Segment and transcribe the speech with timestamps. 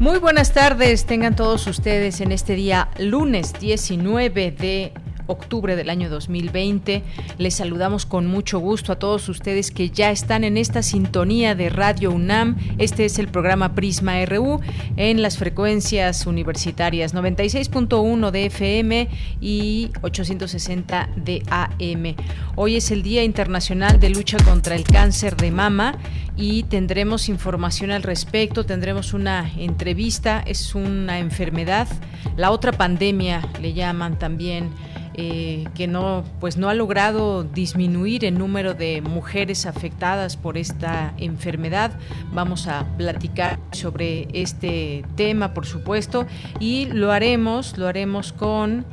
[0.00, 4.94] Muy buenas tardes, tengan todos ustedes en este día lunes 19 de
[5.30, 7.02] octubre del año 2020.
[7.38, 11.70] Les saludamos con mucho gusto a todos ustedes que ya están en esta sintonía de
[11.70, 12.56] Radio UNAM.
[12.78, 14.60] Este es el programa Prisma RU
[14.96, 19.08] en las frecuencias universitarias 96.1 de FM
[19.40, 22.14] y 860 de AM.
[22.56, 25.98] Hoy es el Día Internacional de Lucha contra el Cáncer de Mama
[26.36, 31.86] y tendremos información al respecto, tendremos una entrevista, es una enfermedad,
[32.36, 34.70] la otra pandemia le llaman también
[35.22, 41.12] eh, que no, pues no ha logrado disminuir el número de mujeres afectadas por esta
[41.18, 41.92] enfermedad.
[42.32, 46.26] Vamos a platicar sobre este tema, por supuesto,
[46.58, 48.86] y lo haremos, lo haremos con,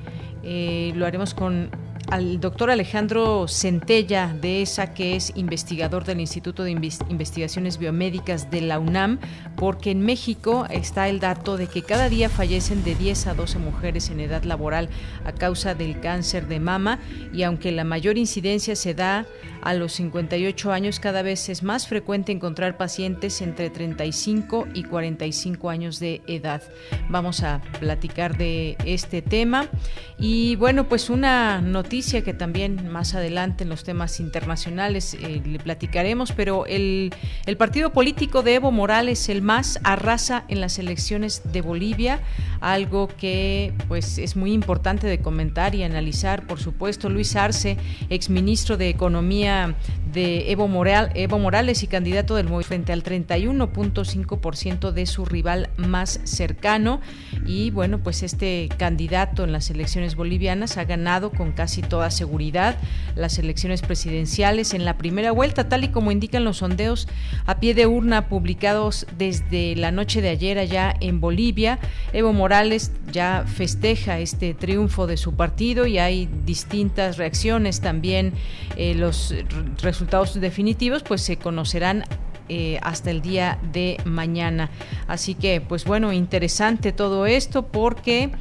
[0.43, 1.69] eh, lo haremos con
[2.09, 8.61] al doctor Alejandro Centella de ESA, que es investigador del Instituto de Investigaciones Biomédicas de
[8.61, 9.19] la UNAM,
[9.55, 13.59] porque en México está el dato de que cada día fallecen de 10 a 12
[13.59, 14.89] mujeres en edad laboral
[15.25, 16.99] a causa del cáncer de mama
[17.33, 19.25] y aunque la mayor incidencia se da
[19.67, 25.69] a los 58 años, cada vez es más frecuente encontrar pacientes entre 35 y 45
[25.69, 26.61] años de edad.
[27.09, 29.67] Vamos a platicar de este tema
[30.17, 35.59] y bueno, pues una noticia que también más adelante en los temas internacionales eh, le
[35.59, 37.11] platicaremos, pero el,
[37.57, 42.21] partido político de Evo Morales, el más, arrasa en las elecciones de Bolivia,
[42.61, 47.09] algo que pues es muy importante de comentar y analizar, por supuesto.
[47.09, 47.75] Luis Arce,
[48.09, 49.56] exministro de Economía
[50.13, 50.69] de Evo,
[51.15, 57.01] Evo Morales y candidato del movimiento frente al 31.5% de su rival más cercano.
[57.45, 62.77] Y bueno, pues este candidato en las elecciones bolivianas ha ganado con casi toda seguridad
[63.15, 67.07] las elecciones presidenciales en la primera vuelta, tal y como indican los sondeos
[67.45, 71.79] a pie de urna publicados desde la noche de ayer allá en Bolivia.
[72.13, 78.33] Evo Morales ya festeja este triunfo de su partido y hay distintas reacciones también.
[78.75, 79.33] Eh, los
[79.81, 82.03] resultados definitivos pues se conocerán
[82.49, 84.69] eh, hasta el día de mañana.
[85.07, 88.31] Así que, pues bueno, interesante todo esto porque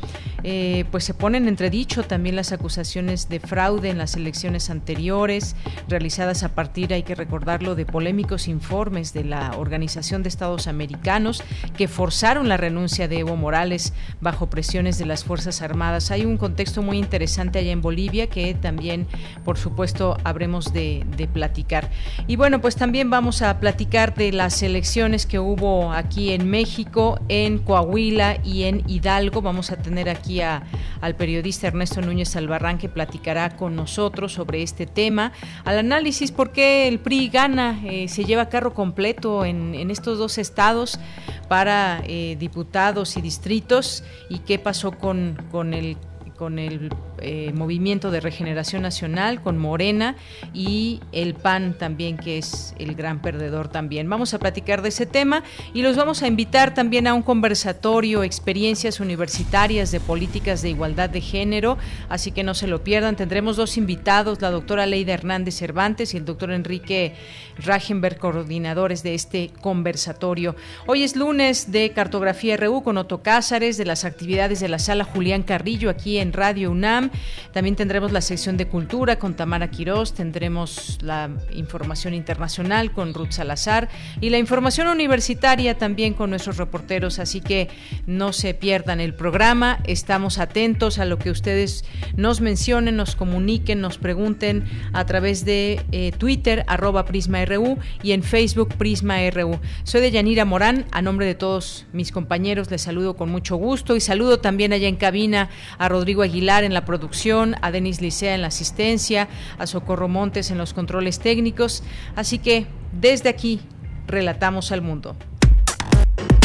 [0.44, 5.56] eh, pues se ponen entredicho también las acusaciones de fraude en las elecciones anteriores
[5.88, 11.42] realizadas a partir, hay que recordarlo, de polémicos informes de la Organización de Estados Americanos
[11.76, 16.12] que forzaron la renuncia de Evo Morales bajo presiones de las Fuerzas Armadas.
[16.12, 19.08] Hay un contexto muy interesante allá en Bolivia que también,
[19.44, 21.90] por supuesto, habremos de, de platicar.
[22.28, 27.18] Y bueno, pues también vamos a platicar de las elecciones que hubo aquí en México,
[27.30, 29.40] en Coahuila y en Hidalgo.
[29.40, 30.64] Vamos a tener aquí a,
[31.00, 35.32] al periodista Ernesto Núñez Albarrán que platicará con nosotros sobre este tema.
[35.64, 40.36] Al análisis por qué el PRI gana, eh, se lleva carro completo en, estos dos
[40.36, 41.00] estados
[41.48, 45.96] para eh, diputados y distritos y qué pasó con, con el
[46.36, 50.16] con el eh, Movimiento de Regeneración Nacional, con Morena
[50.54, 54.08] y el PAN también, que es el gran perdedor también.
[54.08, 55.42] Vamos a platicar de ese tema
[55.72, 61.10] y los vamos a invitar también a un conversatorio, experiencias universitarias de políticas de igualdad
[61.10, 63.16] de género, así que no se lo pierdan.
[63.16, 67.14] Tendremos dos invitados, la doctora Leida Hernández Cervantes y el doctor Enrique
[67.58, 70.54] Ragenberg, coordinadores de este conversatorio.
[70.86, 75.04] Hoy es lunes de Cartografía RU con Otto Cázares, de las actividades de la sala
[75.04, 77.10] Julián Carrillo aquí en Radio UNAM
[77.52, 83.32] también tendremos la sección de cultura con Tamara Quirós, tendremos la información internacional con Ruth
[83.32, 83.88] Salazar
[84.20, 87.68] y la información universitaria también con nuestros reporteros, así que
[88.06, 91.84] no se pierdan el programa, estamos atentos a lo que ustedes
[92.16, 98.22] nos mencionen, nos comuniquen, nos pregunten a través de eh, Twitter, arroba PrismaRU y en
[98.22, 99.60] Facebook PrismaRU.
[99.84, 103.96] Soy de Yanira Morán, a nombre de todos mis compañeros les saludo con mucho gusto
[103.96, 105.48] y saludo también allá en cabina
[105.78, 109.28] a Rodrigo Aguilar en la producción, a Denis Licea en la asistencia,
[109.58, 111.82] a Socorro Montes en los controles técnicos.
[112.14, 113.60] Así que desde aquí,
[114.06, 115.16] relatamos al mundo.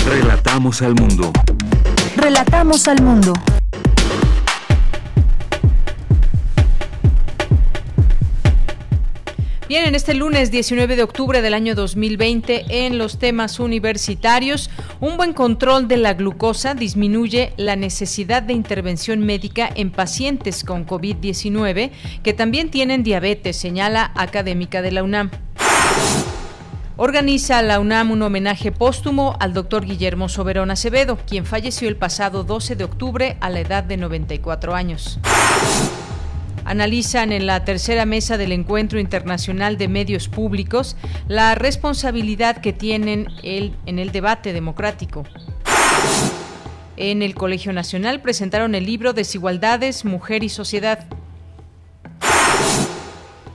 [0.05, 1.31] Relatamos al mundo.
[2.17, 3.33] Relatamos al mundo.
[9.71, 14.69] Bien, en este lunes 19 de octubre del año 2020, en los temas universitarios,
[14.99, 20.85] un buen control de la glucosa disminuye la necesidad de intervención médica en pacientes con
[20.85, 21.91] COVID-19
[22.21, 25.31] que también tienen diabetes, señala académica de la UNAM.
[26.97, 32.43] Organiza la UNAM un homenaje póstumo al doctor Guillermo Soberón Acevedo, quien falleció el pasado
[32.43, 35.17] 12 de octubre a la edad de 94 años
[36.71, 40.95] analizan en la tercera mesa del Encuentro Internacional de Medios Públicos
[41.27, 45.25] la responsabilidad que tienen en el debate democrático.
[46.95, 51.07] En el Colegio Nacional presentaron el libro Desigualdades, Mujer y Sociedad.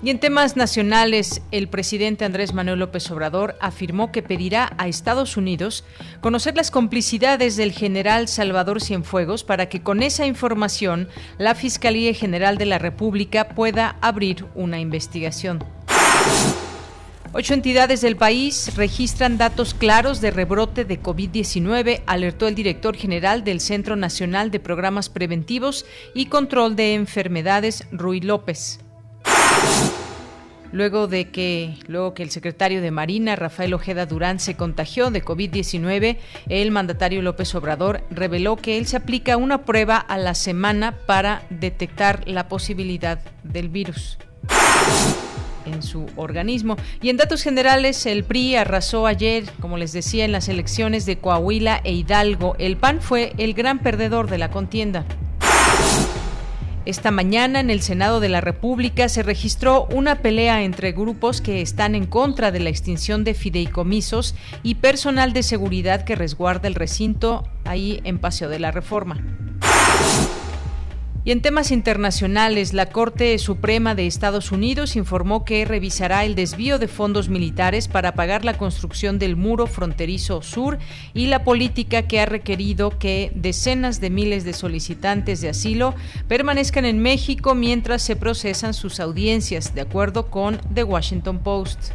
[0.06, 5.36] Y en temas nacionales, el presidente Andrés Manuel López Obrador afirmó que pedirá a Estados
[5.36, 5.82] Unidos
[6.20, 11.08] conocer las complicidades del general Salvador Cienfuegos para que con esa información
[11.38, 15.64] la Fiscalía General de la República pueda abrir una investigación.
[17.32, 23.42] Ocho entidades del país registran datos claros de rebrote de COVID-19, alertó el director general
[23.42, 28.78] del Centro Nacional de Programas Preventivos y Control de Enfermedades, Rui López
[30.76, 35.24] luego de que luego que el secretario de Marina Rafael Ojeda Durán se contagió de
[35.24, 36.18] COVID-19,
[36.48, 41.42] el mandatario López Obrador reveló que él se aplica una prueba a la semana para
[41.50, 44.18] detectar la posibilidad del virus
[45.64, 46.76] en su organismo.
[47.02, 51.18] Y en datos generales, el PRI arrasó ayer, como les decía, en las elecciones de
[51.18, 52.54] Coahuila e Hidalgo.
[52.58, 55.04] El PAN fue el gran perdedor de la contienda.
[56.86, 61.60] Esta mañana en el Senado de la República se registró una pelea entre grupos que
[61.60, 66.76] están en contra de la extinción de fideicomisos y personal de seguridad que resguarda el
[66.76, 69.20] recinto ahí en Paseo de la Reforma.
[71.26, 76.78] Y en temas internacionales, la Corte Suprema de Estados Unidos informó que revisará el desvío
[76.78, 80.78] de fondos militares para pagar la construcción del muro fronterizo sur
[81.14, 85.96] y la política que ha requerido que decenas de miles de solicitantes de asilo
[86.28, 91.90] permanezcan en México mientras se procesan sus audiencias, de acuerdo con The Washington Post.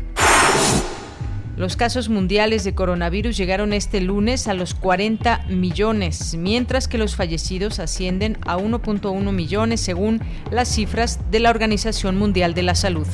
[1.62, 7.16] Los casos mundiales de coronavirus llegaron este lunes a los 40 millones, mientras que los
[7.16, 13.06] fallecidos ascienden a 1.1 millones según las cifras de la Organización Mundial de la Salud.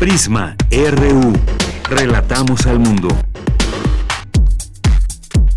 [0.00, 1.32] Prisma RU.
[1.88, 3.06] Relatamos al mundo.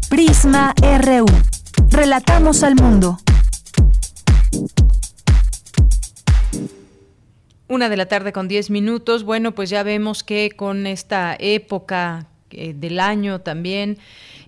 [0.07, 1.25] Prisma RU.
[1.89, 3.17] Relatamos al mundo.
[7.73, 9.23] Una de la tarde con 10 minutos.
[9.23, 13.97] Bueno, pues ya vemos que con esta época eh, del año también,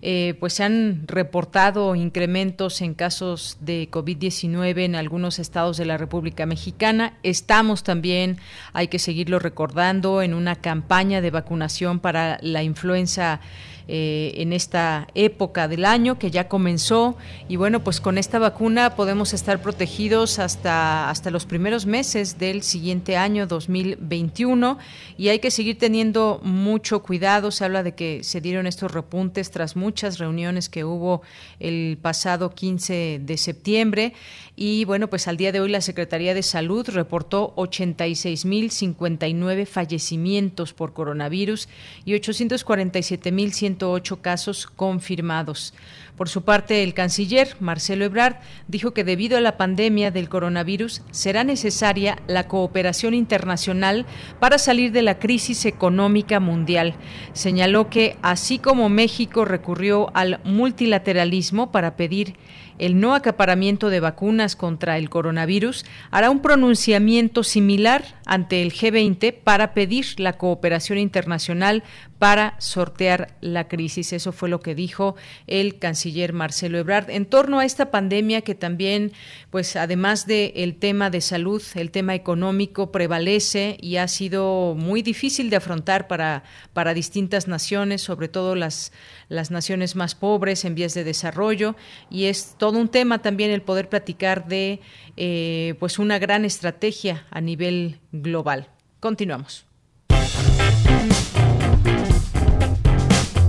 [0.07, 5.97] eh, pues se han reportado incrementos en casos de COVID-19 en algunos estados de la
[5.97, 7.17] República Mexicana.
[7.23, 8.37] Estamos también,
[8.71, 13.41] hay que seguirlo recordando, en una campaña de vacunación para la influenza
[13.87, 17.15] eh, en esta época del año que ya comenzó.
[17.47, 22.63] Y bueno pues con esta vacuna podemos estar protegidos hasta hasta los primeros meses del
[22.63, 24.79] siguiente año 2021
[25.19, 27.51] y hay que seguir teniendo mucho cuidado.
[27.51, 31.21] Se habla de que se dieron estos repuntes tras muchas reuniones que hubo
[31.57, 34.13] el pasado 15 de septiembre
[34.57, 40.93] y bueno, pues al día de hoy la Secretaría de Salud reportó 86.059 fallecimientos por
[40.93, 41.67] coronavirus
[42.05, 45.73] y 847.108 casos confirmados.
[46.15, 48.37] Por su parte, el canciller Marcelo Ebrard
[48.69, 54.05] dijo que debido a la pandemia del coronavirus será necesaria la cooperación internacional
[54.39, 56.93] para salir de la crisis económica mundial.
[57.33, 62.37] Señaló que así como México recurrió al multilateralismo para pedir
[62.77, 69.35] el no acaparamiento de vacunas contra el coronavirus, hará un pronunciamiento similar ante el G20
[69.43, 71.83] para pedir la cooperación internacional
[72.19, 74.13] para sortear la crisis.
[74.13, 75.15] Eso fue lo que dijo
[75.47, 79.11] el canciller Marcelo Ebrard en torno a esta pandemia que también,
[79.49, 85.49] pues además del tema de salud, el tema económico prevalece y ha sido muy difícil
[85.49, 86.43] de afrontar para,
[86.73, 88.91] para distintas naciones, sobre todo las,
[89.27, 91.75] las naciones más pobres en vías de desarrollo.
[92.09, 94.79] Y es todo un tema también el poder platicar de
[95.17, 98.69] eh, pues una gran estrategia a nivel global.
[98.99, 99.64] Continuamos.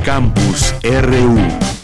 [0.07, 1.76] Campus RU.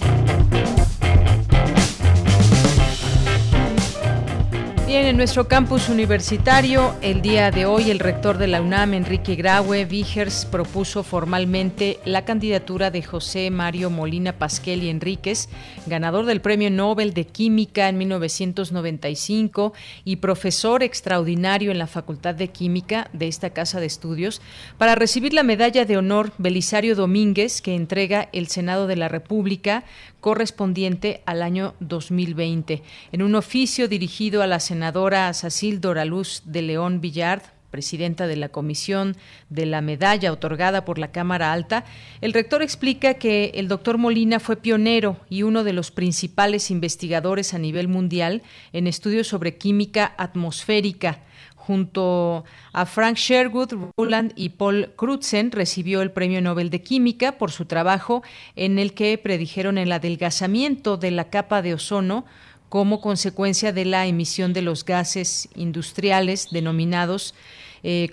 [4.92, 9.36] Bien, en nuestro campus universitario, el día de hoy el rector de la UNAM, Enrique
[9.36, 15.48] Graue Vigers, propuso formalmente la candidatura de José Mario Molina Pasquel y Enríquez,
[15.86, 19.72] ganador del Premio Nobel de Química en 1995
[20.04, 24.42] y profesor extraordinario en la Facultad de Química de esta casa de estudios,
[24.76, 29.84] para recibir la medalla de honor Belisario Domínguez que entrega el Senado de la República
[30.22, 32.82] correspondiente al año 2020.
[33.10, 38.50] En un oficio dirigido a la senadora Sacil Doraluz de León Villard, presidenta de la
[38.50, 39.16] Comisión
[39.50, 41.84] de la Medalla otorgada por la Cámara Alta,
[42.20, 47.52] el rector explica que el doctor Molina fue pionero y uno de los principales investigadores
[47.52, 51.18] a nivel mundial en estudios sobre química atmosférica
[51.66, 57.52] Junto a Frank Sherwood, Roland y Paul Crutzen recibió el Premio Nobel de Química por
[57.52, 58.24] su trabajo
[58.56, 62.24] en el que predijeron el adelgazamiento de la capa de ozono
[62.68, 67.32] como consecuencia de la emisión de los gases industriales denominados
[67.82, 68.08] eh.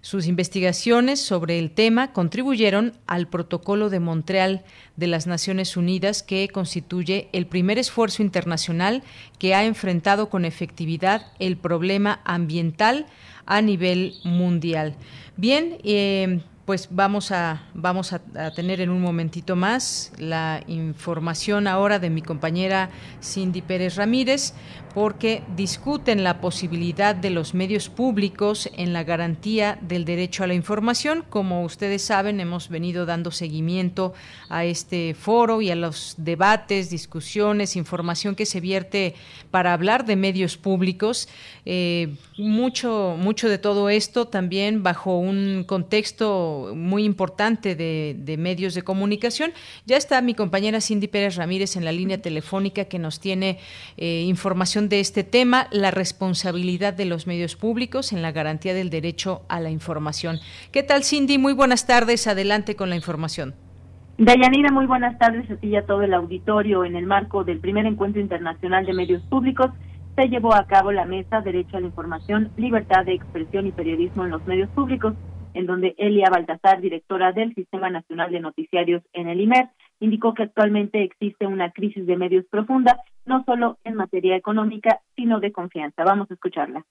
[0.00, 4.64] Sus investigaciones sobre el tema contribuyeron al Protocolo de Montreal
[4.96, 9.02] de las Naciones Unidas, que constituye el primer esfuerzo internacional
[9.38, 13.06] que ha enfrentado con efectividad el problema ambiental
[13.46, 14.96] a nivel mundial.
[15.36, 18.18] Bien, eh, pues vamos a vamos a,
[18.54, 22.90] tener en un momentito más la información ahora de mi compañera
[23.22, 24.52] Cindy Pérez Ramírez
[24.94, 30.54] porque discuten la posibilidad de los medios públicos en la garantía del derecho a la
[30.54, 31.24] información.
[31.28, 34.12] Como ustedes saben, hemos venido dando seguimiento
[34.48, 39.14] a este foro y a los debates, discusiones, información que se vierte
[39.52, 41.28] para hablar de medios públicos.
[41.64, 48.82] Eh, mucho, mucho de todo esto también bajo un contexto muy importante de, medios de
[48.82, 49.52] comunicación.
[49.86, 53.58] Ya está mi compañera Cindy Pérez Ramírez en la línea telefónica que nos tiene
[53.96, 58.90] eh, información de este tema, la responsabilidad de los medios públicos en la garantía del
[58.90, 60.38] derecho a la información.
[60.72, 61.38] ¿Qué tal, Cindy?
[61.38, 62.26] Muy buenas tardes.
[62.26, 63.54] Adelante con la información.
[64.18, 66.84] Dayanira, muy buenas tardes a ti y a todo el auditorio.
[66.84, 69.70] En el marco del primer encuentro internacional de medios públicos,
[70.16, 74.24] se llevó a cabo la mesa Derecho a la Información, Libertad de Expresión y Periodismo
[74.24, 75.14] en los Medios Públicos,
[75.58, 80.44] en donde Elia Baltasar, directora del Sistema Nacional de Noticiarios en el IMER, indicó que
[80.44, 86.04] actualmente existe una crisis de medios profunda, no solo en materia económica, sino de confianza.
[86.04, 86.84] Vamos a escucharla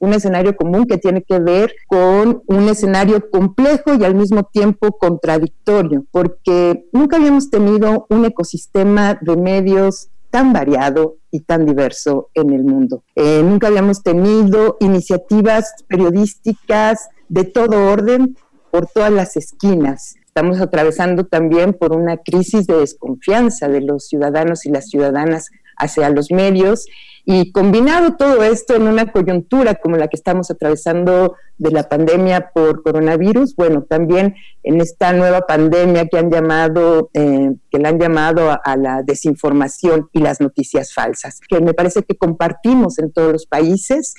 [0.00, 4.92] un escenario común que tiene que ver con un escenario complejo y al mismo tiempo
[4.92, 12.52] contradictorio, porque nunca habíamos tenido un ecosistema de medios tan variado y tan diverso en
[12.52, 13.02] el mundo.
[13.16, 18.36] Eh, nunca habíamos tenido iniciativas periodísticas de todo orden
[18.70, 20.16] por todas las esquinas.
[20.26, 26.10] Estamos atravesando también por una crisis de desconfianza de los ciudadanos y las ciudadanas hacia
[26.10, 26.86] los medios
[27.30, 32.52] y combinado todo esto en una coyuntura como la que estamos atravesando de la pandemia
[32.54, 37.98] por coronavirus, bueno, también en esta nueva pandemia que han llamado, eh, que le han
[37.98, 43.32] llamado a, la desinformación y las noticias falsas, que me parece que compartimos en todos
[43.32, 44.14] los países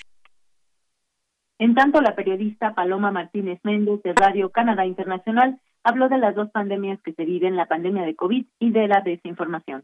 [1.60, 6.50] en tanto, la periodista Paloma Martínez Méndez de Radio Canadá Internacional habló de las dos
[6.52, 9.84] pandemias que se viven, la pandemia de COVID y de la desinformación.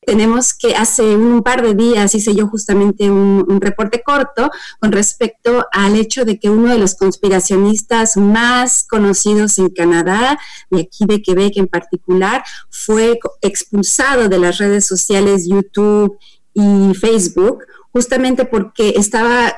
[0.00, 5.66] Tenemos que hace un par de días hice yo justamente un, reporte corto con respecto
[5.72, 10.38] al hecho de que uno de los conspiracionistas más conocidos en Canadá,
[10.70, 16.16] de aquí de Quebec en particular, fue expulsado de las redes sociales YouTube
[16.54, 19.52] y Facebook justamente porque estaba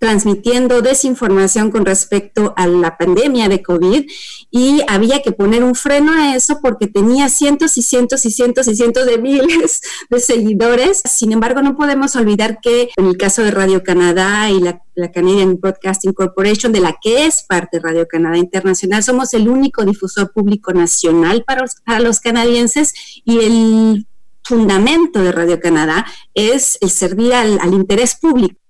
[0.00, 4.06] transmitiendo desinformación con respecto a la pandemia de COVID
[4.50, 8.66] y había que poner un freno a eso porque tenía cientos y cientos y cientos
[8.66, 11.02] y cientos de miles de seguidores.
[11.04, 14.80] Sin embargo, no podemos olvidar que en el caso de Radio Canadá y la,
[15.12, 20.32] Canadian Broadcasting Corporation, de la que es parte Radio Canadá Internacional, somos el único difusor
[20.32, 21.64] público nacional para
[22.00, 24.06] los, canadienses y el
[24.42, 28.60] fundamento de Radio Canadá es el servir al interés público.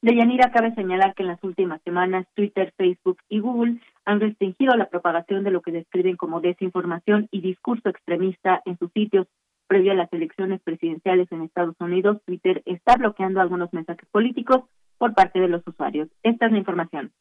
[0.00, 4.88] Deyanira, cabe señalar que en las últimas semanas Twitter, Facebook y Google han restringido la
[4.88, 9.26] propagación de lo que describen como desinformación y discurso extremista en sus sitios.
[9.66, 14.62] Previo a las elecciones presidenciales en Estados Unidos, Twitter está bloqueando algunos mensajes políticos
[14.98, 16.08] por parte de los usuarios.
[16.22, 17.12] Esta es la información.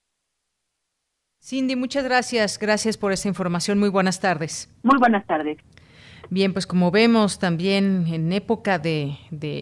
[1.39, 2.57] Cindy, muchas gracias.
[2.57, 3.79] Gracias por esta información.
[3.79, 4.73] Muy buenas tardes.
[4.83, 5.57] Muy buenas tardes.
[6.29, 9.17] Bien, pues como vemos también en época de,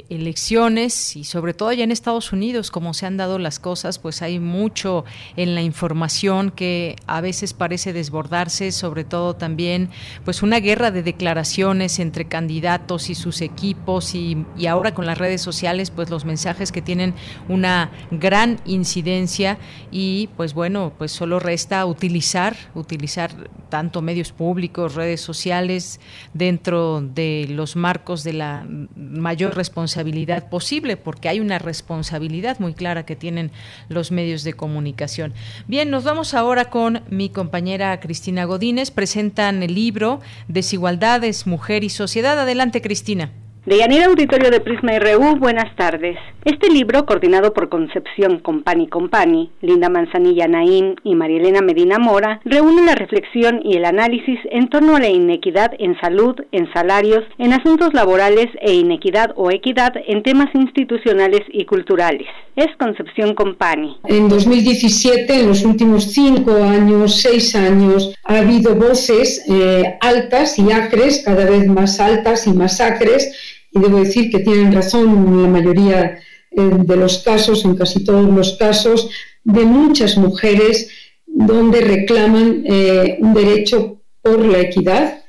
[0.10, 4.24] elecciones y sobre todo ya en Estados Unidos, como se han dado las cosas, pues
[4.24, 5.05] hay mucho
[5.36, 9.91] en la información que a veces parece desbordarse, sobre todo también
[10.24, 15.19] pues una guerra de declaraciones entre candidatos y sus equipos y, y ahora con las
[15.19, 17.13] redes sociales, pues los mensajes que tienen
[17.48, 19.60] una gran incidencia
[19.91, 26.00] y pues bueno, pues solo resta utilizar, utilizar tanto medios públicos, redes sociales,
[26.34, 32.74] de dentro de los marcos de la mayor responsabilidad posible, porque hay una responsabilidad muy
[32.74, 33.51] clara que tienen
[33.89, 35.33] los medios de comunicación.
[35.67, 38.89] Bien, nos vamos ahora con mi compañera Cristina Godínez.
[38.89, 42.39] Presentan el libro Desigualdades, Mujer y Sociedad.
[42.39, 43.31] Adelante, Cristina.
[43.65, 46.19] De Yanira Auditorio de Prisma RU, buenas tardes.
[46.43, 52.86] Este libro, coordinado por Concepción Compani Compani, Linda Manzanilla Naín y Marielena Medina Mora, reúne
[52.86, 57.53] la reflexión y el análisis en torno a la inequidad en salud, en salarios, en
[57.53, 62.27] asuntos laborales e inequidad o equidad en temas institucionales y culturales.
[62.55, 63.98] Es Concepción Compani.
[64.03, 70.72] En 2017, en los últimos cinco años, seis años, ha habido voces eh, altas y
[70.72, 75.44] acres, cada vez más altas y más acres, y debo decir que tienen razón en
[75.44, 76.17] la mayoría
[76.51, 79.10] eh, de los casos, en casi todos los casos,
[79.44, 80.89] de muchas mujeres
[81.27, 85.22] donde reclaman eh, un derecho por la equidad,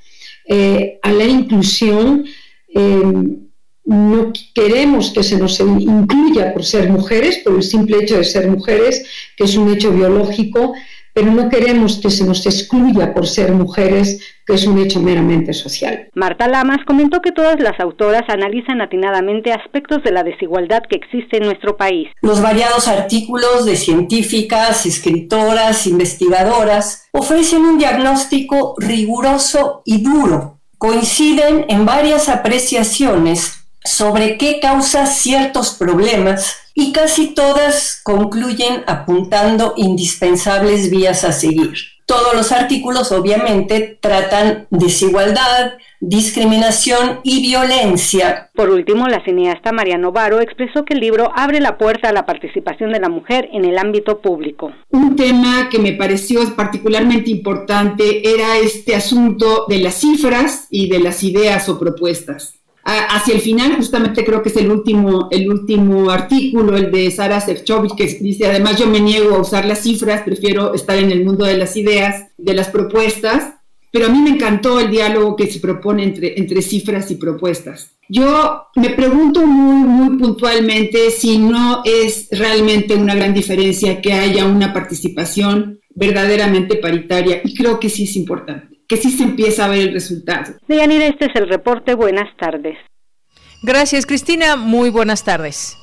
[0.49, 2.25] eh, a la inclusión.
[3.85, 8.49] no queremos que se nos incluya por ser mujeres, por el simple hecho de ser
[8.49, 8.95] mujeres,
[9.37, 10.75] que es un hecho biológico,
[11.17, 15.55] pero no queremos que se nos excluya por ser mujeres, que es un hecho meramente
[15.55, 16.11] social.
[16.15, 21.39] Marta Lamas comentó que todas las autoras analizan atinadamente aspectos de la desigualdad que existe
[21.39, 22.09] en nuestro país.
[22.21, 30.61] Los variados artículos de científicas, escritoras, investigadoras ofrecen un diagnóstico riguroso y duro.
[30.77, 40.91] Coinciden en varias apreciaciones sobre qué causa ciertos problemas y casi todas concluyen apuntando indispensables
[40.91, 41.75] vías a seguir.
[42.05, 48.51] Todos los artículos obviamente tratan desigualdad, discriminación y violencia.
[48.55, 52.25] Por último, la cineasta María Novaro expresó que el libro abre la puerta a la
[52.25, 54.73] participación de la mujer en el ámbito público.
[54.91, 61.01] Un tema que me pareció particularmente importante era este asunto de las cifras y de
[61.01, 66.11] las ideas o propuestas hacia el final, justamente creo que es el último, el último
[66.11, 70.23] artículo, el de Sara Sefcovic, que dice, además yo me niego a usar las cifras,
[70.23, 73.55] prefiero estar en el mundo de las ideas, de las propuestas,
[73.91, 77.91] pero a mí me encantó el diálogo que se propone entre, entre cifras y propuestas.
[78.09, 84.47] Yo me pregunto muy, muy puntualmente si no es realmente una gran diferencia que haya
[84.47, 89.69] una participación verdaderamente paritaria, y creo que sí es importante que sí se empieza a
[89.69, 90.55] ver el resultado.
[90.69, 91.95] Deyanira, este es el reporte.
[91.95, 92.77] Buenas tardes.
[93.63, 94.57] Gracias, Cristina.
[94.57, 95.77] Muy buenas tardes.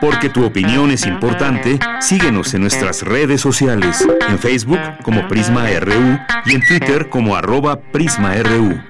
[0.00, 6.18] Porque tu opinión es importante, síguenos en nuestras redes sociales, en Facebook como Prisma RU
[6.44, 8.80] y en Twitter como arroba PrismaRU.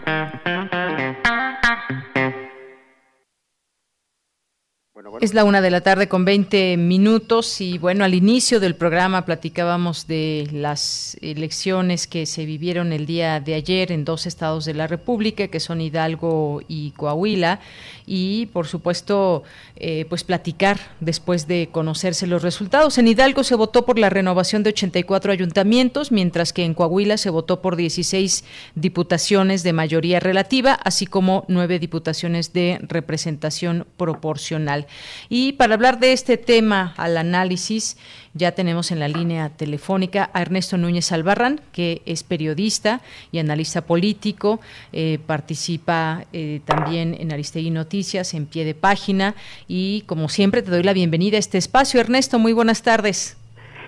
[5.21, 9.25] Es la una de la tarde con 20 minutos y bueno, al inicio del programa
[9.25, 14.75] platicábamos de las elecciones que se vivieron el día de ayer en dos estados de
[14.75, 17.61] la República, que son Hidalgo y Coahuila,
[18.07, 19.43] y por supuesto,
[19.77, 22.99] eh, pues platicar después de conocerse los resultados.
[22.99, 27.31] En Hidalgo se votó por la renovación de 84 ayuntamientos, mientras que en Coahuila se
[27.31, 34.87] votó por 16 diputaciones de mayoría relativa, así como nueve diputaciones de representación proporcional.
[35.29, 37.97] Y para hablar de este tema al análisis,
[38.35, 43.01] ya tenemos en la línea telefónica a Ernesto Núñez Albarrán, que es periodista
[43.33, 44.61] y analista político,
[44.93, 49.35] eh, participa eh, también en Aristegui Noticias, en pie de página,
[49.69, 51.99] y como siempre te doy la bienvenida a este espacio.
[51.99, 53.37] Ernesto, muy buenas tardes.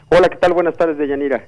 [0.09, 0.55] Hola, ¿qué tal?
[0.55, 1.45] Buenas tardes, Deyanira.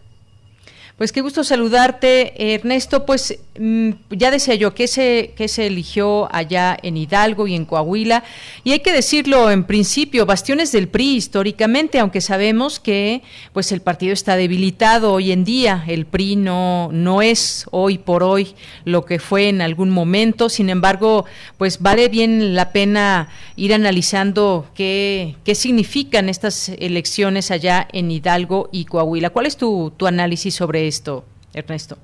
[1.00, 3.06] Pues qué gusto saludarte, Ernesto.
[3.06, 7.64] Pues mm, ya decía yo que se, que se eligió allá en Hidalgo y en
[7.64, 8.22] Coahuila.
[8.64, 13.22] Y hay que decirlo en principio, bastiones del PRI históricamente, aunque sabemos que
[13.54, 15.84] pues el partido está debilitado hoy en día.
[15.88, 20.50] El PRI no, no es hoy por hoy lo que fue en algún momento.
[20.50, 21.24] Sin embargo,
[21.56, 28.68] pues vale bien la pena ir analizando qué, qué significan estas elecciones allá en Hidalgo
[28.70, 29.30] y Coahuila.
[29.30, 31.24] ¿Cuál es tu, tu análisis sobre esto,
[31.54, 31.96] Ernesto?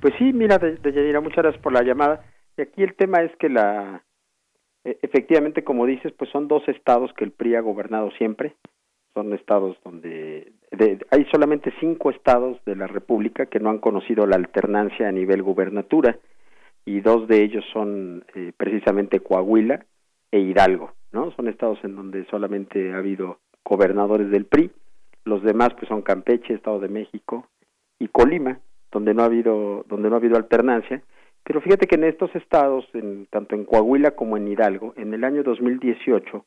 [0.00, 2.24] Pues sí, mira, de, de muchas gracias por la llamada.
[2.56, 4.02] Y aquí el tema es que la,
[4.84, 8.54] e, efectivamente, como dices, pues son dos estados que el PRI ha gobernado siempre.
[9.14, 10.52] Son estados donde
[11.10, 15.42] hay solamente cinco estados de la República que no han conocido la alternancia a nivel
[15.42, 16.18] gubernatura.
[16.84, 19.84] y dos de ellos son eh, precisamente Coahuila
[20.32, 21.30] e Hidalgo, ¿no?
[21.32, 24.72] Son estados en donde solamente ha habido gobernadores del PRI,
[25.24, 27.46] los demás pues son Campeche, Estado de México
[28.02, 28.58] y Colima,
[28.90, 31.02] donde no ha habido donde no ha habido alternancia,
[31.44, 35.22] pero fíjate que en estos estados, en, tanto en Coahuila como en Hidalgo, en el
[35.22, 36.44] año 2018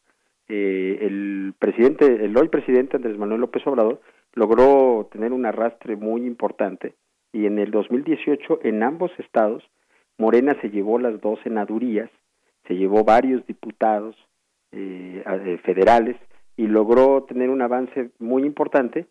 [0.50, 4.02] eh, el presidente, el hoy presidente Andrés Manuel López Obrador
[4.34, 6.96] logró tener un arrastre muy importante
[7.32, 9.64] y en el 2018 en ambos estados
[10.18, 12.10] Morena se llevó las dos senadurías,
[12.68, 14.16] se llevó varios diputados
[14.74, 16.18] eh, eh, federales
[16.58, 19.06] y logró tener un avance muy importante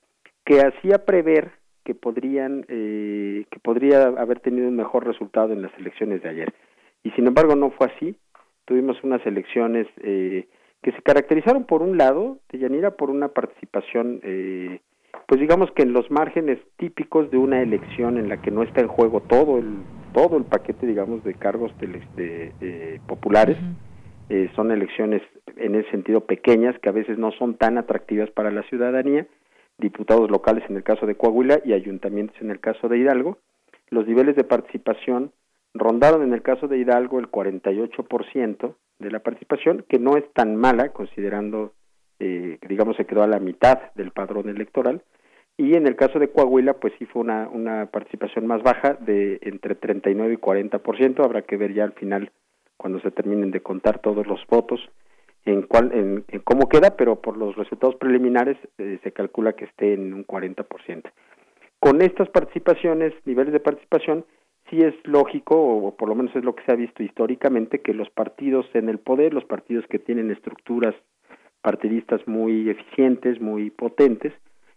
[0.45, 5.73] que hacía prever que podrían eh, que podría haber tenido un mejor resultado en las
[5.79, 6.55] elecciones de ayer.
[7.03, 8.17] Y sin embargo no fue así.
[8.65, 10.49] Tuvimos unas elecciones eh,
[10.83, 14.81] que se caracterizaron por un lado de Yanira por una participación eh,
[15.27, 18.81] pues digamos que en los márgenes típicos de una elección en la que no está
[18.81, 19.79] en juego todo el
[20.13, 23.59] todo el paquete digamos de cargos de, populares.
[24.31, 25.21] Eh, son elecciones
[25.57, 29.27] en ese sentido pequeñas que a veces no son tan atractivas para la ciudadanía,
[29.79, 33.39] diputados locales en el caso de Coahuila y ayuntamientos en el caso de Hidalgo.
[33.91, 35.33] Los niveles de participación
[35.75, 40.57] rondaron en el caso de Hidalgo el 48% de la participación, que no es tan
[40.57, 41.73] mala considerando,
[42.21, 45.03] eh, digamos, se quedó a la mitad del padrón electoral.
[45.57, 49.39] Y en el caso de Coahuila, pues sí fue una, una participación más baja de
[49.43, 51.25] entre 39 y 40%.
[51.25, 52.31] Habrá que ver ya al final
[52.77, 54.81] cuando se terminen de contar todos los votos
[55.45, 59.95] en, cuál, en, cómo queda, pero por los resultados preliminares eh, se calcula que esté
[59.95, 61.11] en un 40%.
[61.81, 64.25] Con estas participaciones, niveles de participación,
[64.71, 67.93] sí es lógico, o por lo menos es lo que se ha visto históricamente, que
[67.93, 70.95] los partidos en el poder, los partidos que tienen estructuras
[71.61, 74.33] partidistas muy eficientes, muy potentes,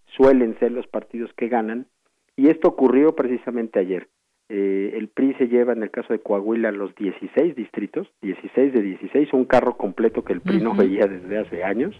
[0.06, 1.88] suelen ser los partidos que ganan,
[2.36, 4.08] y esto ocurrió precisamente ayer.
[4.50, 8.82] Eh, el PRI se lleva en el caso de Coahuila los 16 distritos, 16 de
[8.82, 11.94] 16, un carro completo que el PRI no veía desde hace años,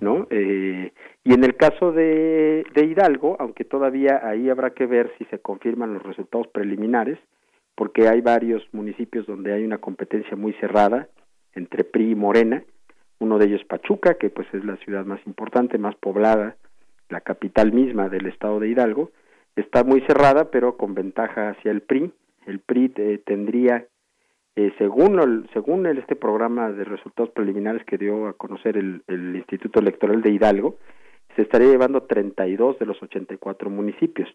[0.00, 0.26] ¿no?
[0.30, 5.24] Eh, y en el caso de, de Hidalgo, aunque todavía ahí habrá que ver si
[5.26, 7.18] se confirman los resultados preliminares,
[7.76, 11.08] porque hay varios municipios donde hay una competencia muy cerrada
[11.54, 12.64] entre PRI y Morena,
[13.20, 16.56] uno de ellos Pachuca, que pues es la ciudad más importante, más poblada,
[17.08, 19.12] la capital misma del estado de Hidalgo,
[19.56, 22.12] está muy cerrada, pero con ventaja hacia el PRI.
[22.46, 23.86] El PRI eh, tendría,
[24.54, 29.02] eh, según, el, según este programa de resultados preliminares que dio a conocer el,
[29.36, 30.76] Instituto Electoral de Hidalgo,
[31.34, 34.28] se estaría llevando 32 de los 84 municipios.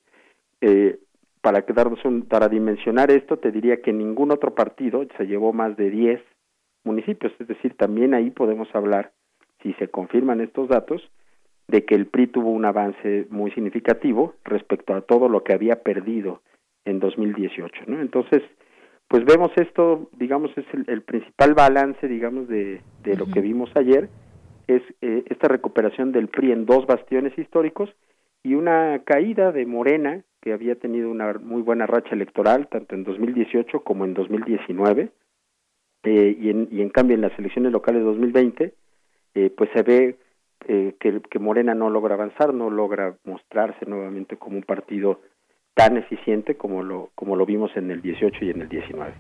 [0.60, 1.00] Eh,
[1.42, 5.76] para, quedarnos un, para dimensionar esto, te diría que ningún otro partido se llevó más
[5.78, 6.22] de 10
[6.84, 9.12] municipios, es decir, también ahí podemos hablar,
[9.62, 11.02] si se confirman estos datos,
[11.72, 15.82] de que el PRI tuvo un avance muy significativo respecto a todo lo que había
[15.82, 16.42] perdido
[16.84, 18.02] en 2018, ¿no?
[18.02, 18.44] Entonces,
[19.08, 24.10] pues vemos esto, digamos, es el, principal balance, digamos, de, de lo que vimos ayer,
[24.68, 27.90] es eh, esta recuperación del PRI en dos bastiones históricos
[28.44, 33.06] y una caída de Morena, que había tenido una muy buena racha electoral, tanto en
[33.06, 35.10] 2018 como en 2019,
[36.04, 38.74] eh, y, en, y en cambio en las elecciones locales de 2020,
[39.36, 40.18] eh, pues se ve
[40.68, 45.22] eh, que, Morena no logra avanzar, no logra mostrarse nuevamente como un partido
[45.74, 49.14] tan eficiente como lo, como lo vimos en el 18 y en el 19.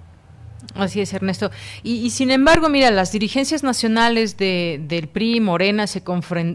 [0.76, 1.52] Así es, Ernesto.
[1.84, 6.02] Y, sin embargo, mira, las dirigencias nacionales de, del PRI y Morena se,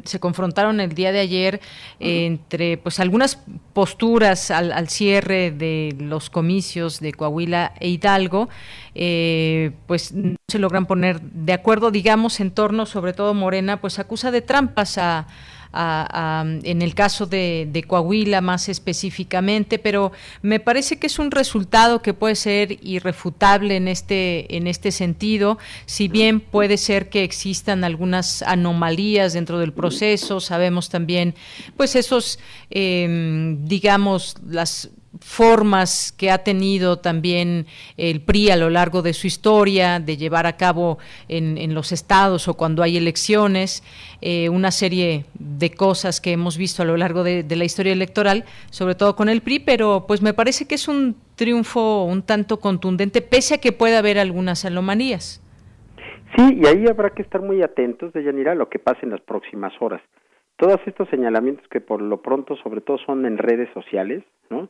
[0.05, 1.61] se confrontaron el día de ayer
[2.01, 3.39] entre pues algunas
[3.73, 8.49] posturas al, cierre de los comicios de Coahuila e Hidalgo,
[8.95, 13.99] eh, pues no se logran poner de acuerdo, digamos, en torno, sobre todo Morena, pues
[13.99, 15.27] acusa de trampas a
[15.73, 22.15] en el caso de, Coahuila más específicamente, pero me parece que es un resultado que
[22.15, 28.43] puede ser irrefutable en este, en este sentido, si bien puede ser que existan algunas
[28.43, 31.35] anomalías dentro del proceso, sabemos también,
[31.77, 32.39] pues esos,
[32.71, 39.27] em, digamos, las formas que ha tenido también el PRI a lo largo de su
[39.27, 40.99] historia, de llevar a cabo
[41.29, 43.83] en, los estados o cuando hay elecciones,
[44.21, 48.45] eh, una serie de cosas que hemos visto a lo largo de, la historia electoral,
[48.71, 52.59] sobre todo con el PRI, pero pues me parece que es un triunfo un tanto
[52.59, 55.43] contundente, pese a que pueda haber algunas anomalías.
[56.37, 59.11] Sí, y ahí habrá que estar muy atentos, de Yanira, a lo que pase en
[59.11, 60.03] las próximas horas.
[60.57, 64.69] Todos estos señalamientos que por lo pronto, sobre todo, son en redes sociales, ¿no?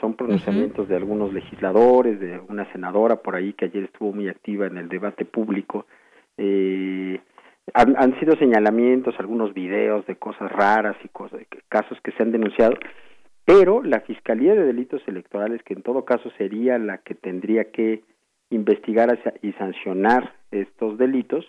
[0.00, 4.66] Son pronunciamientos de algunos legisladores, de una senadora por ahí que ayer estuvo muy activa
[4.66, 5.86] en el debate público.
[6.38, 7.20] Eh,
[7.72, 12.32] han, han, sido señalamientos, algunos videos de cosas raras y cosas, casos que se han
[12.32, 12.74] denunciado,
[13.44, 18.02] pero la Fiscalía de Delitos Electorales, que en todo caso sería la que tendría que
[18.50, 21.44] investigar y sancionar estos delitos,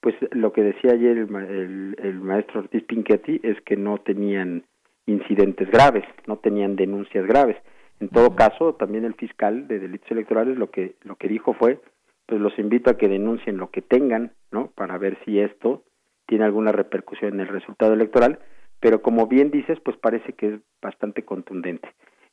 [0.00, 4.64] pues lo que decía ayer el, el, maestro Ortiz Pinchetti es que no tenían
[5.06, 7.56] incidentes graves, no tenían denuncias graves.
[8.00, 11.80] En todo caso, también el fiscal de delitos electorales lo que lo que dijo fue,
[12.26, 14.70] pues los invito a que denuncien lo que tengan, ¿no?
[14.74, 15.82] Para ver si esto
[16.26, 18.38] tiene alguna repercusión en el resultado electoral,
[18.80, 21.88] pero como bien dices, pues parece que es bastante contundente.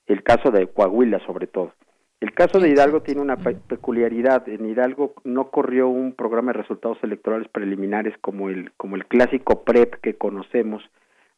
[0.05, 1.73] El caso de Coahuila, sobre todo.
[2.19, 4.47] El caso de Hidalgo tiene una peculiaridad.
[4.47, 9.63] En Hidalgo no corrió un programa de resultados electorales preliminares como el, como el clásico
[9.63, 10.83] PREP que conocemos,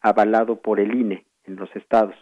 [0.01, 2.15] avalado por el INE en los estados.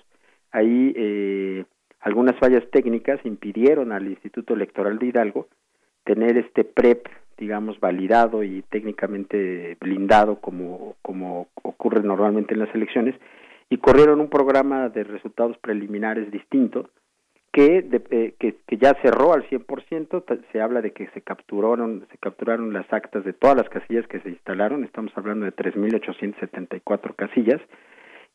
[0.52, 1.66] Ahí eh,
[2.06, 5.48] algunas fallas técnicas impidieron al Instituto Electoral de Hidalgo
[6.04, 10.98] tener este PREP, digamos, validado y técnicamente blindado como,
[11.64, 13.16] ocurre normalmente en las elecciones,
[13.72, 16.92] y corrieron un programa de resultados preliminares distinto,
[17.52, 22.20] que, eh, que, que, ya cerró al 100%, se habla de que se capturaron, se
[22.20, 27.62] capturaron las actas de todas las casillas que se instalaron, estamos hablando de 3.874 casillas,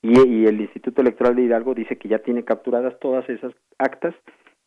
[0.03, 4.15] y, y el Instituto Electoral de Hidalgo dice que ya tiene capturadas todas esas actas,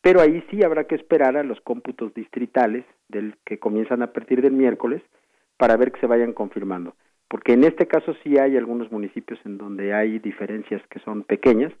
[0.00, 4.42] pero ahí sí habrá que esperar a los cómputos distritales del que comienzan a partir
[4.42, 5.02] del miércoles
[5.56, 6.94] para ver que se vayan confirmando,
[7.28, 11.72] porque en este caso sí hay algunos municipios en donde hay diferencias que son pequeñas,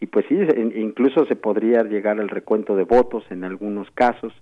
[0.00, 0.38] y pues sí,
[0.74, 4.32] incluso se podría llegar al recuento de votos en algunos casos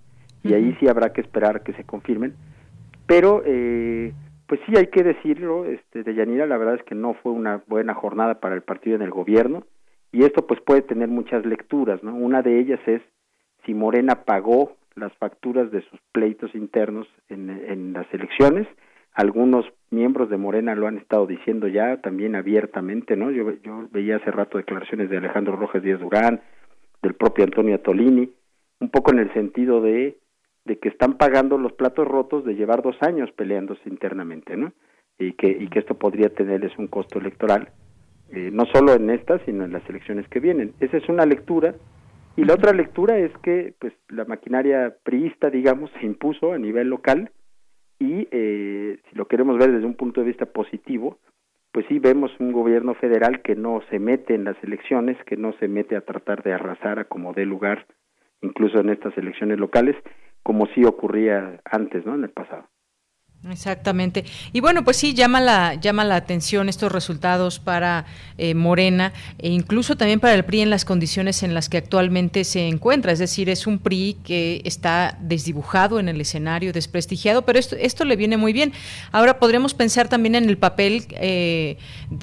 [0.43, 2.35] y ahí sí habrá que esperar que se confirmen.
[3.07, 4.13] Pero eh,
[4.47, 7.63] pues sí hay que decirlo, este, de Yanira, la verdad es que no fue una
[7.67, 9.63] buena jornada para el partido en el gobierno
[10.11, 12.15] y esto pues puede tener muchas lecturas, ¿no?
[12.15, 13.01] Una de ellas es
[13.65, 18.67] si Morena pagó las facturas de sus pleitos internos en, en las elecciones
[19.15, 23.31] algunos miembros de Morena lo han estado diciendo ya también abiertamente, ¿no?
[23.31, 26.41] Yo, yo veía hace rato declaraciones de Alejandro Rojas Díaz Durán,
[27.01, 28.29] del propio Antonio Tolini,
[28.81, 30.17] un poco en el sentido de,
[30.65, 34.73] de que están pagando los platos rotos de llevar dos años peleándose internamente, ¿no?
[35.17, 37.69] Y que, y que esto podría tenerles un costo electoral,
[38.31, 40.73] eh, no solo en estas, sino en las elecciones que vienen.
[40.79, 41.75] Esa es una lectura.
[42.35, 46.89] Y la otra lectura es que pues la maquinaria priista, digamos, se impuso a nivel
[46.89, 47.31] local,
[47.99, 51.17] y eh, si lo queremos ver desde un punto de vista positivo,
[51.71, 55.53] pues sí vemos un gobierno federal que no se mete en las elecciones, que no
[55.59, 57.85] se mete a tratar de arrasar a como dé lugar,
[58.41, 59.95] incluso en estas elecciones locales,
[60.45, 62.13] como sí ocurría antes, ¿no?
[62.13, 62.67] En el pasado.
[63.51, 64.25] Exactamente.
[64.53, 68.05] Y bueno, pues sí, llama la, llama la atención estos resultados para
[68.39, 72.43] eh, Morena e incluso también para el PRI en las condiciones en las que actualmente
[72.43, 73.11] se encuentra.
[73.11, 78.03] Es decir, es un PRI que está desdibujado en el escenario, desprestigiado, pero esto, esto
[78.03, 78.73] le viene muy bien.
[79.11, 81.77] Ahora podremos pensar también en el papel eh,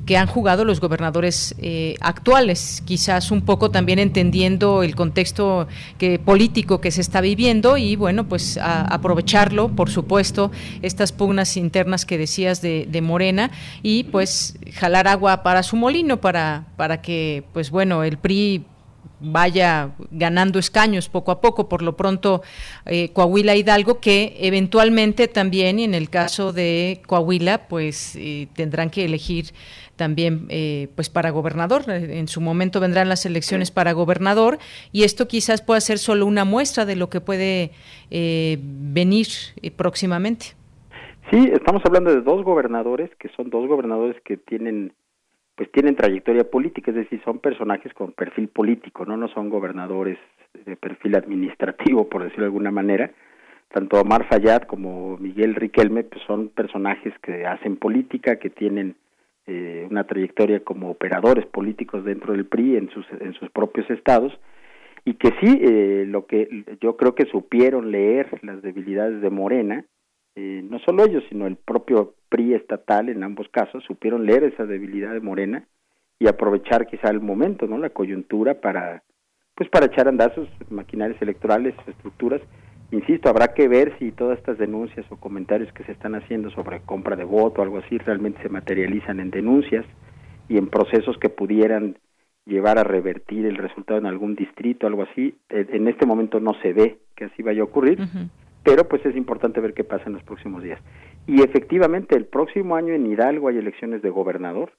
[0.04, 6.18] que han jugado los gobernadores eh, actuales, quizás un poco también entendiendo el contexto que,
[6.18, 10.50] político que se está viviendo y bueno, pues aprovecharlo, por supuesto,
[10.82, 13.50] estas pugnas internas que decías de, Morena
[13.82, 18.64] y pues jalar agua para su molino para, para que pues bueno el PRI
[19.22, 22.42] vaya ganando escaños poco a poco, por lo pronto
[22.86, 29.04] eh, Coahuila Hidalgo, que eventualmente también, en el caso de Coahuila, pues eh, tendrán que
[29.04, 29.52] elegir
[29.96, 31.88] también eh, pues para gobernador.
[31.88, 34.58] En su momento vendrán las elecciones para gobernador
[34.90, 37.70] y esto quizás pueda ser solo una muestra de lo que puede
[38.10, 39.28] venir
[39.76, 40.61] próximamente.
[41.32, 44.92] Sí, estamos hablando de dos gobernadores que son dos gobernadores que tienen
[45.54, 50.18] pues tienen trayectoria política, es decir, son personajes con perfil político, no no son gobernadores
[50.66, 53.10] de perfil administrativo, por decirlo de alguna manera.
[53.72, 58.96] Tanto Omar Fayad como Miguel Riquelme pues son personajes que hacen política, que tienen
[59.46, 64.38] eh, una trayectoria como operadores políticos dentro del PRI en sus en sus propios estados
[65.06, 69.86] y que sí eh, lo que yo creo que supieron leer las debilidades de Morena
[70.34, 74.64] eh, no solo ellos, sino el propio PRI estatal en ambos casos, supieron leer esa
[74.64, 75.66] debilidad de Morena
[76.18, 77.78] y aprovechar quizá el momento, ¿no?
[77.78, 79.02] La coyuntura para,
[79.54, 82.40] pues para echar a andar sus maquinarias electorales, sus estructuras.
[82.90, 86.80] Insisto, habrá que ver si todas estas denuncias o comentarios que se están haciendo sobre
[86.80, 89.84] compra de voto o algo así realmente se materializan en denuncias
[90.48, 91.98] y en procesos que pudieran
[92.46, 95.34] llevar a revertir el resultado en algún distrito, algo así.
[95.48, 97.98] En este momento no se ve que así vaya a ocurrir,
[98.62, 100.80] pero pues es importante ver qué pasa en los próximos días.
[101.26, 104.72] Y efectivamente, el próximo año en Hidalgo hay elecciones de gobernador,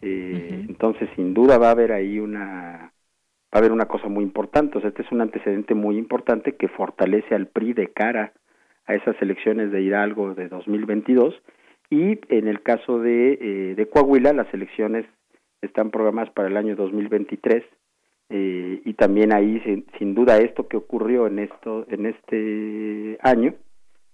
[0.00, 2.92] eh, entonces sin duda va a haber ahí una
[3.54, 6.56] va a haber una cosa muy importante, o sea, este es un antecedente muy importante
[6.56, 8.32] que fortalece al PRI de cara
[8.86, 11.34] a esas elecciones de Hidalgo de 2022
[11.90, 15.04] y en el caso de, eh, de Coahuila las elecciones
[15.60, 17.62] están programadas para el año 2023
[18.34, 19.60] eh, y también ahí
[19.98, 23.52] sin, duda esto que ocurrió en esto en este año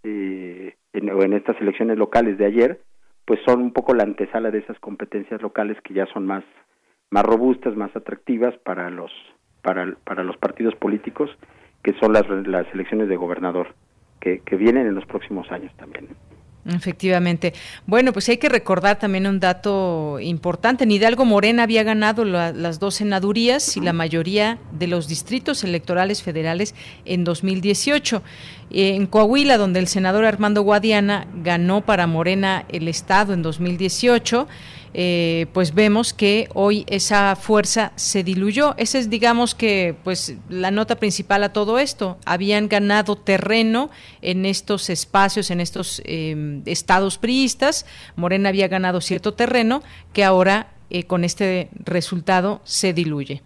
[0.02, 2.80] eh, o en estas elecciones locales de ayer
[3.24, 6.42] pues son un poco la antesala de esas competencias locales que ya son más
[7.10, 9.12] más robustas más atractivas para los
[9.62, 11.30] para, para los partidos políticos
[11.84, 13.68] que son las, las elecciones de gobernador
[14.20, 16.08] que, que vienen en los próximos años también
[16.74, 17.54] Efectivamente.
[17.86, 20.84] Bueno, pues hay que recordar también un dato importante.
[20.84, 26.74] Hidalgo Morena había ganado las dos senadurías y la mayoría de los distritos electorales federales
[27.06, 28.22] en 2018.
[28.70, 34.46] En Coahuila, donde el senador Armando Guadiana ganó para Morena el Estado en 2018,
[34.94, 38.74] eh, pues vemos que hoy esa fuerza se diluyó.
[38.76, 42.18] Esa es, digamos que, pues la nota principal a todo esto.
[42.26, 43.90] Habían ganado terreno
[44.22, 47.86] en estos espacios, en estos em, estados priistas.
[48.16, 53.42] Morena había ganado cierto terreno que ahora, eh, con este resultado, se diluye.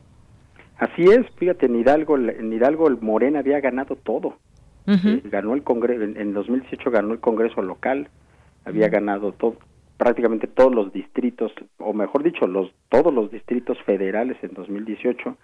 [0.79, 4.39] Así es, fíjate, en Hidalgo, en Hidalgo el Morena había ganado todo.
[4.87, 8.09] Eh, ganó el Congreso, en, en 2018 ganó el Congreso local,
[8.65, 9.57] había ganado todo,
[9.97, 15.37] prácticamente todos los distritos, o mejor dicho, los todos los distritos federales en 2018.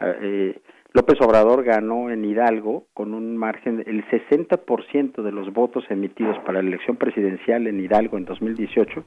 [0.00, 0.60] Ah, eh,
[0.92, 6.62] López Obrador ganó en Hidalgo con un margen, el 60% de los votos emitidos para
[6.62, 9.04] la elección presidencial en Hidalgo en 2018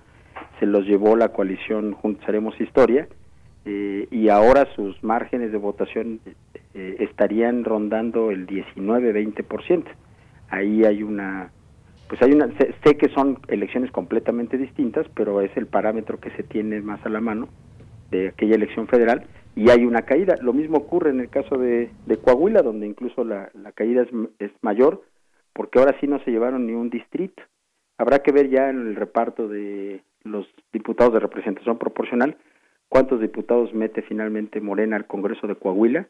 [0.60, 3.08] se los llevó la coalición Juntos Haremos Historia
[3.69, 6.21] eh, y ahora sus márgenes de votación
[6.73, 9.84] eh, estarían rondando el 19-20%.
[10.47, 11.51] Ahí hay una
[12.08, 16.43] pues hay una, sé, que son elecciones completamente distintas, pero es el parámetro que se
[16.43, 17.49] tiene más a la mano
[18.10, 20.36] de aquella elección federal y hay una caída.
[20.41, 21.89] Lo mismo ocurre en el caso de,
[22.23, 25.03] Coahuila, donde incluso la, caída es, es, mayor,
[25.51, 27.43] porque ahora sí no se llevaron ni un distrito.
[27.97, 32.38] Habrá que ver ya en el reparto de los diputados de representación proporcional
[32.89, 36.08] cuántos diputados mete finalmente Morena al Congreso de Coahuila,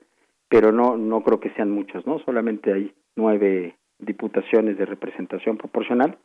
[0.49, 2.19] pero no no creo que sean muchos, ¿no?
[2.19, 6.17] Solamente hay nueve diputaciones de representación proporcional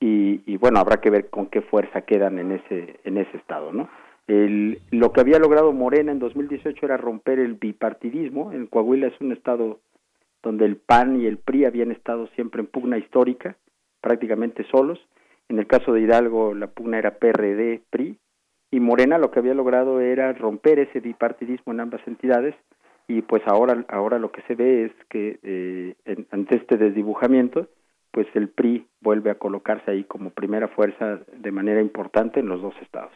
[0.00, 3.88] y, bueno habrá que ver con qué fuerza quedan en ese en ese estado no
[4.26, 8.52] el, lo que había logrado Morena en 2018 era romper el bipartidismo.
[8.52, 9.80] En Coahuila es un estado
[10.42, 13.56] donde el PAN y el PRI habían estado siempre en pugna histórica
[14.00, 14.98] prácticamente solos.
[15.48, 18.18] En el caso de Hidalgo la pugna era PRD PRI
[18.72, 22.56] y Morena lo que había logrado era romper ese bipartidismo en ambas entidades
[23.06, 25.94] y pues ahora ahora lo que se ve es que eh,
[26.30, 27.68] ante este desdibujamiento
[28.10, 32.60] pues el PRI vuelve a colocarse ahí como primera fuerza de manera importante en los
[32.60, 33.12] dos estados.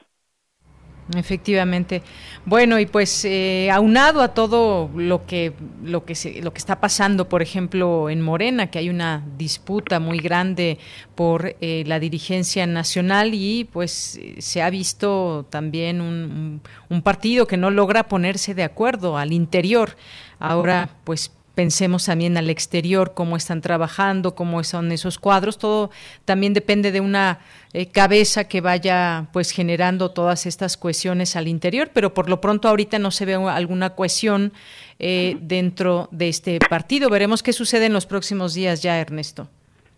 [1.15, 2.03] Efectivamente.
[2.45, 5.53] Bueno, y pues eh, aunado a todo lo que
[5.85, 10.01] lo que se, lo que está pasando, por ejemplo, en Morena, que hay una disputa
[10.01, 10.79] muy grande
[11.15, 17.57] por eh, la dirigencia nacional y pues se ha visto también un, un partido que
[17.57, 19.97] no logra ponerse de acuerdo al interior.
[20.41, 25.91] Ahora, pues pensemos también al exterior, cómo están trabajando, cómo son esos cuadros, todo
[26.25, 27.39] también depende de una
[27.73, 32.69] eh, cabeza que vaya pues generando todas estas cohesiones al interior, pero por lo pronto
[32.69, 34.53] ahorita no se ve alguna cohesión
[34.99, 37.09] eh, dentro de este partido.
[37.09, 39.49] Veremos qué sucede en los próximos días ya, Ernesto.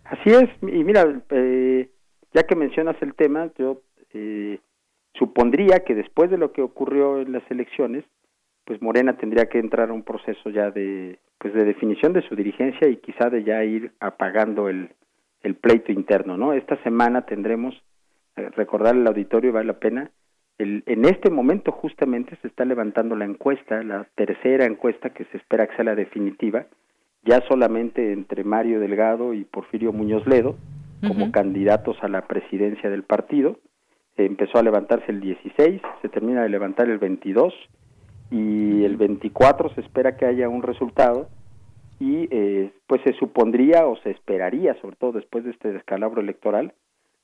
[0.05, 1.89] Así es, y mira, eh,
[2.33, 3.81] ya que mencionas el tema, yo
[5.13, 8.05] supondría que después de lo que ocurrió en las elecciones,
[8.69, 12.35] pues Morena tendría que entrar a un proceso ya de pues de definición de su
[12.35, 14.91] dirigencia y quizá de ya ir apagando el,
[15.41, 16.53] el pleito interno, ¿no?
[16.53, 17.73] Esta semana tendremos,
[18.35, 20.11] eh, recordar el auditorio, vale la pena,
[20.59, 25.37] el, en este momento justamente se está levantando la encuesta, la tercera encuesta que se
[25.37, 26.67] espera que sea la definitiva,
[27.23, 30.57] ya solamente entre Mario Delgado y Porfirio Muñoz Ledo,
[31.07, 33.57] como candidatos a la presidencia del partido.
[34.15, 37.51] empezó a levantarse el 16, se termina de levantar el 22,
[38.31, 41.29] y el 24 se espera que haya un resultado
[41.99, 46.73] y eh, pues se supondría o se esperaría, sobre todo después de este descalabro electoral,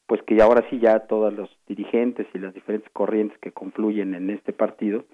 [0.08, 4.30] pues que ahora sí ya todos los dirigentes y las diferentes corrientes que confluyen en
[4.30, 5.06] este partido,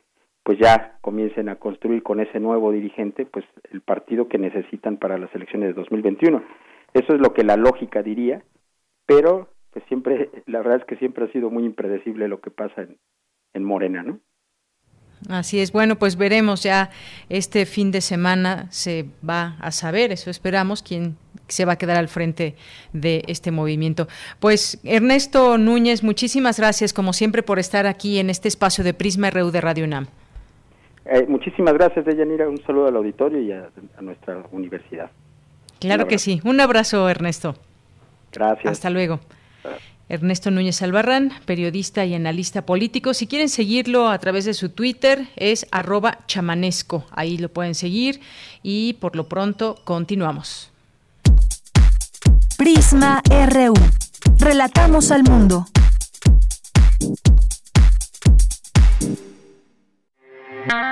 [0.44, 5.18] pues ya comiencen a construir con ese nuevo dirigente, pues el partido que necesitan para
[5.18, 6.44] las elecciones de 2021.
[6.94, 8.44] Eso es lo que la lógica diría,
[9.06, 12.82] pero pues siempre, la verdad es que siempre ha sido muy impredecible lo que pasa
[12.82, 12.98] en,
[13.54, 14.20] en Morena, ¿no?
[15.30, 16.90] Así es, bueno, pues veremos ya
[17.30, 21.16] este fin de semana se va a saber, eso esperamos, quién
[21.48, 22.56] se va a quedar al frente
[22.94, 24.08] de este movimiento.
[24.40, 29.30] Pues Ernesto Núñez, muchísimas gracias como siempre por estar aquí en este espacio de Prisma
[29.30, 30.08] RU de Radio UNAM.
[31.06, 33.70] Eh, muchísimas gracias, Deyanira, un saludo al auditorio y a,
[34.02, 35.10] nuestra universidad.
[35.80, 37.56] Claro que sí, un abrazo Ernesto.
[38.32, 38.72] Gracias.
[38.72, 39.20] Hasta luego.
[40.12, 43.14] Ernesto Núñez Albarrán, periodista y analista político.
[43.14, 47.06] Si quieren seguirlo a través de su Twitter, es arroba chamanesco.
[47.12, 48.20] Ahí lo pueden seguir
[48.62, 50.70] y por lo pronto continuamos.
[52.58, 53.74] Prisma RU.
[54.38, 55.66] Relatamos al mundo.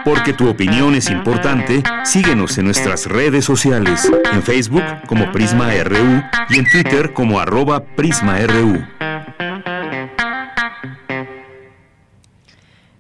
[0.06, 6.24] Porque tu opinión es importante, síguenos en nuestras redes sociales, en Facebook como Prisma RU
[6.50, 9.09] y en Twitter como arroba PrismaRU.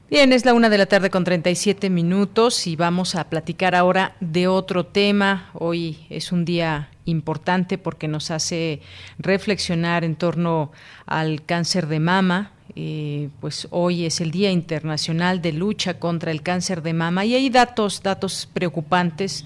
[0.09, 4.15] Bien, es la una de la tarde con 37 minutos y vamos a platicar ahora
[4.19, 5.49] de otro tema.
[5.53, 8.81] Hoy es un día importante porque nos hace
[9.17, 10.71] reflexionar en torno
[11.05, 16.41] al cáncer de mama, eh, pues hoy es el Día Internacional de Lucha contra el
[16.41, 19.43] Cáncer de Mama y hay datos, datos preocupantes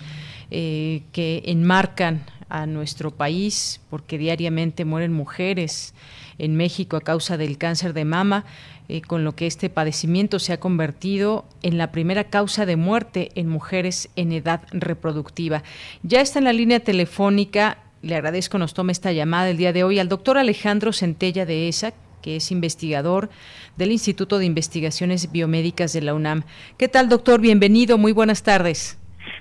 [0.52, 5.94] eh, que enmarcan a nuestro país porque diariamente mueren mujeres
[6.38, 8.46] en México a causa del cáncer de mama,
[8.90, 13.30] eh, con lo que este padecimiento se ha convertido en la primera causa de muerte
[13.36, 15.64] en mujeres en edad reproductiva.
[16.04, 19.86] Ya está en la línea telefónica le agradezco nos tome esta llamada el día de
[19.86, 23.30] hoy al doctor Alejandro Centella de ESA, que es investigador
[23.78, 26.44] del Instituto de Investigaciones Biomédicas de la UNAM.
[26.78, 27.40] ¿Qué tal, doctor?
[27.40, 29.00] Bienvenido, muy buenas tardes.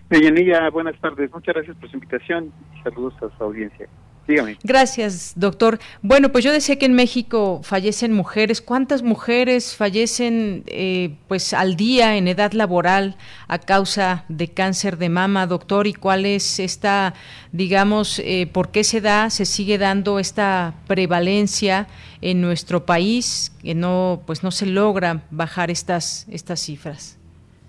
[0.09, 1.33] Deyanira, buenas tardes.
[1.33, 2.53] Muchas gracias por su invitación
[2.85, 3.89] saludos a su audiencia.
[4.27, 4.57] Dígame.
[4.63, 5.79] Gracias, doctor.
[6.01, 8.61] Bueno, pues yo decía que en México fallecen mujeres.
[8.61, 13.17] ¿Cuántas mujeres fallecen eh, pues al día en edad laboral
[13.49, 15.89] a causa de cáncer de mama, doctor?
[15.89, 17.15] ¿Y cuál es esta,
[17.51, 21.89] digamos, eh, por qué se da, se sigue dando esta prevalencia
[22.21, 27.19] en nuestro país que no, pues no se logra bajar estas estas cifras?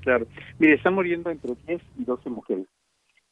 [0.01, 0.27] Claro.
[0.59, 2.67] Mire, están muriendo entre 10 y 12 mujeres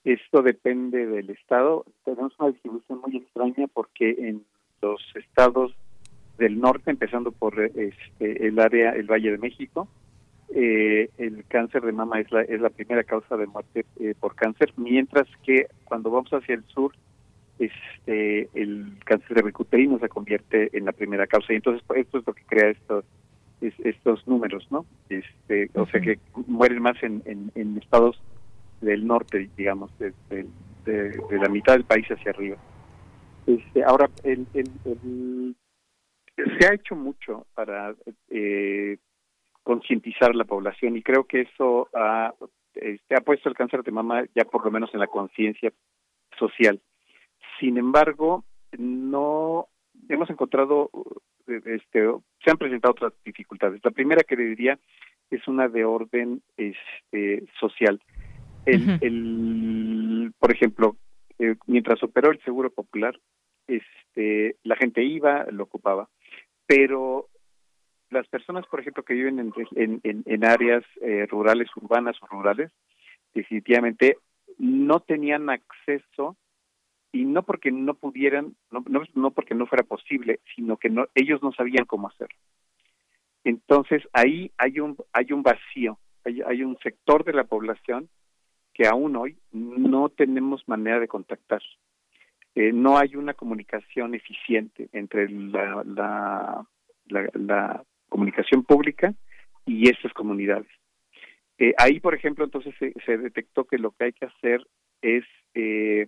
[0.04, 1.86] esto depende del estado.
[2.04, 4.44] Tenemos una distribución muy extraña porque en
[4.82, 5.76] los estados
[6.38, 9.88] del norte, empezando por este, el área, el Valle de México,
[10.54, 14.36] eh, el cáncer de mama es la, es la primera causa de muerte eh, por
[14.36, 16.94] cáncer, mientras que cuando vamos hacia el sur,
[17.60, 21.54] este, el cáncer de ricuterino se convierte en la primera causa.
[21.54, 23.06] Y entonces esto es lo que crea estos,
[23.62, 24.86] estos números, ¿no?
[25.10, 28.20] Este, O sea que mueren más en, en, en estados
[28.82, 30.14] del norte, digamos, de,
[31.30, 32.58] la mitad del país hacia arriba.
[33.46, 34.46] Este, ahora, el,
[36.36, 37.96] se ha hecho mucho para
[38.30, 38.98] eh,
[39.64, 42.34] concientizar a la población y creo que eso ha,
[42.76, 45.72] este, ha puesto el cáncer de mama ya por lo menos en la conciencia
[46.38, 46.82] social.
[47.60, 48.44] Sin embargo,
[48.78, 49.68] no
[50.10, 50.90] hemos encontrado,
[51.48, 52.10] este,
[52.44, 53.82] se han presentado otras dificultades.
[53.84, 54.80] La primera que diría
[55.30, 58.02] es una de orden este, social.
[58.66, 60.98] El, el, por ejemplo,
[61.40, 63.18] eh, mientras operó el Seguro Popular,
[63.68, 66.10] este, la gente iba, lo ocupaba,
[66.66, 67.28] pero
[68.10, 69.54] las personas, por ejemplo, que viven en,
[70.04, 72.72] en, en áreas eh, rurales, urbanas o rurales,
[73.34, 74.18] definitivamente
[74.58, 76.38] no tenían acceso
[77.12, 81.08] y no porque no pudieran, no, no, no porque no fuera posible, sino que no,
[81.16, 82.38] ellos no sabían cómo hacerlo.
[83.44, 88.10] Entonces ahí hay un hay un vacío, hay, hay un sector de la población
[88.82, 91.62] que aún hoy no tenemos manera de contactar.
[92.56, 96.66] Eh, no hay una comunicación eficiente entre la, la,
[97.34, 99.14] la, comunicación pública
[99.68, 100.68] y estas comunidades.
[101.60, 102.74] Eh, ahí, por ejemplo, entonces
[103.06, 104.66] se, detectó que lo que hay que hacer
[105.04, 106.08] es eh,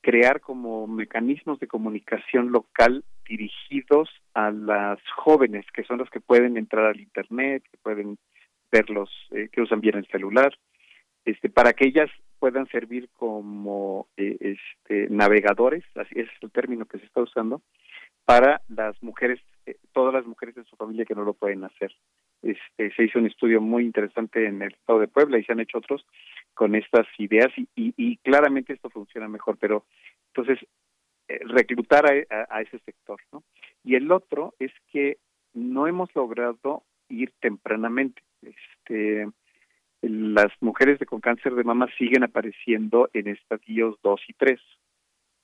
[0.00, 6.56] crear como mecanismos de comunicación local dirigidos a las jóvenes, que son las que pueden
[6.56, 8.18] entrar al Internet, que pueden
[8.72, 10.52] ver los, que usan bien el celular,
[11.24, 16.98] este, para que ellas puedan servir como eh, este, navegadores, así es el término que
[16.98, 17.62] se está usando,
[18.24, 21.92] para las mujeres, eh, todas las mujeres de su familia que no lo pueden hacer.
[22.42, 25.60] Este, se hizo un estudio muy interesante en el estado de Puebla y se han
[25.60, 26.06] hecho otros
[26.52, 29.84] con estas ideas y, y, claramente esto funciona mejor, pero
[30.28, 30.58] entonces
[31.28, 33.42] eh, reclutar a, a, ese sector, ¿no?
[33.82, 35.18] Y el otro es que
[35.54, 38.22] no hemos logrado ir tempranamente.
[38.42, 39.26] Este,
[40.08, 44.60] las mujeres con cáncer de mama siguen apareciendo en estadios 2 y 3.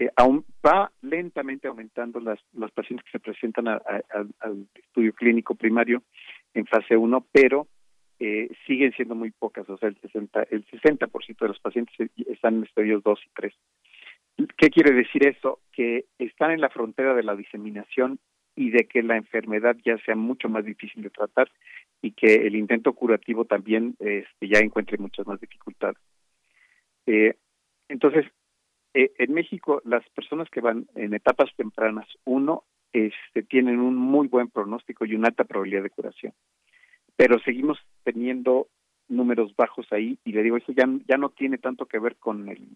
[0.00, 6.02] Eh, aún va lentamente aumentando las, los pacientes que se presentan al estudio clínico primario
[6.54, 7.68] en fase 1, pero
[8.18, 11.94] eh, siguen siendo muy pocas, o sea, el 60%, el 60 de los pacientes
[12.26, 13.54] están en estadios 2 y 3.
[14.56, 15.60] ¿Qué quiere decir eso?
[15.72, 18.18] Que están en la frontera de la diseminación
[18.56, 21.50] y de que la enfermedad ya sea mucho más difícil de tratar
[22.02, 25.98] y que el intento curativo también este, ya encuentre muchas más dificultades.
[27.06, 27.34] Eh,
[27.88, 28.26] entonces,
[28.94, 34.28] eh, en México, las personas que van en etapas tempranas, uno, este, tienen un muy
[34.28, 36.32] buen pronóstico y una alta probabilidad de curación.
[37.16, 38.68] Pero seguimos teniendo
[39.08, 42.48] números bajos ahí y le digo, eso ya, ya no tiene tanto que ver con
[42.48, 42.66] el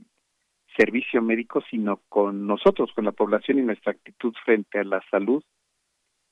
[0.77, 5.43] servicio médico, sino con nosotros, con la población y nuestra actitud frente a la salud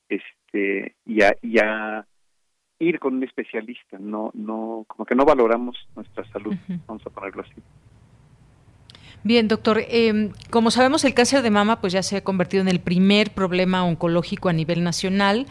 [0.09, 2.07] este y a, y a
[2.83, 6.55] ir con un especialista, no no como que no valoramos nuestra salud,
[6.87, 7.55] vamos a ponerlo así.
[9.25, 9.81] Bien, doctor.
[9.89, 13.31] Eh, como sabemos, el cáncer de mama pues ya se ha convertido en el primer
[13.31, 15.47] problema oncológico a nivel nacional,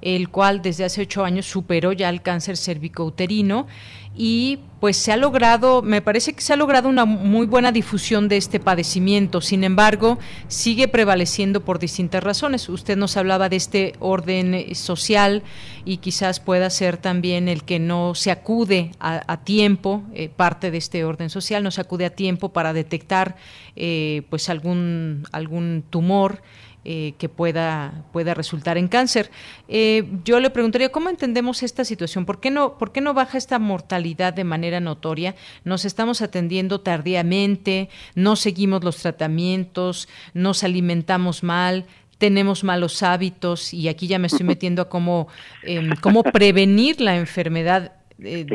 [0.00, 3.66] el cual desde hace ocho años superó ya el cáncer cervicouterino
[4.14, 8.28] y pues se ha logrado, me parece que se ha logrado una muy buena difusión
[8.28, 9.40] de este padecimiento.
[9.40, 10.18] Sin embargo,
[10.48, 12.68] sigue prevaleciendo por distintas razones.
[12.68, 15.42] Usted nos hablaba de este orden eh, social
[15.86, 20.78] y quizás pueda ser también el que no se acude a, tiempo, eh, parte de
[20.78, 23.36] este orden social, no se acude a tiempo para detectar
[23.76, 26.42] eh, pues algún, algún tumor.
[26.88, 29.32] Eh, que pueda, pueda resultar en cáncer.
[29.66, 32.26] Eh, yo le preguntaría, ¿cómo entendemos esta situación?
[32.26, 35.34] ¿Por qué, no, ¿Por qué no baja esta mortalidad de manera notoria?
[35.64, 37.88] ¿Nos estamos atendiendo tardíamente?
[38.14, 40.08] ¿No seguimos los tratamientos?
[40.32, 41.86] ¿Nos alimentamos mal?
[42.18, 45.26] tenemos malos hábitos y aquí ya me estoy metiendo a cómo,
[45.64, 48.46] em, cómo prevenir la enfermedad eh,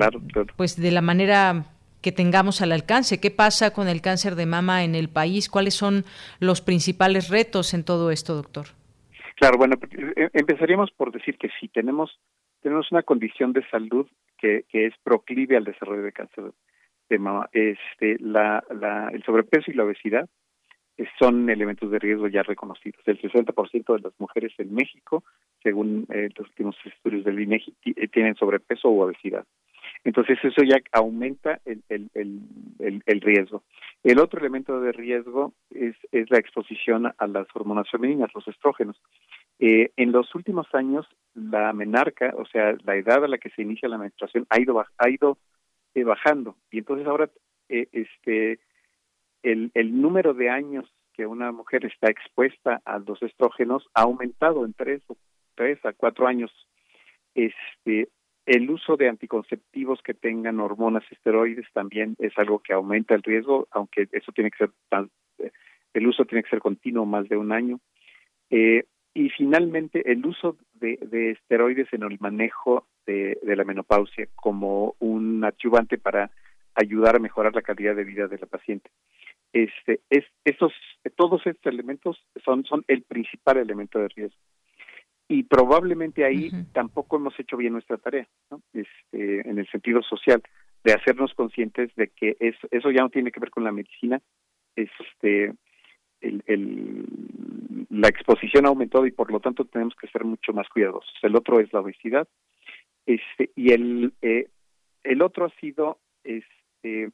[0.56, 1.66] pues de la manera
[2.02, 3.20] que tengamos al alcance.
[3.20, 5.50] ¿Qué pasa con el cáncer de mama en el país?
[5.50, 6.04] ¿Cuáles son
[6.40, 8.68] los principales retos en todo esto, doctor?
[9.36, 9.76] Claro, bueno,
[10.16, 12.20] eh, empezaríamos por decir que sí, tenemos,
[12.62, 16.52] tenemos una condición de salud que, que es proclive al desarrollo de cáncer
[17.10, 17.50] de mama.
[17.52, 20.30] Este, la, la, el sobrepeso y la obesidad
[21.20, 23.02] son elementos de riesgo ya reconocidos.
[23.06, 25.24] El 60% de las mujeres en México,
[25.64, 29.46] según eh, los últimos estudios del INEGI, eh, tienen sobrepeso o obesidad.
[30.04, 32.10] Entonces eso ya aumenta el, el,
[33.06, 33.64] el, riesgo.
[34.04, 39.00] El otro elemento de riesgo es, es la exposición a las hormonas femeninas, los estrógenos.
[39.60, 43.62] Eh, en los últimos años, la menarca, o sea, la edad a la que se
[43.62, 45.38] inicia la menstruación, ha ido, ha ido
[45.94, 46.56] eh, bajando.
[46.72, 47.30] Y entonces ahora
[47.70, 48.60] eh, este
[49.44, 54.66] el, el número de años que una mujer está expuesta a los estrógenos ha aumentado
[54.66, 55.02] en tres
[55.56, 56.52] tres a cuatro años.
[57.36, 58.10] Este,
[58.52, 63.70] el uso de anticonceptivos que tengan hormonas esteroides también es algo que aumenta el riesgo,
[63.72, 65.52] aunque eso tiene que ser tan, eh,
[65.94, 67.80] el uso tiene que ser continuo más de un año.
[68.50, 68.84] Eh,
[69.14, 74.96] y finalmente el uso de, de esteroides en el manejo de, de, la menopausia como
[75.00, 76.30] un adyuvante para
[76.76, 78.90] ayudar a mejorar la calidad de vida de la paciente.
[79.54, 80.74] Este, es, esos,
[81.16, 84.40] todos estos elementos son, son el principal elemento de riesgo
[85.32, 88.62] y probablemente ahí tampoco hemos hecho bien nuestra tarea, ¿no?
[88.74, 90.44] este, en el sentido social,
[90.84, 94.22] de hacernos conscientes de que eso, eso ya no tiene que ver con la medicina,
[94.76, 95.54] este,
[96.20, 97.06] el, el,
[97.90, 101.14] la exposición ha aumentado y por lo tanto tenemos que ser mucho más cuidadosos.
[101.22, 102.28] El otro es la obesidad,
[103.06, 104.50] este, y el, eh,
[105.06, 107.10] el otro ha sido, este,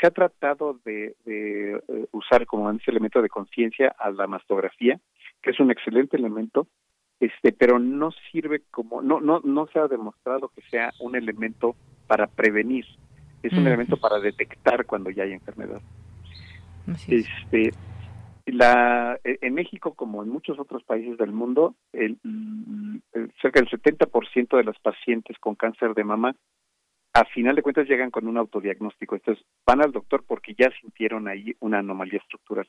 [0.00, 4.98] se ha tratado de, de eh, usar como ese elemento de conciencia a la mastografía,
[5.40, 6.66] que es un excelente elemento,
[7.20, 11.76] este pero no sirve como no no no se ha demostrado que sea un elemento
[12.06, 12.84] para prevenir.
[13.42, 15.82] Es un elemento para detectar cuando ya hay enfermedad.
[17.08, 17.72] Este
[18.46, 22.18] la e, en México como en muchos otros países del mundo el,
[23.40, 26.34] cerca del 70% de los pacientes con cáncer de mama
[27.14, 29.14] a final de cuentas llegan con un autodiagnóstico.
[29.14, 32.68] Entonces van al doctor porque ya sintieron ahí una anomalía estructural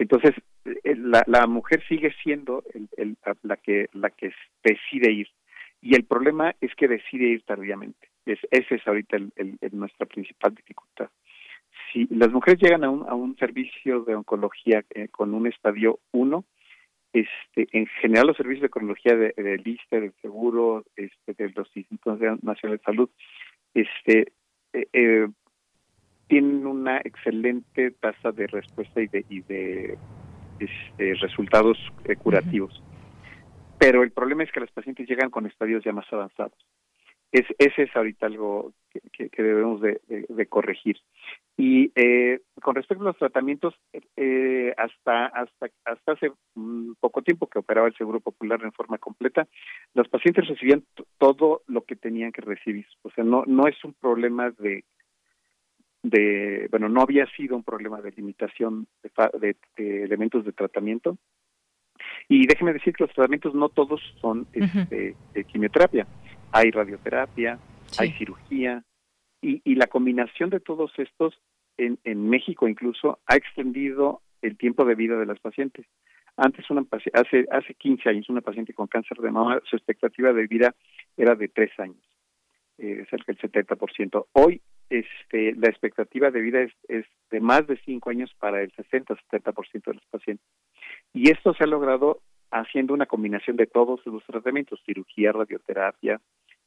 [0.00, 0.34] entonces,
[0.64, 2.64] eh, la, la mujer sigue siendo
[2.96, 4.32] el, la que la que
[4.64, 5.28] decide ir
[5.82, 8.08] y el problema es que decide ir tardíamente.
[8.26, 11.10] Es, ese es ahorita el, nuestra principal dificultad.
[11.92, 15.98] Si las mujeres llegan a un, a un servicio de oncología eh, con un estadio
[16.12, 16.44] 1,
[17.12, 21.68] este, en general los servicios de oncología de, de lista, del seguro, este, de los
[21.76, 23.10] institutos nacionales de salud,
[23.74, 24.32] este,
[24.72, 25.28] eh, eh
[26.30, 29.98] tienen una excelente tasa de respuesta y de, y de
[30.60, 32.80] este, resultados eh, curativos.
[33.80, 36.56] Pero el problema es que los pacientes llegan con estadios ya más avanzados.
[37.32, 38.72] Es, ese es ahorita algo
[39.12, 40.98] que, que, debemos de, corregir.
[41.56, 43.74] Y eh, con respecto a los tratamientos,
[44.16, 46.32] eh, hasta, hasta, hasta hace
[47.00, 49.48] poco tiempo que operaba el Seguro Popular en forma completa,
[49.94, 50.84] los pacientes recibían
[51.18, 52.86] todo lo que tenían que recibir.
[53.02, 54.84] O sea, no, no es un problema de
[56.02, 58.86] de, bueno, no había sido un problema de limitación
[59.38, 61.18] de, elementos de tratamiento.
[62.28, 66.06] Y déjeme decir que los tratamientos no todos son este, de quimioterapia.
[66.52, 67.58] Hay radioterapia,
[67.98, 68.82] hay cirugía,
[69.42, 71.40] y, y la combinación de todos estos
[71.76, 75.86] en, en México incluso ha extendido el tiempo de vida de las pacientes.
[76.36, 80.46] Antes, una, hace, hace 15 años, una paciente con cáncer de mama, su expectativa de
[80.46, 80.74] vida
[81.16, 82.02] era de 3 años,
[82.78, 84.26] eh, cerca del 70%.
[84.32, 88.72] Hoy, este, la expectativa de vida es, es de más de 5 años para el
[88.72, 90.46] 60-70% de los pacientes.
[91.12, 92.20] Y esto se ha logrado
[92.50, 96.20] haciendo una combinación de todos los tratamientos, cirugía, radioterapia,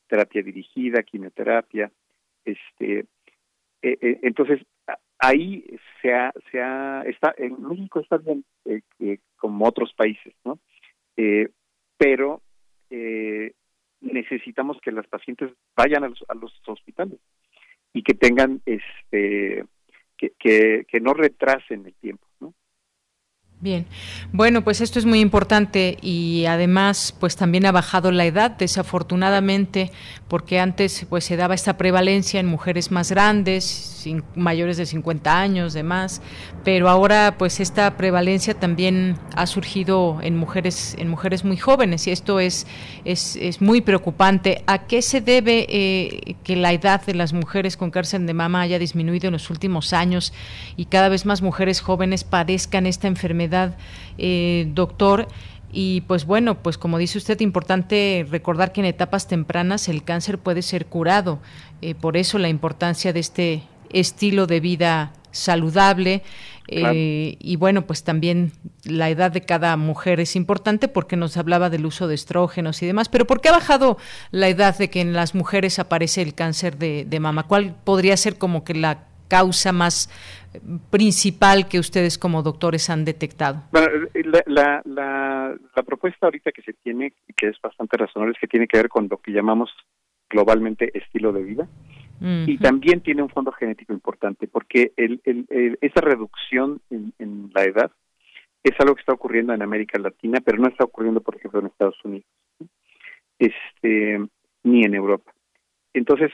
[0.07, 1.91] terapia dirigida, quimioterapia,
[2.45, 2.99] este,
[3.81, 4.61] eh, eh, entonces
[5.19, 5.65] ahí
[6.01, 10.59] se ha, se ha, está, en México está bien eh, como otros países, ¿no?
[11.97, 12.41] pero
[14.01, 17.19] necesitamos que las pacientes vayan a los, a los hospitales
[17.93, 19.63] y que tengan, este,
[20.17, 22.25] que, que, que no retrasen el tiempo.
[23.63, 23.85] Bien,
[24.33, 29.89] bueno, pues esto es muy importante y además, pues también ha bajado la edad, desafortunadamente,
[30.27, 33.93] porque antes pues se daba esta prevalencia en mujeres más grandes,
[34.35, 36.21] mayores de 50 años, demás,
[36.63, 42.11] pero ahora pues esta prevalencia también ha surgido en mujeres en mujeres muy jóvenes y
[42.11, 42.67] esto es
[43.05, 44.63] es, es muy preocupante.
[44.67, 48.61] ¿A qué se debe eh, que la edad de las mujeres con cáncer de mama
[48.61, 50.33] haya disminuido en los últimos años
[50.75, 53.52] y cada vez más mujeres jóvenes padezcan esta enfermedad,
[54.17, 55.27] eh, doctor?
[55.71, 60.37] Y pues bueno, pues como dice usted, importante recordar que en etapas tempranas el cáncer
[60.37, 61.39] puede ser curado.
[61.81, 66.21] Eh, por eso la importancia de este estilo de vida saludable.
[66.69, 68.53] Eh, y bueno, pues también
[68.85, 72.85] la edad de cada mujer es importante porque nos hablaba del uso de estrógenos y
[72.85, 73.09] demás.
[73.09, 73.97] Pero ¿por qué ha bajado
[74.31, 77.47] la edad de que en las mujeres aparece el cáncer de, mama?
[77.47, 79.05] ¿Cuál podría ser como que la
[79.37, 79.95] causa más
[80.91, 83.63] principal que ustedes como doctores han detectado?
[83.71, 83.87] Bueno,
[84.47, 88.67] la, la, la, propuesta ahorita que se tiene, que es bastante razonable, es que tiene
[88.67, 89.71] que ver con lo que llamamos
[90.29, 91.67] globalmente estilo de vida.
[92.45, 95.19] Y también tiene un fondo genético importante, porque el,
[95.81, 97.91] esa reducción en, la edad
[98.63, 101.65] es algo que está ocurriendo en América Latina, pero no está ocurriendo, por ejemplo, en
[101.65, 102.25] Estados Unidos,
[103.39, 104.25] este,
[104.63, 105.33] ni en Europa.
[105.93, 106.31] Entonces,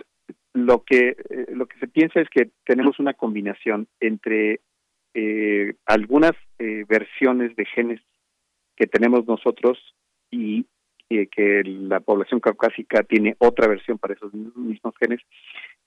[0.65, 4.61] lo que eh, lo que se piensa es que tenemos una combinación entre
[5.13, 8.01] eh, algunas eh, versiones de genes
[8.75, 9.77] que tenemos nosotros
[10.31, 10.65] y
[11.31, 15.19] que la población caucásica tiene otra versión para esos mismos genes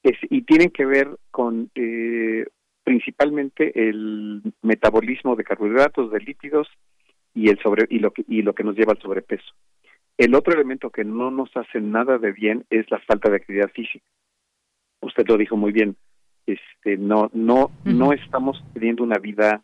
[0.02, 2.46] y tienen que ver con eh,
[2.82, 6.68] principalmente el metabolismo de carbohidratos, de lípidos
[7.34, 9.54] y el sobre y lo que y lo que nos lleva al sobrepeso.
[10.18, 13.70] El otro elemento que no nos hace nada de bien es la falta de actividad
[13.70, 14.04] física.
[15.02, 15.96] Usted lo dijo muy bien.
[16.46, 19.62] Este no no no estamos teniendo una vida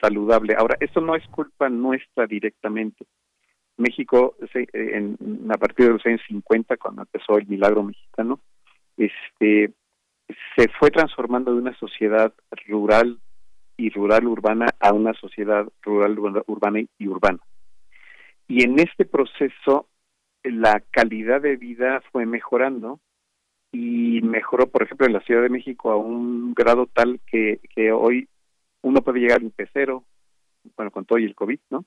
[0.00, 0.54] saludable.
[0.56, 3.06] Ahora, esto no es culpa nuestra directamente.
[3.76, 5.16] México, en,
[5.50, 8.40] a partir de los años 50, cuando empezó el milagro mexicano,
[8.96, 9.72] este,
[10.56, 12.32] se fue transformando de una sociedad
[12.66, 13.18] rural
[13.76, 17.38] y rural urbana a una sociedad rural urbana y urbana.
[18.48, 19.88] Y en este proceso
[20.42, 23.00] la calidad de vida fue mejorando
[23.72, 27.92] y mejoró, por ejemplo, en la Ciudad de México a un grado tal que, que
[27.92, 28.28] hoy
[28.82, 30.04] uno puede llegar en pecero,
[30.76, 31.84] bueno, con todo y el COVID, ¿no?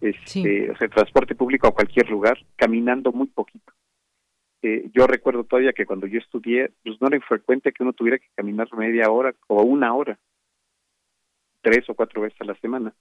[0.00, 3.72] Este, o sea, transporte público a cualquier lugar, caminando muy poquito.
[4.62, 8.18] Eh, yo recuerdo todavía que cuando yo estudié, pues no era infrecuente que uno tuviera
[8.18, 10.18] que caminar media hora o una hora,
[11.62, 12.94] tres o cuatro veces a la semana.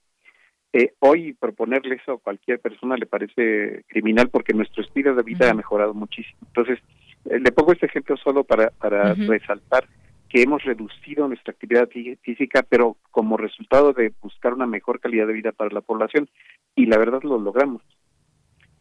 [0.71, 5.49] Eh, hoy proponerle eso a cualquier persona le parece criminal porque nuestro estilo de vida
[5.49, 6.39] ha mejorado muchísimo.
[6.47, 6.79] Entonces,
[7.25, 9.87] le pongo este ejemplo solo para, para resaltar
[10.29, 11.89] que hemos reducido nuestra actividad
[12.21, 16.29] física, pero como resultado de buscar una mejor calidad de vida para la población,
[16.75, 17.81] y la verdad lo logramos.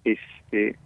[0.05, 0.76] Este,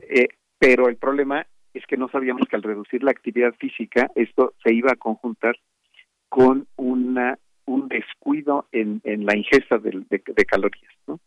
[0.00, 0.28] eh,
[0.58, 4.72] pero el problema es que no sabíamos que al reducir la actividad física esto se
[4.72, 5.56] iba a conjuntar
[6.28, 11.18] con una un descuido en, en la ingesta de, de, calorías, ¿no?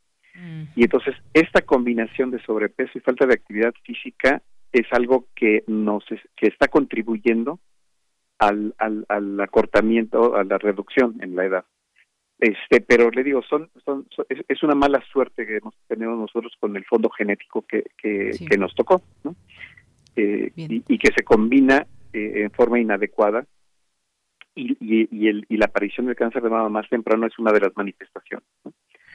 [0.76, 6.04] Y entonces esta combinación de sobrepeso y falta de actividad física es algo que nos
[6.36, 7.60] que está contribuyendo
[8.40, 11.66] al, al, al acortamiento, a la reducción en la edad.
[12.40, 16.76] Este, pero le digo, son, son, es, una mala suerte que hemos tenido nosotros con
[16.76, 19.36] el fondo genético que, que, nos tocó, ¿no?
[20.16, 23.46] Eh, y, que se combina eh, en forma inadecuada
[24.54, 27.52] y, y, y, el, y la aparición del cáncer de mama más temprano es una
[27.52, 28.48] de las manifestaciones.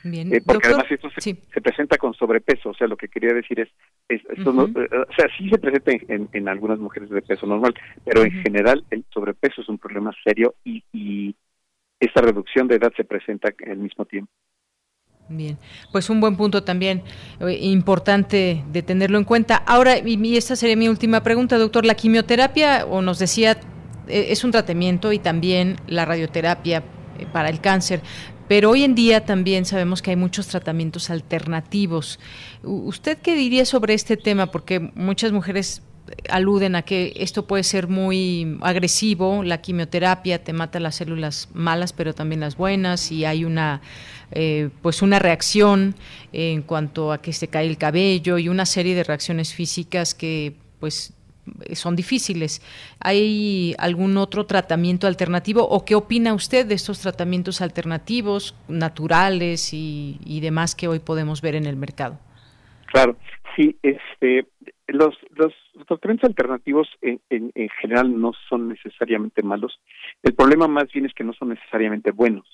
[0.04, 3.68] Eh, porque además esto se, presenta con sobrepeso, o sea, lo que quería decir es,
[4.08, 7.74] esto no, eh, o sea, sí se presenta en, en, algunas mujeres de peso normal,
[8.04, 11.36] pero en general el sobrepeso es un problema serio y, y
[12.00, 14.32] esta reducción de edad se presenta al mismo tiempo.
[15.28, 15.56] Bien,
[15.92, 17.02] pues un buen punto también
[17.40, 19.56] eh, importante de tenerlo en cuenta.
[19.56, 23.58] Ahora, y esta sería mi última pregunta, doctor, la quimioterapia, o nos decía,
[24.08, 26.82] es un tratamiento y también la radioterapia
[27.32, 28.00] para el cáncer,
[28.52, 32.20] pero hoy en día también sabemos que hay muchos tratamientos alternativos.
[32.62, 34.50] ¿Usted qué diría sobre este tema?
[34.50, 35.80] Porque muchas mujeres
[36.28, 41.94] aluden a que esto puede ser muy agresivo, la quimioterapia te mata las células malas,
[41.94, 43.80] pero también las buenas, y hay una
[44.32, 45.94] eh, pues una reacción
[46.34, 50.56] en cuanto a que se cae el cabello y una serie de reacciones físicas que
[50.78, 51.14] pues
[51.72, 52.60] son difíciles.
[53.00, 60.18] ¿Hay algún otro tratamiento alternativo o qué opina usted de estos tratamientos alternativos, naturales y,
[60.24, 62.18] y demás que hoy podemos ver en el mercado?
[62.86, 63.16] Claro,
[63.56, 64.46] sí, este,
[64.86, 65.54] los, los,
[65.86, 69.80] tratamientos alternativos en, en, general no son necesariamente malos.
[70.22, 72.46] El problema más bien es que no son necesariamente buenos.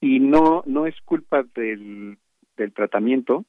[0.00, 2.18] Y no, no es culpa del,
[2.56, 3.44] del tratamiento,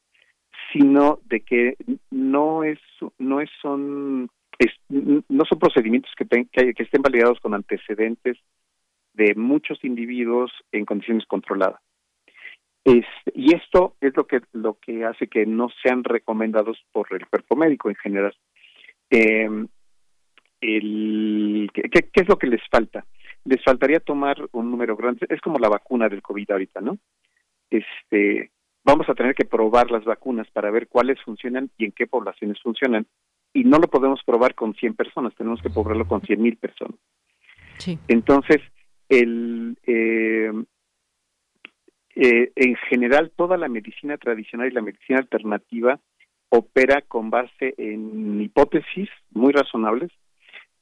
[0.72, 1.76] sino de que
[2.10, 2.80] no es,
[3.20, 4.30] no es, son,
[4.90, 8.38] no son procedimientos que, que, que estén validados con antecedentes
[9.14, 11.82] de muchos individuos en condiciones controladas
[12.86, 17.56] y esto es lo que lo que hace que no sean recomendados por el cuerpo
[17.56, 18.36] médico en general.
[19.10, 19.50] Eh,
[20.62, 23.06] el, ¿qué, es lo que les falta?
[23.44, 26.98] Les faltaría tomar un número grande, es como la vacuna del COVID ahorita, ¿no?
[27.70, 28.52] Este,
[28.84, 32.62] vamos a tener que probar las vacunas para ver cuáles funcionan y en qué poblaciones
[32.62, 33.08] funcionan.
[33.56, 37.00] Y no lo podemos probar con 100 personas, tenemos que probarlo con 100 mil personas.
[37.78, 37.98] Sí.
[38.08, 38.62] Entonces,
[39.10, 40.52] el, eh,
[42.16, 46.00] eh, en general toda la medicina tradicional y la medicina alternativa
[46.50, 50.12] opera con base en hipótesis muy razonables,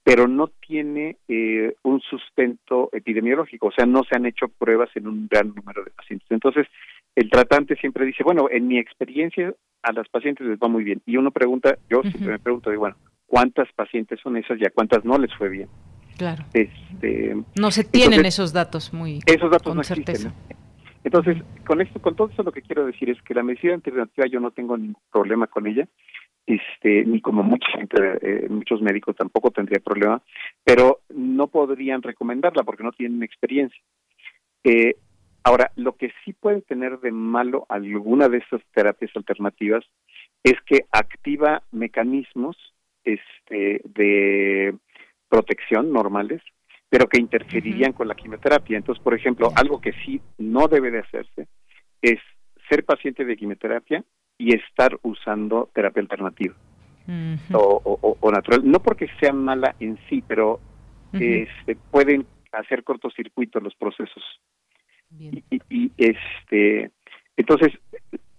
[0.04, 5.08] pero no tiene eh, un sustento epidemiológico, o sea, no se han hecho pruebas en
[5.08, 6.30] un gran número de pacientes.
[6.30, 6.68] Entonces,
[7.16, 11.02] el tratante siempre dice, bueno, en mi experiencia a las pacientes les va muy bien.
[11.06, 12.96] Y uno pregunta, yo siempre me pregunto, bueno,
[13.26, 15.70] ¿cuántas pacientes son esas y a cuántas no les fue bien?
[16.18, 16.44] Claro.
[16.54, 20.34] Este, no se tienen esos datos muy esos datos no certeza.
[21.04, 24.26] Entonces, con esto, con todo eso lo que quiero decir es que la medicina alternativa
[24.28, 25.88] yo no tengo ningún problema con ella,
[26.46, 30.22] este, ni como mucha gente, eh, muchos médicos tampoco tendría problema,
[30.64, 33.82] pero no podrían recomendarla porque no tienen experiencia.
[34.64, 34.96] Eh,
[35.44, 39.84] ahora, lo que sí puede tener de malo alguna de estas terapias alternativas
[40.44, 42.58] es que activa mecanismos
[43.04, 44.76] este, de
[45.30, 46.42] protección normales
[46.94, 48.78] pero que interferirían con la quimioterapia.
[48.78, 51.48] Entonces, por ejemplo, algo que sí no debe de hacerse
[52.04, 52.20] es
[52.70, 54.04] ser paciente de quimioterapia
[54.38, 56.54] y estar usando terapia alternativa
[57.52, 58.62] o, natural.
[58.64, 60.60] No porque sea mala en sí, pero
[61.14, 64.24] este, pueden hacer cortocircuito los procesos.
[65.20, 66.92] Y, este,
[67.38, 67.74] entonces,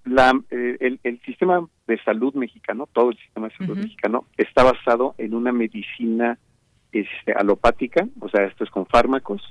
[0.04, 4.64] la, eh, el, el, sistema de salud mexicano, todo el sistema de salud mexicano, está
[4.64, 6.38] basado en una medicina
[6.92, 9.42] este, alopática, o sea, esto es con fármacos,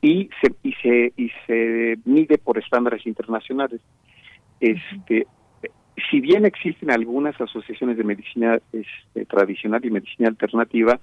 [0.00, 3.80] y, se, y, se, y se mide por estándares internacionales.
[4.60, 5.26] Este,
[6.10, 10.98] Si bien existen algunas asociaciones de medicina este, tradicional y medicina alternativa,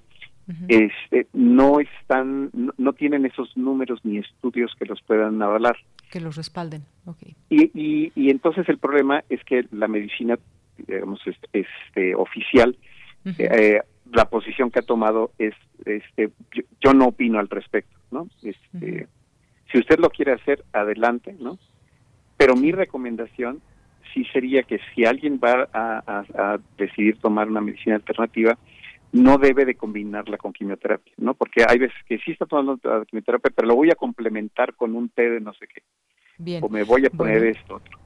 [0.68, 5.76] este, no están, no, tienen esos números ni estudios que los puedan avalar.
[6.10, 6.84] Que los respalden,
[7.50, 10.38] Y, y, y entonces el problema es que la medicina,
[10.78, 11.20] digamos,
[11.52, 12.76] este, oficial,
[14.12, 16.30] la posición que ha tomado es, este,
[16.80, 18.28] yo, no opino al respecto, ¿no?
[18.42, 19.08] Este,
[19.72, 21.58] Si usted lo quiere hacer, adelante, ¿no?
[22.36, 23.60] Pero mi recomendación
[24.14, 28.56] sí sería que si alguien va a, decidir tomar una medicina alternativa,
[29.16, 31.34] no debe de combinarla con quimioterapia, ¿no?
[31.34, 35.08] Porque hay veces que sí está tomando quimioterapia, pero lo voy a complementar con un
[35.08, 35.82] té de no sé qué.
[36.38, 36.62] Bien.
[36.62, 37.98] O me voy a poner esto otro.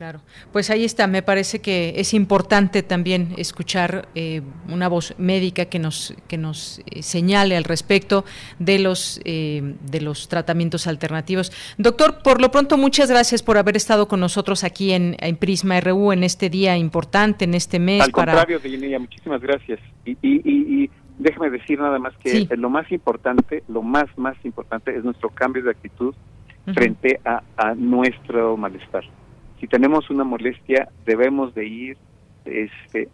[0.00, 1.06] Claro, pues ahí está.
[1.06, 4.40] Me parece que es importante también escuchar eh,
[4.70, 8.24] una voz médica que nos que nos eh, señale al respecto
[8.58, 11.52] de los eh, de los tratamientos alternativos.
[11.76, 16.12] Doctor, por lo pronto muchas gracias por haber estado con nosotros aquí en, Prisma RU
[16.12, 18.00] en este día importante, en este mes.
[18.00, 18.58] Al contrario,
[19.00, 19.80] muchísimas gracias.
[20.06, 24.96] Y, y, y, déjeme decir nada más que lo más importante, lo más más importante
[24.96, 26.14] es nuestro cambio de actitud
[26.72, 29.04] frente a, a nuestro malestar
[29.60, 31.96] si tenemos una molestia debemos de ir
[32.44, 33.08] este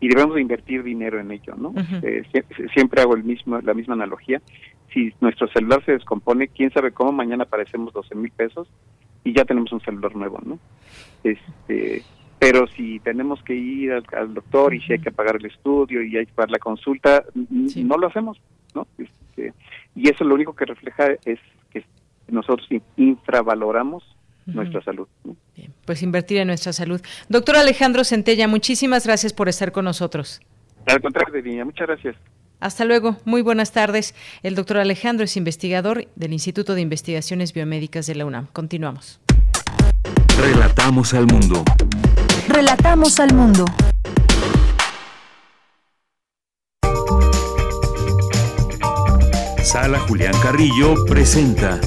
[0.00, 1.72] y debemos de invertir dinero en ello no
[2.02, 2.24] eh,
[2.74, 4.42] siempre hago el mismo la misma analogía.
[4.92, 8.68] Si nuestro celular se descompone quién sabe cómo mañana aparecemos 12 mil pesos
[9.24, 10.58] y ya tenemos un celular nuevo no
[11.22, 12.02] este
[12.38, 16.16] pero si tenemos que ir al, doctor y si hay que pagar el estudio y
[16.16, 18.40] hay que pagar la consulta no lo hacemos
[18.74, 19.54] no este,
[19.94, 21.38] y eso lo único que refleja es
[21.70, 21.84] que
[22.28, 24.13] nosotros infravaloramos
[24.46, 25.08] nuestra salud.
[25.84, 27.00] pues invertir en nuestra salud.
[27.28, 30.40] Doctor Alejandro Centella, muchísimas gracias por estar con nosotros.
[30.86, 32.16] Al contrario, niña, muchas gracias.
[32.60, 34.14] Hasta luego, muy buenas tardes.
[34.42, 38.46] El doctor Alejandro es investigador del Instituto de Investigaciones Biomédicas de la UNAM.
[38.52, 39.20] Continuamos.
[40.40, 41.62] Relatamos al mundo.
[42.48, 43.64] Relatamos al mundo.
[49.62, 51.80] Sala Julián Carrillo presenta.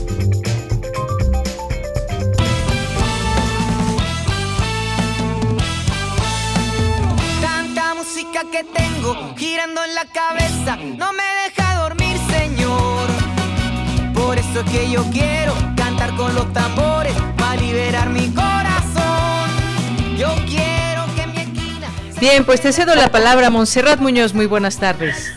[8.37, 13.07] Música que tengo girando en la cabeza no me deja dormir, Señor.
[14.13, 19.49] Por eso es que yo quiero cantar con los tambores para liberar mi corazón.
[20.17, 21.87] Yo quiero que mi esquina.
[22.19, 24.33] Bien, pues te cedo la palabra, Montserrat Muñoz.
[24.33, 25.33] Muy buenas tardes.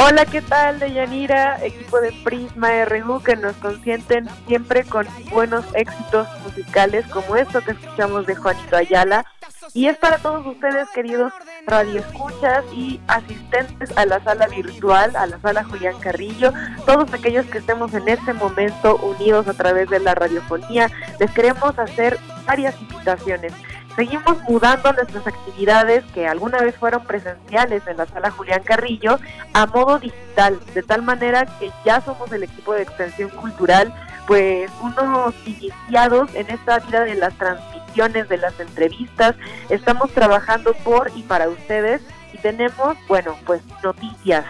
[0.00, 0.78] Hola, ¿qué tal?
[0.78, 7.60] Deyanira, equipo de Prisma RU que nos consienten siempre con buenos éxitos musicales como esto
[7.62, 9.26] que escuchamos de Juanito Ayala.
[9.74, 11.32] Y es para todos ustedes, queridos
[11.66, 16.52] radioescuchas y asistentes a la sala virtual, a la sala Julián Carrillo,
[16.86, 20.90] todos aquellos que estemos en este momento unidos a través de la radiofonía,
[21.20, 23.52] les queremos hacer varias invitaciones.
[23.96, 29.18] Seguimos mudando nuestras actividades que alguna vez fueron presenciales en la sala Julián Carrillo
[29.52, 33.92] a modo digital, de tal manera que ya somos el equipo de extensión cultural,
[34.28, 39.34] pues unos iniciados en esta vida de las transmisiones, de las entrevistas,
[39.70, 42.00] estamos trabajando por y para ustedes
[42.32, 44.44] y tenemos, bueno, pues noticias.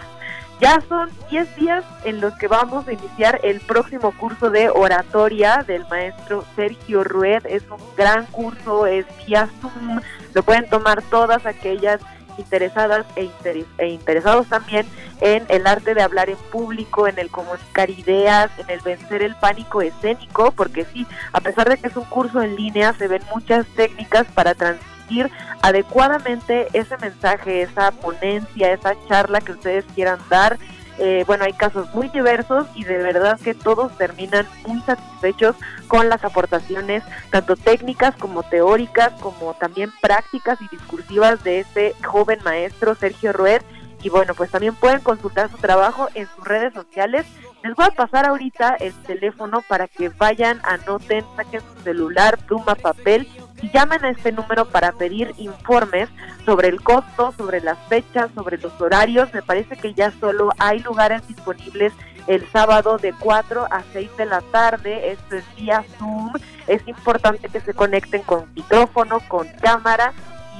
[0.61, 5.63] Ya son 10 días en los que vamos a iniciar el próximo curso de oratoria
[5.65, 7.45] del maestro Sergio Rued.
[7.45, 10.01] Es un gran curso, es vía Zoom,
[10.33, 12.01] lo pueden tomar todas aquellas
[12.39, 13.29] interesadas e,
[13.77, 14.87] e, interesados también
[15.21, 19.35] en el arte de hablar en público, en el comunicar ideas, en el vencer el
[19.35, 23.21] pánico escénico, porque sí, a pesar de que es un curso en línea, se ven
[23.33, 25.29] muchas técnicas para transmitir
[25.61, 30.57] adecuadamente ese mensaje, esa ponencia, esa charla que ustedes quieran dar.
[31.01, 35.55] Eh, bueno, hay casos muy diversos y de verdad que todos terminan muy satisfechos
[35.87, 42.39] con las aportaciones, tanto técnicas como teóricas, como también prácticas y discursivas de este joven
[42.43, 43.61] maestro Sergio Rued.
[44.03, 47.25] Y bueno, pues también pueden consultar su trabajo en sus redes sociales.
[47.63, 52.75] Les voy a pasar ahorita el teléfono para que vayan, anoten, saquen su celular, pluma,
[52.75, 53.27] papel
[53.61, 56.09] y llamen a este número para pedir informes
[56.45, 59.33] sobre el costo, sobre las fechas, sobre los horarios.
[59.33, 61.93] Me parece que ya solo hay lugares disponibles
[62.27, 65.11] el sábado de 4 a 6 de la tarde.
[65.11, 66.33] Esto es vía Zoom.
[66.67, 70.13] Es importante que se conecten con micrófono, con cámara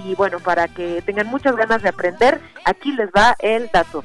[0.03, 4.03] y bueno, para que tengan muchas ganas de aprender, aquí les va el dato.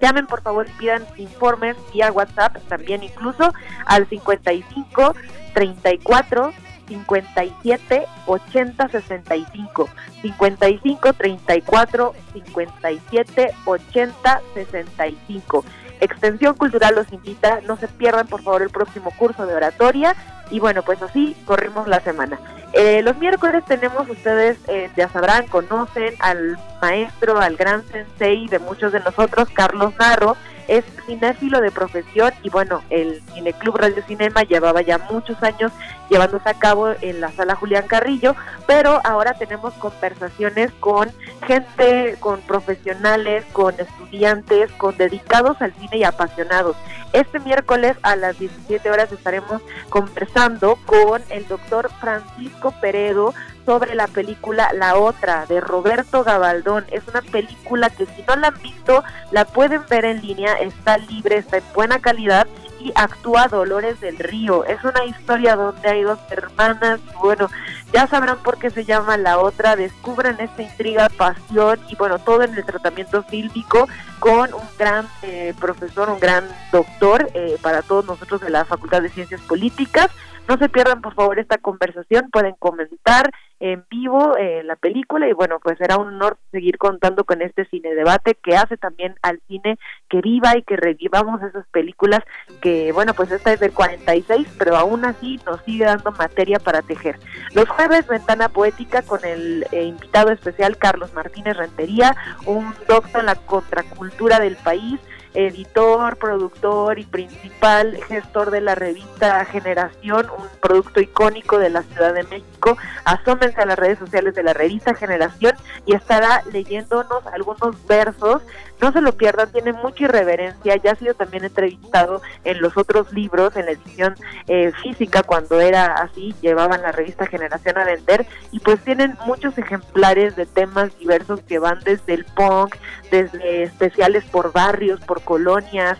[0.00, 3.52] Llamen por favor y pidan informes vía WhatsApp, también incluso
[3.86, 5.14] al 55
[5.54, 6.52] 34
[6.88, 9.88] 57 80 65
[10.22, 15.64] 55 34 57 80 65
[16.00, 20.14] Extensión Cultural los invita, no se pierdan por favor el próximo curso de oratoria.
[20.50, 22.38] Y bueno, pues así corrimos la semana.
[22.72, 28.58] Eh, los miércoles tenemos, ustedes eh, ya sabrán, conocen al maestro, al gran sensei de
[28.58, 30.36] muchos de nosotros, Carlos Narro,
[30.68, 35.72] es cinéfilo de profesión y bueno, el Cineclub Radio Cinema llevaba ya muchos años
[36.10, 41.10] llevándose a cabo en la sala Julián Carrillo, pero ahora tenemos conversaciones con
[41.46, 46.76] gente, con profesionales, con estudiantes, con dedicados al cine y apasionados.
[47.12, 53.34] Este miércoles a las 17 horas estaremos conversando con el doctor Francisco Peredo
[53.68, 56.86] sobre la película La Otra de Roberto Gabaldón.
[56.90, 60.96] Es una película que si no la han visto, la pueden ver en línea, está
[60.96, 62.46] libre, está en buena calidad
[62.80, 64.64] y actúa Dolores del Río.
[64.64, 67.50] Es una historia donde hay dos hermanas, bueno,
[67.92, 72.44] ya sabrán por qué se llama La Otra, descubren esta intriga, pasión y bueno, todo
[72.44, 73.86] en el tratamiento fílmico
[74.18, 79.02] con un gran eh, profesor, un gran doctor eh, para todos nosotros de la Facultad
[79.02, 80.08] de Ciencias Políticas.
[80.48, 83.30] No se pierdan por favor esta conversación, pueden comentar
[83.60, 87.66] en vivo eh, la película y bueno, pues será un honor seguir contando con este
[87.66, 89.78] cine debate que hace también al cine
[90.08, 92.20] que viva y que revivamos esas películas
[92.62, 96.82] que bueno, pues esta es del 46, pero aún así nos sigue dando materia para
[96.82, 97.18] tejer.
[97.52, 103.26] Los jueves Ventana Poética con el eh, invitado especial Carlos Martínez Rentería, un doctor en
[103.26, 105.00] la contracultura del país,
[105.34, 112.14] editor, productor y principal gestor de la revista Generación, un producto icónico de la Ciudad
[112.14, 112.76] de México.
[113.04, 115.54] Asómense a las redes sociales de la revista Generación
[115.86, 118.42] y estará leyéndonos algunos versos.
[118.80, 123.12] No se lo pierdan, tiene mucha irreverencia, ya ha sido también entrevistado en los otros
[123.12, 124.14] libros, en la edición
[124.46, 128.26] eh, física cuando era así, llevaban la revista Generación a vender.
[128.52, 132.76] Y pues tienen muchos ejemplares de temas diversos que van desde el punk,
[133.10, 135.98] desde especiales por barrios, por colonias,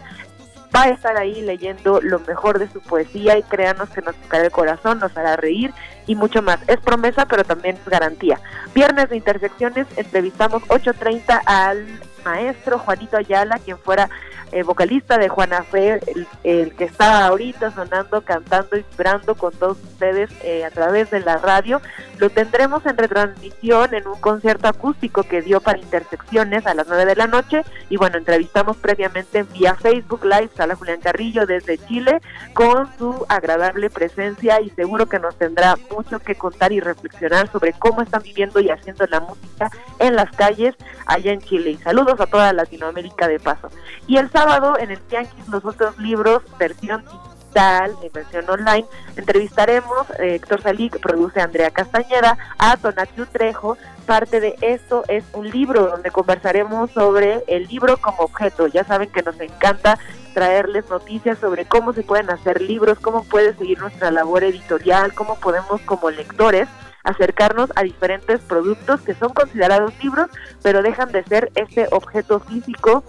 [0.75, 4.45] va a estar ahí leyendo lo mejor de su poesía y créanos que nos tocará
[4.45, 5.73] el corazón, nos hará reír
[6.07, 6.59] y mucho más.
[6.67, 8.41] Es promesa, pero también es garantía.
[8.75, 11.87] Viernes de Intersecciones, entrevistamos 8.30 al
[12.25, 14.11] maestro Juanito Ayala, quien fuera
[14.53, 16.01] eh, vocalista de Juana Fe,
[16.45, 21.21] el, que está ahorita sonando, cantando y vibrando con todos ustedes eh, a través de
[21.21, 21.81] la radio.
[22.19, 27.07] Lo tendremos en retransmisión en un concierto acústico que dio para Intersecciones a las 9
[27.07, 27.63] de la noche.
[27.91, 32.21] Y bueno, entrevistamos previamente vía Facebook Live a la Julián Carrillo desde Chile
[32.55, 37.73] con su agradable presencia y seguro que nos tendrá mucho que contar y reflexionar sobre
[37.73, 40.75] cómo están viviendo y haciendo la música en las calles
[41.07, 41.79] allá en Chile.
[41.83, 43.71] Saludos a toda Latinoamérica de paso.
[44.07, 48.87] Y el sábado en el Tianguis los otros libros, versión digital, en versión online,
[49.17, 53.77] entrevistaremos eh, Héctor Salí, que produce Andrea Castañeda, a Tonatiu Trejo.
[54.07, 58.69] Parte de esto es un libro donde conversaremos sobre el libro como objeto.
[58.69, 59.99] Ya saben que nos encanta
[60.35, 65.35] traerles noticias sobre cómo se pueden hacer libros, cómo puede seguir nuestra labor editorial, cómo
[65.41, 66.69] podemos como lectores
[67.03, 70.29] acercarnos a diferentes productos que son considerados libros,
[70.63, 73.03] pero dejan de ser este objeto físico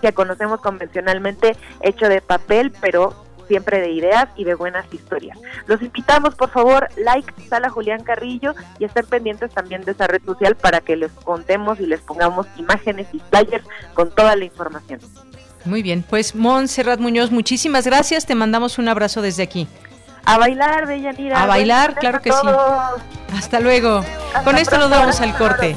[0.00, 3.14] que conocemos convencionalmente hecho de papel, pero
[3.50, 5.36] siempre de ideas y de buenas historias.
[5.66, 10.22] Los invitamos, por favor, like Sala Julián Carrillo y estén pendientes también de esa red
[10.24, 15.00] social para que les contemos y les pongamos imágenes y flyers con toda la información.
[15.64, 19.66] Muy bien, pues Montserrat Muñoz, muchísimas gracias, te mandamos un abrazo desde aquí.
[20.24, 21.42] A bailar, Bellanira.
[21.42, 22.46] A bailar, claro que sí.
[23.36, 24.04] Hasta luego.
[24.44, 25.76] Con esto nos vamos al corte.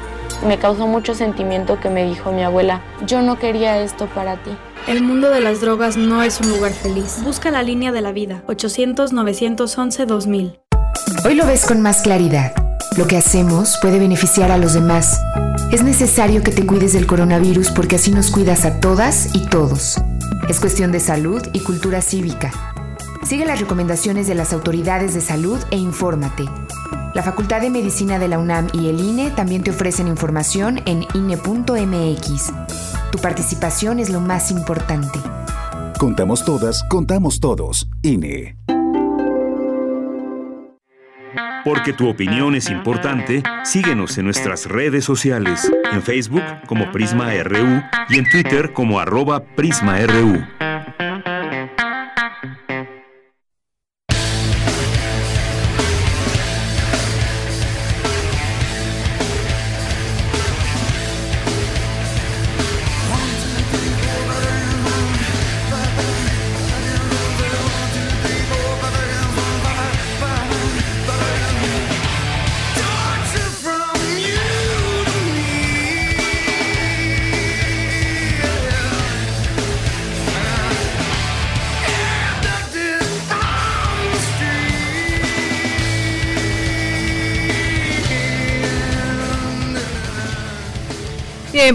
[0.45, 4.49] Me causó mucho sentimiento que me dijo mi abuela, yo no quería esto para ti.
[4.87, 7.19] El mundo de las drogas no es un lugar feliz.
[7.23, 10.59] Busca la línea de la vida, 800-911-2000.
[11.23, 12.53] Hoy lo ves con más claridad.
[12.97, 15.21] Lo que hacemos puede beneficiar a los demás.
[15.71, 20.01] Es necesario que te cuides del coronavirus porque así nos cuidas a todas y todos.
[20.49, 22.51] Es cuestión de salud y cultura cívica.
[23.23, 26.45] Sigue las recomendaciones de las autoridades de salud e infórmate.
[27.13, 31.05] La Facultad de Medicina de la UNAM y el INE también te ofrecen información en
[31.13, 32.53] INE.mx.
[33.11, 35.19] Tu participación es lo más importante.
[35.99, 37.89] Contamos todas, contamos todos.
[38.01, 38.55] INE.
[41.65, 47.83] Porque tu opinión es importante, síguenos en nuestras redes sociales, en Facebook como Prisma RU
[48.09, 50.43] y en Twitter como arroba PrismaRU.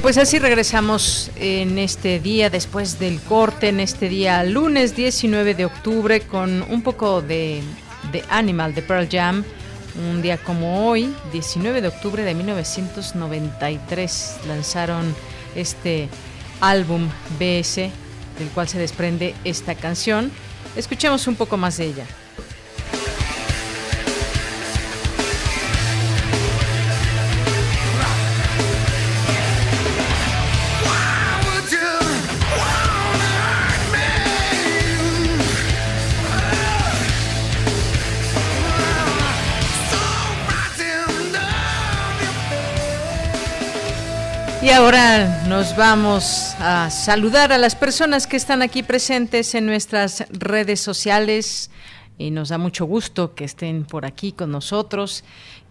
[0.07, 5.65] Pues así regresamos en este día después del corte, en este día lunes 19 de
[5.65, 7.61] octubre con un poco de,
[8.13, 9.43] de Animal de Pearl Jam.
[10.09, 15.13] Un día como hoy, 19 de octubre de 1993, lanzaron
[15.57, 16.09] este
[16.61, 17.09] álbum
[17.41, 17.91] BS,
[18.39, 20.31] del cual se desprende esta canción.
[20.77, 22.07] Escuchemos un poco más de ella.
[44.77, 50.81] Ahora nos vamos a saludar a las personas que están aquí presentes en nuestras redes
[50.81, 51.71] sociales
[52.19, 55.25] y nos da mucho gusto que estén por aquí con nosotros,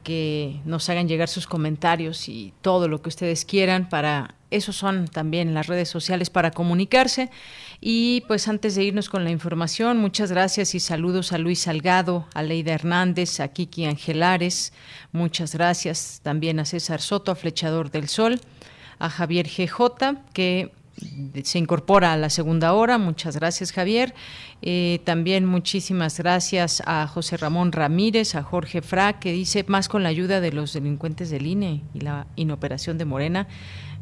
[0.03, 5.07] que nos hagan llegar sus comentarios y todo lo que ustedes quieran para esos son
[5.07, 7.29] también las redes sociales para comunicarse.
[7.81, 12.27] Y pues antes de irnos con la información, muchas gracias y saludos a Luis Salgado,
[12.33, 14.73] a Leida Hernández, a Kiki Angelares,
[15.11, 18.39] muchas gracias también a César Soto, a Flechador del Sol,
[18.99, 20.71] a Javier GJ, que
[21.43, 22.97] se incorpora a la segunda hora.
[22.97, 24.13] Muchas gracias, Javier.
[24.61, 30.03] Eh, también muchísimas gracias a José Ramón Ramírez, a Jorge Fra, que dice más con
[30.03, 33.47] la ayuda de los delincuentes del INE y la inoperación de Morena.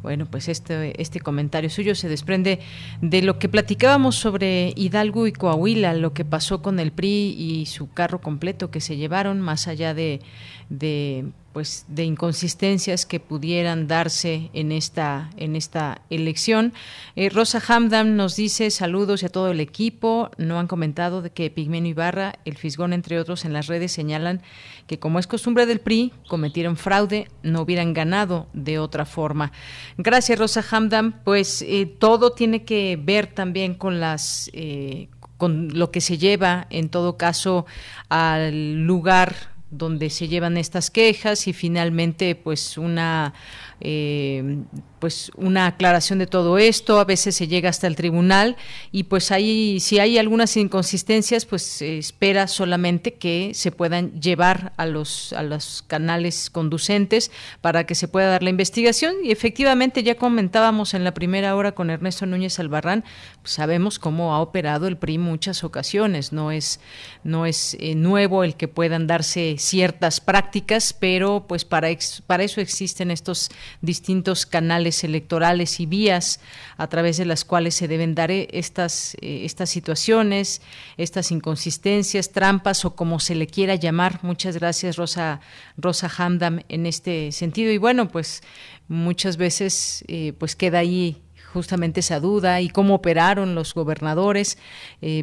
[0.02, 2.60] Bueno, pues este, este comentario suyo se desprende
[3.00, 7.64] de lo que platicábamos sobre Hidalgo y Coahuila, lo que pasó con el PRI y
[7.64, 10.20] su carro completo que se llevaron, más allá de,
[10.68, 16.74] de pues de inconsistencias que pudieran darse en esta en esta elección.
[17.14, 20.32] Eh, Rosa Hamdam nos dice saludos a todo el equipo.
[20.36, 24.42] No han comentado de que Pigmenio Ibarra, el Fisgón, entre otros, en las redes señalan
[24.88, 29.52] que como es costumbre del PRI, cometieron fraude, no hubieran ganado de otra forma.
[29.96, 31.22] Gracias, Rosa Hamdam.
[31.22, 36.66] Pues eh, todo tiene que ver también con las eh, con lo que se lleva,
[36.70, 37.66] en todo caso,
[38.08, 43.34] al lugar donde se llevan estas quejas y finalmente pues una
[43.80, 44.58] eh,
[45.04, 48.56] pues una aclaración de todo esto, a veces se llega hasta el tribunal
[48.90, 54.72] y pues ahí si hay algunas inconsistencias pues se espera solamente que se puedan llevar
[54.78, 57.30] a los a los canales conducentes
[57.60, 59.16] para que se pueda dar la investigación.
[59.22, 63.04] Y efectivamente ya comentábamos en la primera hora con Ernesto Núñez Albarrán,
[63.42, 66.80] pues sabemos cómo ha operado el PRI muchas ocasiones, no es
[67.24, 71.90] no es eh, nuevo el que puedan darse ciertas prácticas, pero pues para
[72.26, 73.50] para eso existen estos
[73.82, 76.38] distintos canales electorales y vías
[76.76, 80.62] a través de las cuales se deben dar eh, estas, eh, estas situaciones,
[80.96, 84.20] estas inconsistencias, trampas o como se le quiera llamar.
[84.22, 85.40] Muchas gracias, Rosa,
[85.76, 87.72] Rosa Hamdam, en este sentido.
[87.72, 88.42] Y bueno, pues
[88.86, 91.23] muchas veces eh, pues queda ahí
[91.54, 94.58] justamente esa duda y cómo operaron los gobernadores,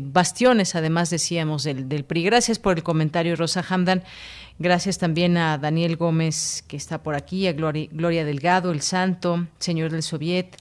[0.01, 2.23] bastiones, además decíamos, del, del PRI.
[2.23, 4.03] Gracias por el comentario, Rosa Hamdan.
[4.61, 9.91] Gracias también a Daniel Gómez, que está por aquí, a Gloria, Delgado, el Santo, señor
[9.91, 10.55] del Soviet.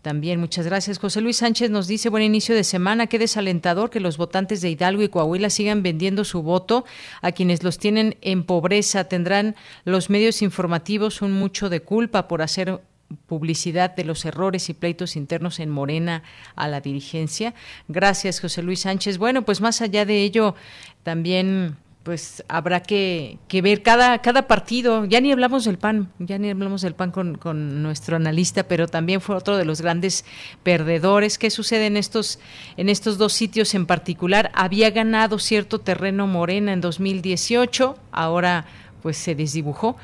[0.00, 0.98] También muchas gracias.
[0.98, 4.70] José Luis Sánchez nos dice, buen inicio de semana, qué desalentador que los votantes de
[4.70, 6.86] Hidalgo y Coahuila sigan vendiendo su voto
[7.20, 9.04] a quienes los tienen en pobreza.
[9.04, 9.54] Tendrán
[9.84, 12.80] los medios informativos un mucho de culpa por hacer
[13.26, 16.22] publicidad de los errores y pleitos internos en Morena
[16.56, 17.54] a la dirigencia.
[17.88, 19.18] Gracias, José Luis Sánchez.
[19.18, 20.54] Bueno, pues más allá de ello,
[21.02, 25.04] también pues habrá que, ver cada, cada partido.
[25.04, 28.88] Ya ni hablamos del PAN, ya ni hablamos del PAN con, con, nuestro analista, pero
[28.88, 30.24] también fue otro de los grandes
[30.62, 31.38] perdedores.
[31.38, 32.40] ¿Qué sucede en estos,
[32.76, 34.50] en estos dos sitios en particular?
[34.54, 38.66] Había ganado cierto terreno Morena en 2018, ahora
[39.02, 39.96] pues se desdibujó.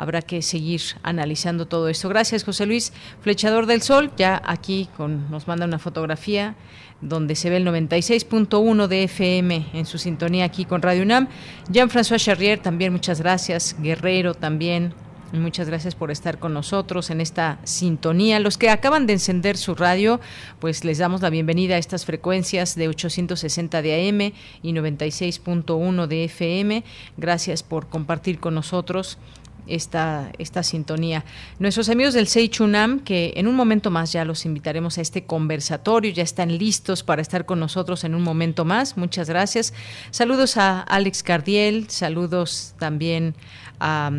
[0.00, 2.08] Habrá que seguir analizando todo esto.
[2.08, 2.94] Gracias, José Luis.
[3.20, 6.54] Flechador del Sol, ya aquí con, nos manda una fotografía
[7.02, 11.28] donde se ve el 96.1 de FM en su sintonía aquí con Radio UNAM.
[11.68, 13.76] Jean-François Charrier, también muchas gracias.
[13.78, 14.94] Guerrero también.
[15.32, 18.40] Muchas gracias por estar con nosotros en esta sintonía.
[18.40, 20.18] Los que acaban de encender su radio,
[20.60, 24.32] pues les damos la bienvenida a estas frecuencias de 860 de AM
[24.62, 26.84] y 96.1 de FM.
[27.18, 29.18] Gracias por compartir con nosotros
[29.66, 31.24] esta, esta sintonía.
[31.58, 36.12] Nuestros amigos del Seichunam, que en un momento más ya los invitaremos a este conversatorio,
[36.12, 38.96] ya están listos para estar con nosotros en un momento más.
[38.96, 39.72] Muchas gracias.
[40.10, 43.34] Saludos a Alex Cardiel, saludos también
[43.78, 44.10] a,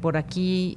[0.00, 0.76] por aquí,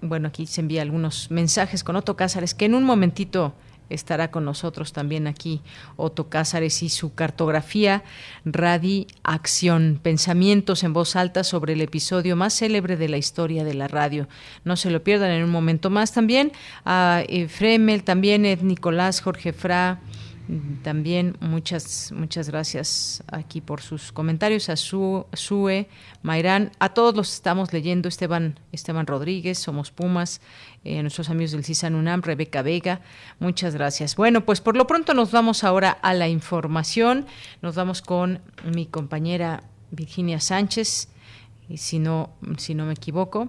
[0.00, 3.54] bueno, aquí se envía algunos mensajes con Otto Cázares, que en un momentito
[3.92, 5.60] estará con nosotros también aquí
[5.96, 8.02] Otto Cázares y su cartografía
[8.44, 13.88] Radiacción, pensamientos en voz alta sobre el episodio más célebre de la historia de la
[13.88, 14.28] radio.
[14.64, 16.52] No se lo pierdan en un momento más también.
[16.84, 20.00] A Fremel, también Ed Nicolás, Jorge Fra,
[20.82, 25.88] también muchas muchas gracias aquí por sus comentarios a su Sue,
[26.22, 30.40] Mayrán, a todos los estamos leyendo Esteban Esteban Rodríguez, Somos Pumas,
[30.84, 33.00] eh, nuestros amigos del CISAN UNAM, Rebeca Vega,
[33.38, 34.16] muchas gracias.
[34.16, 37.26] Bueno, pues por lo pronto nos vamos ahora a la información.
[37.62, 39.62] Nos vamos con mi compañera
[39.92, 41.08] Virginia Sánchez,
[41.68, 43.48] y si no si no me equivoco.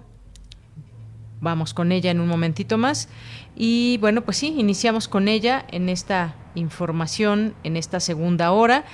[1.40, 3.08] Vamos con ella en un momentito más.
[3.54, 8.84] Y bueno, pues sí, iniciamos con ella en esta información en esta segunda hora.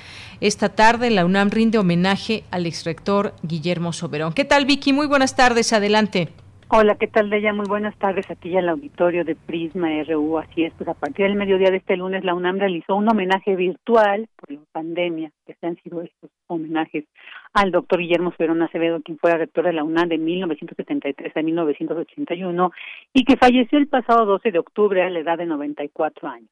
[0.41, 4.32] Esta tarde la UNAM rinde homenaje al exrector Guillermo Soberón.
[4.32, 4.93] ¿Qué tal Vicky?
[4.93, 6.28] Muy buenas tardes, adelante.
[6.73, 7.53] Hola, ¿qué tal, Deya?
[7.53, 10.39] Muy buenas tardes aquí al auditorio de Prisma RU.
[10.39, 13.57] Así es, pues a partir del mediodía de este lunes la UNAM realizó un homenaje
[13.57, 17.07] virtual por la pandemia, que se han sido estos homenajes
[17.55, 22.70] al doctor Guillermo Ferón Acevedo, quien fue rector de la UNAM de 1973 a 1981
[23.15, 26.51] y que falleció el pasado 12 de octubre a la edad de 94 años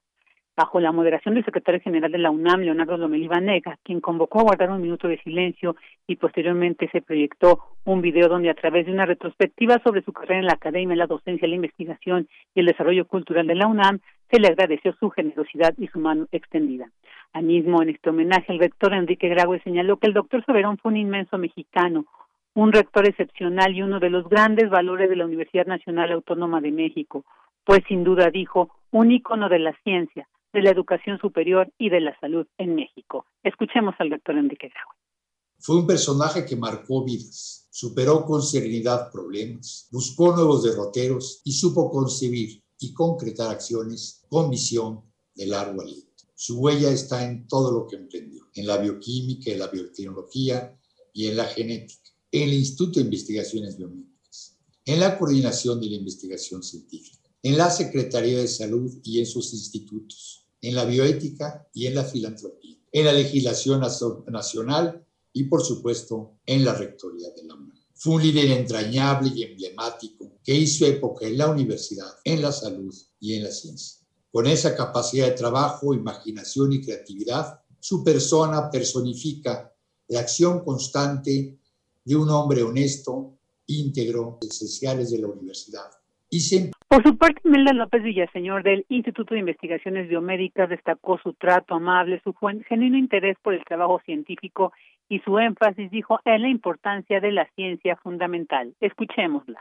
[0.59, 4.43] bajo la moderación del secretario general de la UNAM, Leonardo Lomelí Vanega, quien convocó a
[4.43, 5.77] guardar un minuto de silencio
[6.09, 10.41] y posteriormente se proyectó un video donde a través de una retrospectiva sobre su carrera
[10.41, 12.27] en la academia, la docencia, la investigación
[12.57, 14.01] y el desarrollo cultural de la UNAM,
[14.33, 16.91] se le agradeció su generosidad y su mano extendida.
[17.33, 20.91] Al mismo, en este homenaje, el rector Enrique Graue señaló que el doctor Soberón fue
[20.91, 22.05] un inmenso mexicano,
[22.55, 26.73] un rector excepcional y uno de los grandes valores de la Universidad Nacional Autónoma de
[26.73, 27.25] México,
[27.65, 30.27] pues sin duda dijo, un ícono de la ciencia,
[30.59, 33.27] de la educación superior y de la salud en México.
[33.45, 34.97] Escuchemos al doctor Enrique Graue.
[35.61, 41.89] Fue un personaje que marcó vidas, superó con serenidad problemas, buscó nuevos derroteros y supo
[41.91, 45.05] concebir y concretar acciones con visión
[45.37, 46.25] de largo aliento.
[46.35, 50.77] Su huella está en todo lo que emprendió, en la bioquímica, en la biotecnología
[51.13, 55.97] y en la genética, en el Instituto de Investigaciones Biomédicas, en la coordinación de la
[55.97, 61.87] investigación científica, en la Secretaría de Salud y en sus institutos, en la bioética y
[61.87, 63.81] en la filantropía, en la legislación
[64.27, 67.79] nacional y, por supuesto, en la rectoría de la UNAM.
[67.95, 72.95] Fue un líder entrañable y emblemático que hizo época en la universidad, en la salud
[73.21, 73.99] y en la ciencia.
[74.31, 79.75] Con esa capacidad de trabajo, imaginación y creatividad, su persona personifica
[80.09, 81.59] la acción constante
[82.05, 85.91] de un hombre honesto, íntegro, esenciales de la universidad
[86.89, 92.21] por su parte, Melda López Villaseñor del Instituto de Investigaciones Biomédicas destacó su trato amable,
[92.25, 92.35] su
[92.67, 94.73] genuino interés por el trabajo científico
[95.09, 98.75] y su énfasis, dijo, en la importancia de la ciencia fundamental.
[98.81, 99.61] Escuchémosla.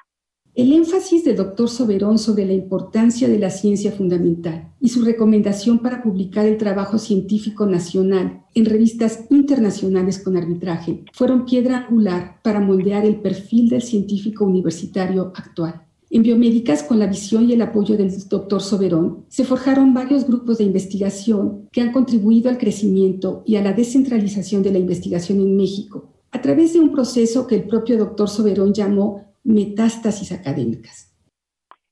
[0.56, 5.80] El énfasis del doctor Soberón sobre la importancia de la ciencia fundamental y su recomendación
[5.80, 12.60] para publicar el trabajo científico nacional en revistas internacionales con arbitraje fueron piedra angular para
[12.60, 15.87] moldear el perfil del científico universitario actual.
[16.10, 20.58] En biomédicas, con la visión y el apoyo del doctor Soberón, se forjaron varios grupos
[20.58, 25.58] de investigación que han contribuido al crecimiento y a la descentralización de la investigación en
[25.58, 31.14] México, a través de un proceso que el propio doctor Soberón llamó metástasis académicas.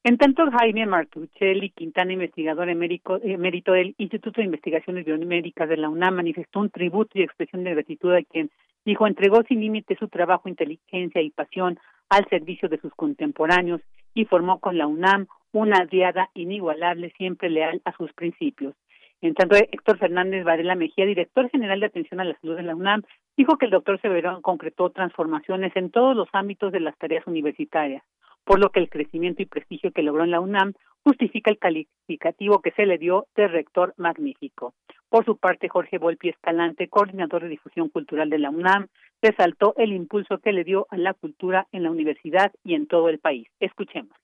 [0.05, 6.15] En tanto, Jaime Martuchelli Quintana, investigador emérito, del Instituto de Investigaciones Biomédicas de la UNAM,
[6.15, 8.49] manifestó un tributo y expresión de gratitud a quien
[8.85, 13.81] dijo entregó sin límite su trabajo, inteligencia y pasión al servicio de sus contemporáneos
[14.15, 18.73] y formó con la UNAM una aliada inigualable, siempre leal a sus principios.
[19.21, 22.75] En tanto, Héctor Fernández Varela Mejía, director general de atención a la salud de la
[22.75, 23.03] UNAM,
[23.37, 28.03] dijo que el doctor Severón concretó transformaciones en todos los ámbitos de las tareas universitarias,
[28.43, 30.73] por lo que el crecimiento y prestigio que logró en la UNAM
[31.03, 34.73] justifica el calificativo que se le dio de rector magnífico.
[35.15, 38.87] Por su parte, Jorge Volpi Escalante, coordinador de difusión cultural de la UNAM,
[39.21, 43.07] resaltó el impulso que le dio a la cultura en la universidad y en todo
[43.07, 43.47] el país.
[43.61, 44.19] Escuchémoslo.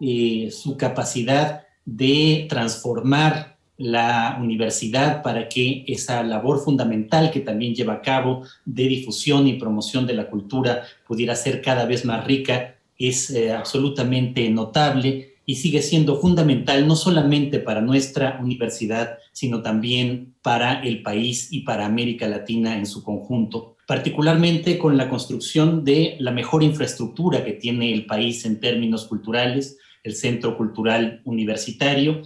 [0.00, 7.92] Eh, su capacidad de transformar la universidad para que esa labor fundamental que también lleva
[7.92, 12.76] a cabo de difusión y promoción de la cultura pudiera ser cada vez más rica
[12.96, 20.36] es eh, absolutamente notable y sigue siendo fundamental no solamente para nuestra universidad, sino también
[20.42, 26.14] para el país y para América Latina en su conjunto, particularmente con la construcción de
[26.20, 32.22] la mejor infraestructura que tiene el país en términos culturales, el Centro Cultural Universitario,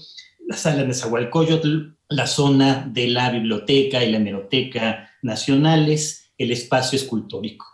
[0.46, 6.98] la sala de Zahualcoyotl, la zona de la biblioteca y la hemeroteca nacionales, el espacio
[6.98, 7.73] escultórico.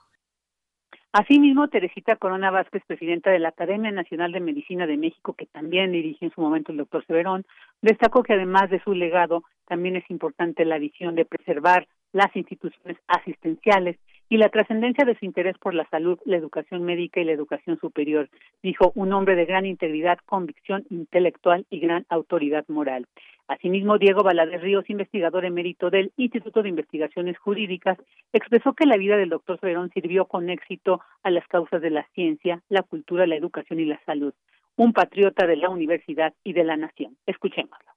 [1.12, 5.90] Asimismo, Teresita Corona Vázquez, presidenta de la Academia Nacional de Medicina de México, que también
[5.90, 7.44] dirige en su momento el doctor Severón,
[7.82, 12.96] destacó que además de su legado, también es importante la visión de preservar las instituciones
[13.08, 13.96] asistenciales
[14.28, 17.76] y la trascendencia de su interés por la salud, la educación médica y la educación
[17.80, 18.30] superior,
[18.62, 23.08] dijo un hombre de gran integridad, convicción intelectual y gran autoridad moral.
[23.51, 27.98] Asimismo, Diego Valadez Ríos, investigador emérito del Instituto de Investigaciones Jurídicas,
[28.32, 32.06] expresó que la vida del doctor Soberón sirvió con éxito a las causas de la
[32.14, 34.32] ciencia, la cultura, la educación y la salud.
[34.77, 37.16] Un patriota de la universidad y de la nación.
[37.27, 37.90] Escuchémoslo.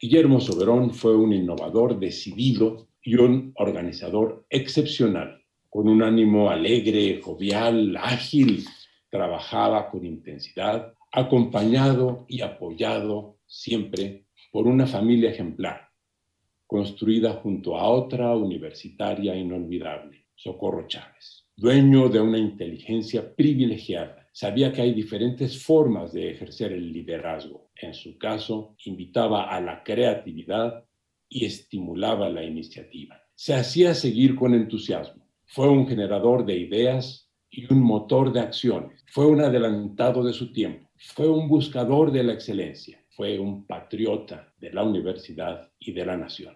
[0.00, 7.96] Guillermo Soberón fue un innovador decidido y un organizador excepcional con un ánimo alegre, jovial,
[7.96, 8.64] ágil,
[9.08, 15.88] trabajaba con intensidad, acompañado y apoyado siempre por una familia ejemplar,
[16.66, 24.82] construida junto a otra universitaria inolvidable, Socorro Chávez, dueño de una inteligencia privilegiada, Sabía que
[24.82, 27.70] hay diferentes formas de ejercer el liderazgo.
[27.74, 30.84] En su caso, invitaba a la creatividad
[31.26, 33.18] y estimulaba la iniciativa.
[33.34, 35.26] Se hacía seguir con entusiasmo.
[35.46, 39.02] Fue un generador de ideas y un motor de acciones.
[39.06, 40.90] Fue un adelantado de su tiempo.
[40.98, 43.02] Fue un buscador de la excelencia.
[43.16, 46.54] Fue un patriota de la universidad y de la nación.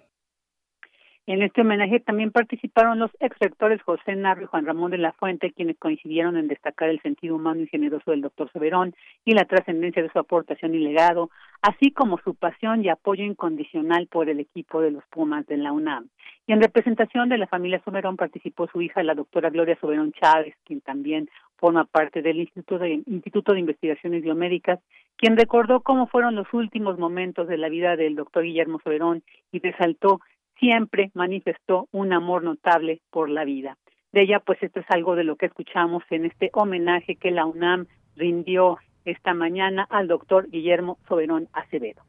[1.31, 5.13] En este homenaje también participaron los ex rectores José Narro y Juan Ramón de la
[5.13, 9.45] Fuente, quienes coincidieron en destacar el sentido humano y generoso del doctor Soberón y la
[9.45, 11.31] trascendencia de su aportación y legado,
[11.63, 15.71] así como su pasión y apoyo incondicional por el equipo de los Pumas de la
[15.71, 16.09] UNAM.
[16.49, 20.57] Y en representación de la familia Soberón participó su hija, la doctora Gloria Soberón Chávez,
[20.65, 24.81] quien también forma parte del Instituto de, Instituto de Investigaciones Biomédicas,
[25.17, 29.61] quien recordó cómo fueron los últimos momentos de la vida del doctor Guillermo Soberón y
[29.61, 30.21] resaltó
[30.61, 33.77] siempre manifestó un amor notable por la vida.
[34.13, 37.47] De ella, pues esto es algo de lo que escuchamos en este homenaje que la
[37.47, 42.03] UNAM rindió esta mañana al doctor Guillermo Soberón Acevedo.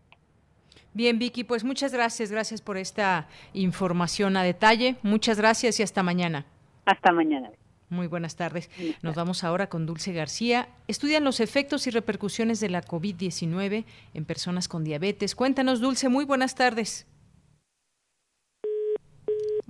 [0.94, 4.98] Bien, Vicky, pues muchas gracias, gracias por esta información a detalle.
[5.04, 6.46] Muchas gracias y hasta mañana.
[6.86, 7.50] Hasta mañana.
[7.90, 8.70] Muy buenas tardes.
[9.02, 10.70] Nos vamos ahora con Dulce García.
[10.88, 15.36] Estudian los efectos y repercusiones de la COVID-19 en personas con diabetes.
[15.36, 17.06] Cuéntanos, Dulce, muy buenas tardes.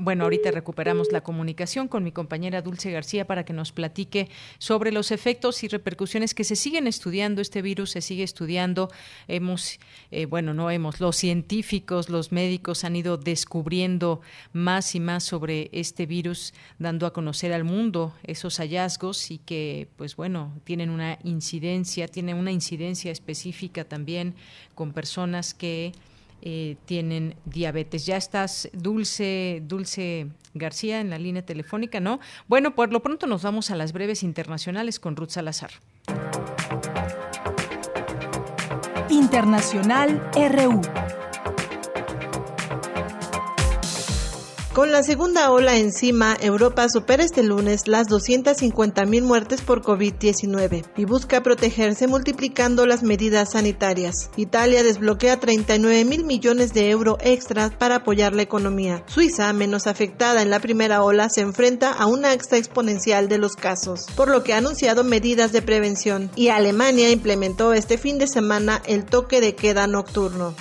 [0.03, 4.91] Bueno, ahorita recuperamos la comunicación con mi compañera Dulce García para que nos platique sobre
[4.91, 7.39] los efectos y repercusiones que se siguen estudiando.
[7.39, 8.89] Este virus se sigue estudiando.
[9.27, 9.79] Hemos,
[10.09, 14.21] eh, bueno, no hemos, los científicos, los médicos han ido descubriendo
[14.53, 19.87] más y más sobre este virus, dando a conocer al mundo esos hallazgos y que,
[19.97, 24.33] pues bueno, tienen una incidencia, tienen una incidencia específica también
[24.73, 25.91] con personas que
[26.41, 28.05] eh, tienen diabetes.
[28.05, 32.19] Ya estás, Dulce, Dulce García, en la línea telefónica, ¿no?
[32.47, 35.71] Bueno, por lo pronto nos vamos a las breves internacionales con Ruth Salazar.
[39.09, 40.81] Internacional RU.
[44.73, 51.03] Con la segunda ola encima, Europa supera este lunes las 250.000 muertes por COVID-19 y
[51.03, 54.31] busca protegerse multiplicando las medidas sanitarias.
[54.37, 59.03] Italia desbloquea 39 mil millones de euros extras para apoyar la economía.
[59.07, 63.57] Suiza, menos afectada en la primera ola, se enfrenta a una extra exponencial de los
[63.57, 66.31] casos, por lo que ha anunciado medidas de prevención.
[66.37, 70.55] Y Alemania implementó este fin de semana el toque de queda nocturno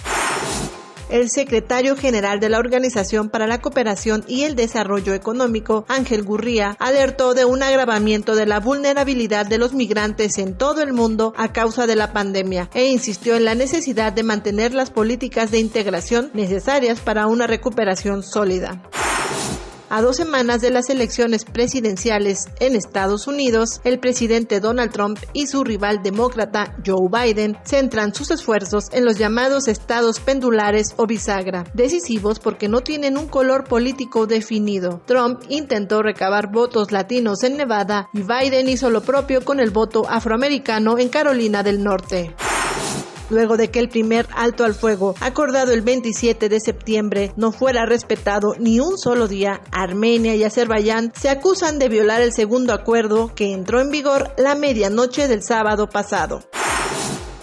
[1.10, 6.76] el secretario general de la Organización para la Cooperación y el Desarrollo Económico, Ángel Gurría,
[6.78, 11.52] alertó de un agravamiento de la vulnerabilidad de los migrantes en todo el mundo a
[11.52, 16.30] causa de la pandemia e insistió en la necesidad de mantener las políticas de integración
[16.34, 18.82] necesarias para una recuperación sólida.
[19.92, 25.48] A dos semanas de las elecciones presidenciales en Estados Unidos, el presidente Donald Trump y
[25.48, 31.64] su rival demócrata Joe Biden centran sus esfuerzos en los llamados estados pendulares o bisagra,
[31.74, 35.02] decisivos porque no tienen un color político definido.
[35.06, 40.08] Trump intentó recabar votos latinos en Nevada y Biden hizo lo propio con el voto
[40.08, 42.32] afroamericano en Carolina del Norte
[43.30, 47.86] luego de que el primer alto al fuego, acordado el 27 de septiembre, no fuera
[47.86, 53.34] respetado ni un solo día, Armenia y Azerbaiyán se acusan de violar el segundo acuerdo
[53.34, 56.42] que entró en vigor la medianoche del sábado pasado.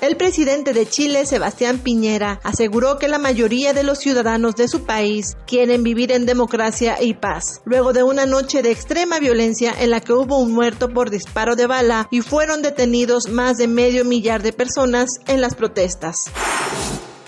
[0.08, 4.86] El presidente de Chile, Sebastián Piñera, aseguró que la mayoría de los ciudadanos de su
[4.86, 9.90] país quieren vivir en democracia y paz, luego de una noche de extrema violencia en
[9.90, 14.06] la que hubo un muerto por disparo de bala y fueron detenidos más de medio
[14.06, 16.32] millar de personas en las protestas.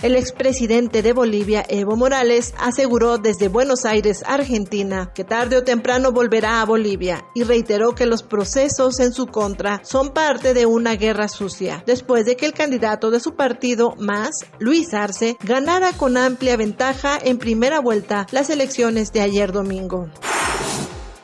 [0.02, 6.14] El expresidente de Bolivia, Evo Morales, aseguró desde Buenos Aires, Argentina, que tarde o temprano
[6.14, 10.96] volverá a Bolivia y reiteró que los procesos en su contra son parte de una
[10.96, 16.16] guerra sucia, después de que el candidato de su partido, más, Luis Arce, ganara con
[16.16, 20.10] amplia ventaja en primera vuelta las elecciones de ayer domingo.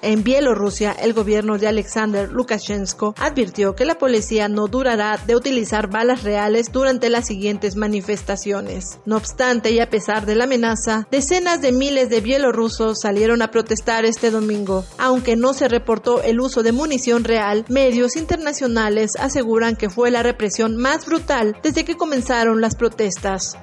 [0.05, 5.89] En Bielorrusia, el gobierno de Alexander Lukashenko advirtió que la policía no durará de utilizar
[5.89, 8.99] balas reales durante las siguientes manifestaciones.
[9.05, 13.49] No obstante, y a pesar de la amenaza, decenas de miles de bielorrusos salieron a
[13.49, 14.85] protestar este domingo.
[14.99, 20.21] Aunque no se reportó el uso de munición real, medios internacionales aseguran que fue la
[20.21, 23.57] represión más brutal desde que comenzaron las protestas.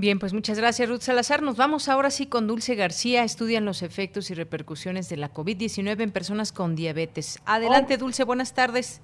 [0.00, 1.42] Bien, pues muchas gracias Ruth Salazar.
[1.42, 3.22] Nos vamos ahora sí con Dulce García.
[3.22, 7.38] Estudian los efectos y repercusiones de la COVID-19 en personas con diabetes.
[7.44, 9.02] Adelante, Dulce, buenas tardes.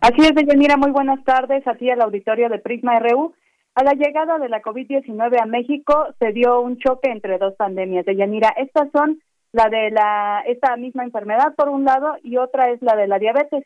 [0.00, 1.64] Así es, Deyanira, muy buenas tardes.
[1.64, 3.32] Así al auditorio de Prisma RU.
[3.76, 8.04] A la llegada de la COVID-19 a México se dio un choque entre dos pandemias.
[8.04, 12.82] Deyanira, estas son la de la esta misma enfermedad por un lado y otra es
[12.82, 13.64] la de la diabetes.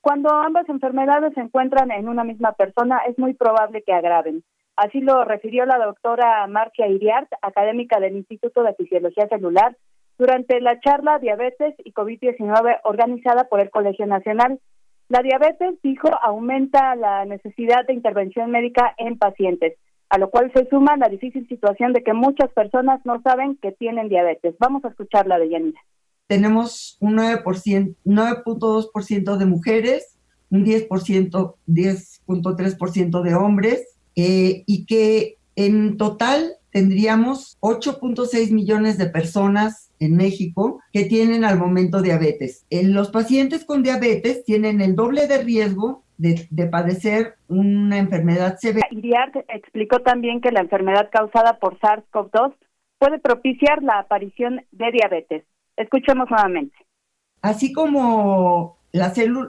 [0.00, 4.42] Cuando ambas enfermedades se encuentran en una misma persona es muy probable que agraven.
[4.78, 9.76] Así lo refirió la doctora Marcia Iriart, académica del Instituto de Fisiología Celular,
[10.16, 14.60] durante la charla Diabetes y COVID-19 organizada por el Colegio Nacional.
[15.08, 19.74] La diabetes, dijo, aumenta la necesidad de intervención médica en pacientes,
[20.10, 23.72] a lo cual se suma la difícil situación de que muchas personas no saben que
[23.72, 24.54] tienen diabetes.
[24.60, 25.80] Vamos a escucharla de Yanira.
[26.28, 30.16] Tenemos un 9%, 9.2% de mujeres,
[30.50, 39.92] un 10%, 10.3% de hombres, eh, y que en total tendríamos 8.6 millones de personas
[40.00, 42.66] en México que tienen al momento diabetes.
[42.68, 48.88] En los pacientes con diabetes tienen el doble de riesgo de, padecer una enfermedad severa.
[48.90, 52.54] Iriart explicó también que la enfermedad causada por SARS-CoV-2
[52.98, 55.44] puede propiciar la aparición de diabetes.
[55.76, 56.76] Escuchemos nuevamente.
[57.40, 58.77] Así como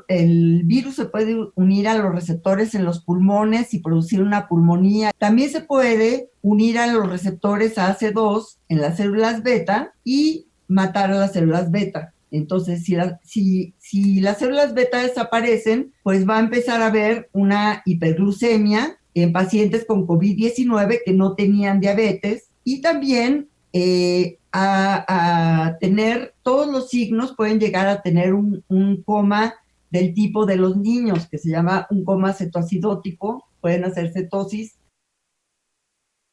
[0.07, 5.11] el virus se puede unir a los receptores en los pulmones y producir una pulmonía.
[5.17, 11.19] También se puede unir a los receptores AC2 en las células beta y matar a
[11.19, 12.13] las células beta.
[12.31, 17.81] Entonces, si, si, si las células beta desaparecen, pues va a empezar a haber una
[17.85, 26.67] hiperglucemia en pacientes con COVID-19 que no tenían diabetes y también eh, a, tener todos
[26.67, 28.63] los signos, pueden llegar a tener un,
[29.05, 29.55] coma
[29.89, 34.77] del tipo de los niños, que se llama un coma cetoacidótico, pueden hacer cetosis.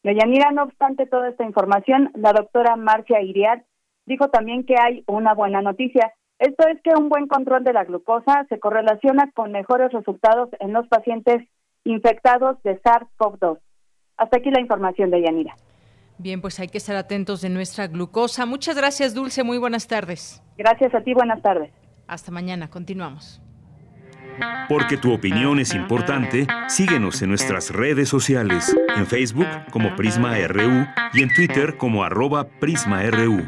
[0.05, 3.63] Yanira, no obstante toda esta información, la doctora Marcia Iriad
[4.07, 6.13] dijo también que hay una buena noticia.
[6.39, 10.73] Esto es que un buen control de la glucosa se correlaciona con mejores resultados en
[10.73, 11.49] los pacientes
[11.85, 13.59] infectados de SARS-CoV-2.
[14.17, 15.57] Hasta aquí la información de Yanira.
[16.19, 18.47] Bien, pues hay que estar atentos de nuestra glucosa.
[18.47, 19.43] Muchas gracias, Dulce.
[19.43, 20.43] Muy buenas tardes.
[20.57, 21.71] Gracias a ti, buenas tardes.
[22.07, 23.43] Hasta mañana, continuamos.
[24.69, 30.87] Porque tu opinión es importante, síguenos en nuestras redes sociales, en Facebook como Prisma RU
[31.15, 33.47] y en Twitter como arroba PrismaRU.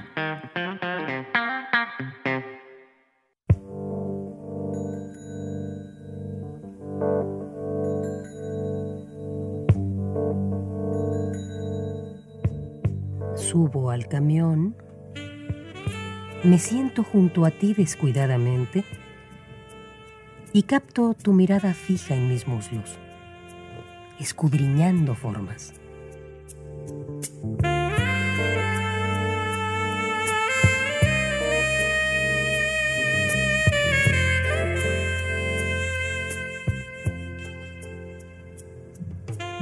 [14.08, 14.74] Camión,
[16.42, 18.84] me siento junto a ti descuidadamente
[20.54, 22.96] y capto tu mirada fija en mis muslos,
[24.18, 25.74] escudriñando formas.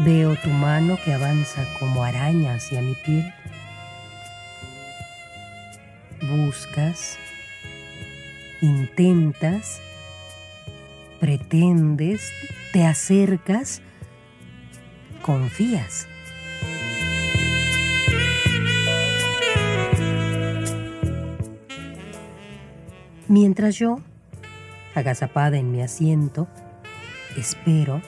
[0.04, 3.24] Veo tu mano que avanza como araña hacia mi piel
[6.28, 7.18] buscas,
[8.60, 9.80] intentas,
[11.20, 12.32] pretendes,
[12.72, 13.80] te acercas,
[15.22, 16.06] confías.
[23.28, 23.98] Mientras yo,
[24.94, 26.46] agazapada en mi asiento,
[27.36, 28.00] espero,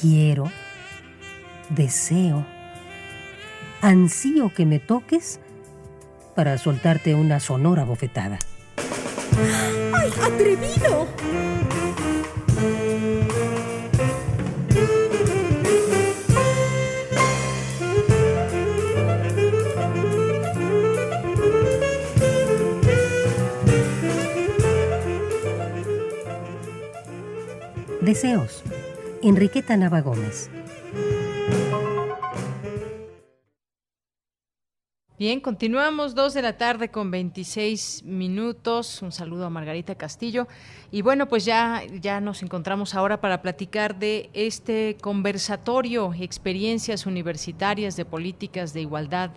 [0.00, 0.50] quiero,
[1.70, 2.44] deseo,
[3.80, 5.40] ansío que me toques
[6.34, 8.38] para soltarte una sonora bofetada.
[9.92, 11.08] ¡Ay, atrevido!
[28.00, 28.62] Deseos.
[29.22, 30.50] Enriqueta Nava Gómez.
[35.24, 39.00] Bien, continuamos dos de la tarde con 26 minutos.
[39.00, 40.46] Un saludo a Margarita Castillo.
[40.90, 47.96] Y bueno, pues ya, ya nos encontramos ahora para platicar de este conversatorio, experiencias universitarias
[47.96, 49.30] de políticas de igualdad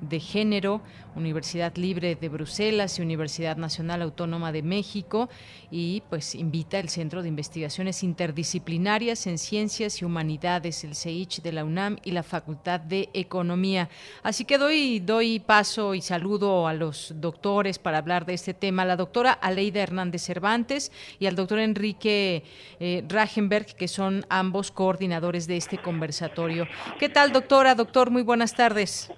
[0.00, 0.80] de Género,
[1.16, 5.28] Universidad Libre de Bruselas y Universidad Nacional Autónoma de México
[5.70, 11.52] y pues invita el Centro de Investigaciones Interdisciplinarias en Ciencias y Humanidades, el CEICH de
[11.52, 13.88] la UNAM y la Facultad de Economía.
[14.22, 18.84] Así que doy, doy paso y saludo a los doctores para hablar de este tema,
[18.84, 22.44] la doctora Aleida Hernández Cervantes y al doctor Enrique
[22.80, 26.66] eh, Ragenberg, que son ambos coordinadores de este conversatorio.
[26.98, 27.74] ¿Qué tal, doctora?
[27.74, 29.10] Doctor, muy buenas tardes.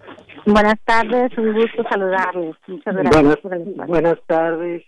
[0.85, 2.57] Tardes, un gusto saludarles.
[2.67, 3.43] Muchas gracias.
[3.43, 4.85] Buenas, buenas tardes.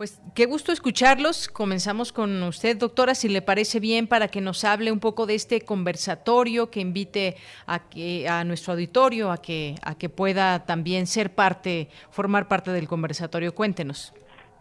[0.00, 1.48] Pues qué gusto escucharlos.
[1.48, 5.34] Comenzamos con usted, doctora, si le parece bien, para que nos hable un poco de
[5.34, 7.36] este conversatorio, que invite
[7.66, 12.70] a que a nuestro auditorio a que a que pueda también ser parte, formar parte
[12.70, 13.54] del conversatorio.
[13.54, 14.14] Cuéntenos.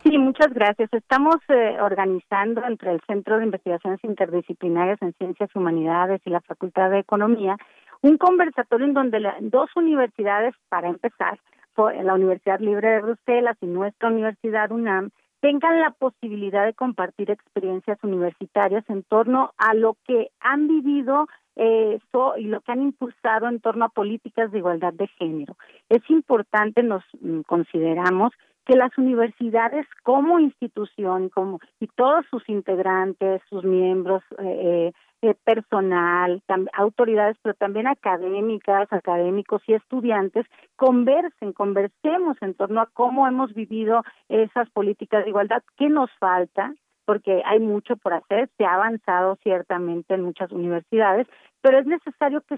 [0.04, 0.90] Sí, muchas gracias.
[0.94, 6.90] Estamos eh, organizando entre el Centro de Investigaciones Interdisciplinarias en Ciencias Humanidades y la Facultad
[6.90, 7.56] de Economía
[8.02, 11.40] un conversatorio en donde dos universidades, para empezar,
[12.04, 17.98] la Universidad Libre de Bruselas y nuestra Universidad UNAM, tengan la posibilidad de compartir experiencias
[18.04, 22.00] universitarias en torno a lo que han vivido eh,
[22.38, 25.56] y lo que han impulsado en torno a políticas de igualdad de género.
[25.88, 28.34] Es importante, nos mm, consideramos,
[28.70, 34.92] que las universidades como institución como y todos sus integrantes, sus miembros, eh,
[35.24, 36.44] eh, personal,
[36.74, 44.04] autoridades, pero también académicas, académicos y estudiantes, conversen, conversemos en torno a cómo hemos vivido
[44.30, 46.76] esas políticas de igualdad, qué nos falta,
[47.10, 51.26] porque hay mucho por hacer, se ha avanzado ciertamente en muchas universidades,
[51.60, 52.56] pero es necesario que,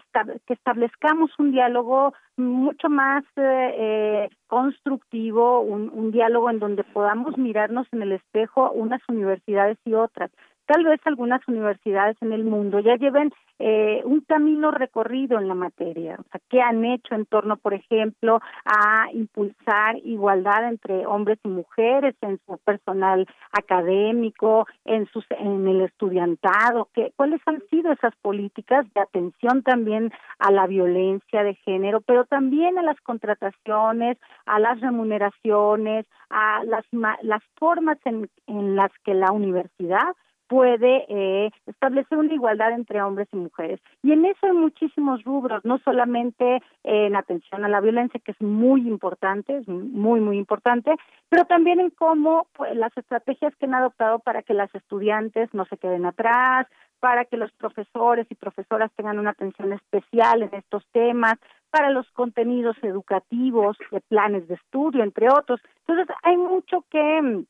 [0.54, 7.88] establezcamos un diálogo mucho más eh, eh, constructivo, un, un diálogo en donde podamos mirarnos
[7.94, 10.32] en el espejo unas universidades y otras
[10.66, 13.32] tal vez algunas universidades en el mundo ya lleven
[13.64, 17.76] eh, un camino recorrido en la materia, o sea, qué han hecho en torno, por
[17.76, 25.68] ejemplo, a impulsar igualdad entre hombres y mujeres en su personal académico, en sus en
[25.68, 31.54] el estudiantado, qué cuáles han sido esas políticas de atención también a la violencia de
[31.54, 34.18] género, pero también a las contrataciones,
[34.48, 36.86] a las remuneraciones, a las
[37.22, 40.16] las formas en, en las que la universidad
[40.52, 43.80] puede eh, establecer una igualdad entre hombres y mujeres.
[44.04, 48.42] Y en eso hay muchísimos rubros, no solamente en atención a la violencia, que es
[48.42, 50.94] muy importante, es muy, muy importante,
[51.30, 55.64] pero también en cómo pues, las estrategias que han adoptado para que las estudiantes no
[55.68, 56.68] se queden atrás,
[57.00, 61.36] para que los profesores y profesoras tengan una atención especial en estos temas,
[61.70, 65.62] para los contenidos educativos, de planes de estudio, entre otros.
[65.88, 67.46] Entonces, hay mucho que,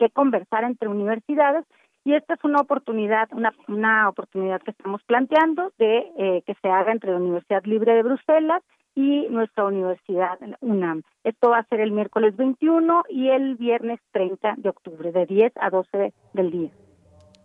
[0.00, 1.64] que conversar entre universidades
[2.04, 6.68] y esta es una oportunidad, una, una oportunidad que estamos planteando de eh, que se
[6.68, 8.62] haga entre la Universidad Libre de Bruselas
[8.94, 11.02] y nuestra universidad UNAM.
[11.24, 15.52] Esto va a ser el miércoles 21 y el viernes 30 de octubre, de 10
[15.56, 16.70] a 12 del día.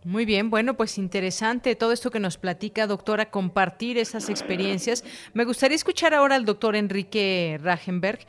[0.02, 5.04] Muy bien, bueno, pues interesante todo esto que nos platica, doctora, compartir esas experiencias.
[5.34, 8.20] Me gustaría escuchar ahora al doctor Enrique Ragenberg,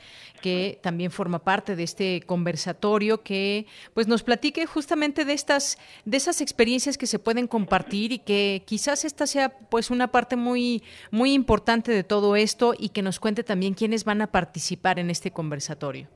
[0.42, 6.18] que también forma parte de este conversatorio, que pues nos platique justamente de estas, de
[6.18, 10.82] esas experiencias que se pueden compartir y que quizás esta sea pues una parte muy,
[11.10, 15.08] muy importante de todo esto y que nos cuente también quiénes van a participar en
[15.08, 16.06] este conversatorio.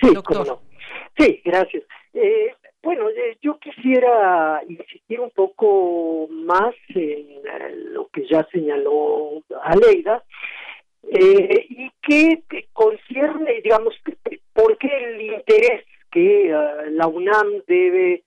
[0.00, 0.60] Sí, doctor.
[1.18, 1.82] Sí, gracias.
[2.14, 2.54] Eh,
[2.84, 10.22] bueno, eh, yo quisiera insistir un poco más en eh, lo que ya señaló Aleida
[11.10, 12.42] eh, y que
[12.72, 13.94] concierne, digamos,
[14.52, 16.54] por qué el interés que
[16.90, 18.22] la UNAM debe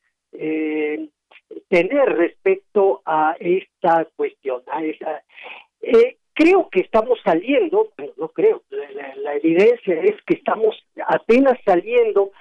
[1.69, 4.61] tener respecto a esta cuestión.
[4.67, 5.23] A esa,
[6.33, 8.63] creo que estamos saliendo, pero no creo,
[9.23, 10.75] la evidencia es que estamos
[11.07, 12.31] apenas saliendo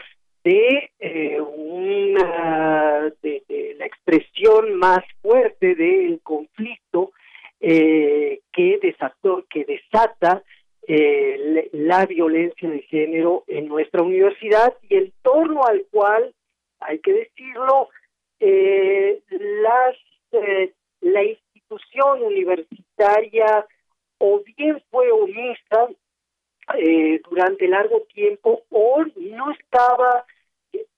[0.47, 7.10] de eh, una de, la expresión más fuerte del conflicto
[7.59, 10.44] eh, que desató que desata
[10.86, 16.32] eh, la violencia de género en nuestra universidad y en torno al cual
[16.78, 17.89] hay que decirlo
[18.39, 19.97] las
[21.01, 23.66] la institución universitaria
[24.18, 25.89] o bien fue omisa
[27.28, 30.24] durante largo tiempo o no estaba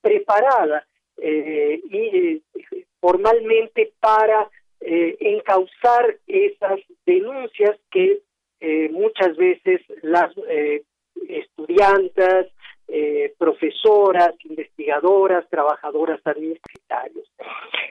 [0.01, 0.87] preparada
[1.21, 2.41] eh, y eh,
[3.01, 4.49] formalmente para
[4.81, 8.21] eh, encauzar esas denuncias que
[8.91, 10.33] muchas veces las
[11.29, 12.49] estudiantes,
[13.39, 17.25] profesoras, investigadoras, trabajadoras administrativas.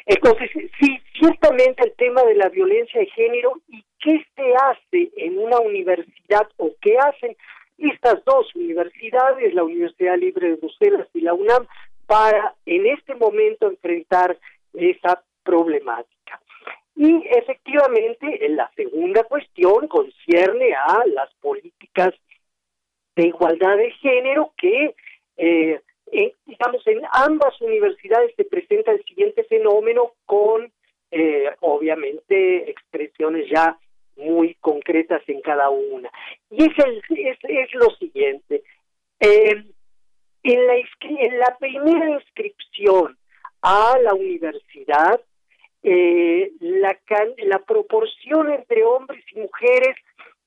[0.06, 5.38] Entonces, sí, ciertamente el tema de la violencia de género y qué se hace en
[5.38, 7.38] una universidad o qué hacen
[7.78, 11.68] estas dos universidades, la Universidad Libre de Bruselas y la UNAM,
[12.06, 14.38] para en este momento enfrentar
[14.74, 16.42] esa problemática.
[16.96, 22.14] Y efectivamente, la segunda cuestión concierne a las políticas
[23.16, 24.96] de igualdad de género que,
[25.38, 25.82] eh,
[26.46, 30.72] digamos, en ambas universidades se presenta el siguiente fenómeno con,
[31.12, 33.78] eh, obviamente, expresiones ya
[34.18, 36.10] muy concretas en cada una.
[36.50, 38.64] Y es, el, es, lo siguiente.
[39.20, 39.64] Eh,
[40.44, 43.18] en la, en la primera inscripción
[43.62, 45.20] a la universidad,
[45.84, 46.98] eh, la,
[47.38, 49.96] la proporción entre hombres y mujeres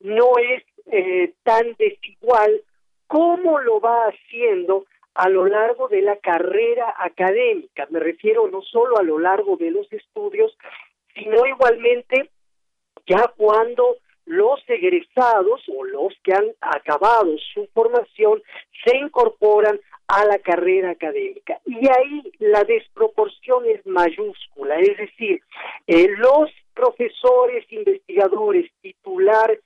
[0.01, 2.63] no es eh, tan desigual
[3.07, 7.87] como lo va haciendo a lo largo de la carrera académica.
[7.91, 10.57] Me refiero no solo a lo largo de los estudios,
[11.15, 12.31] sino igualmente
[13.11, 18.41] ya cuando los egresados o los que han acabado su formación
[18.85, 21.61] se incorporan a la carrera académica.
[21.67, 25.43] Y ahí la desproporción es mayúscula, es decir,
[25.89, 29.59] eh, los profesores investigadores titular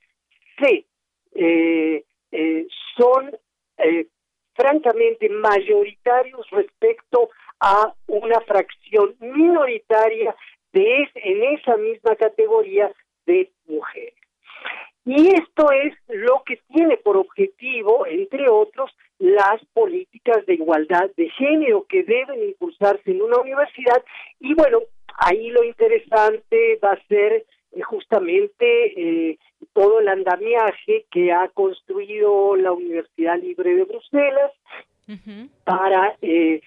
[0.59, 0.87] C
[1.35, 2.67] eh, eh,
[2.97, 3.37] son
[4.55, 7.29] francamente mayoritarios respecto
[7.61, 10.35] a una fracción minoritaria
[10.73, 12.93] de en esa misma categoría
[13.27, 14.15] de mujeres.
[15.07, 21.29] Y esto es lo que tiene por objetivo, entre otros, las políticas de igualdad de
[21.31, 24.03] género que deben impulsarse en una universidad.
[24.41, 24.81] Y bueno,
[25.19, 29.39] ahí lo interesante va a ser eh, justamente eh,
[29.73, 34.53] todo el andamiaje que ha construido la Universidad Libre de Bruselas
[35.65, 36.63] para eh,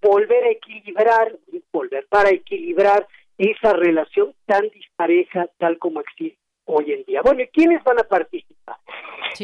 [0.00, 1.36] volver a equilibrar,
[1.72, 3.06] volver para equilibrar
[3.50, 7.22] esa relación tan dispareja tal como existe hoy en día.
[7.22, 8.76] Bueno, ¿y quiénes van a participar?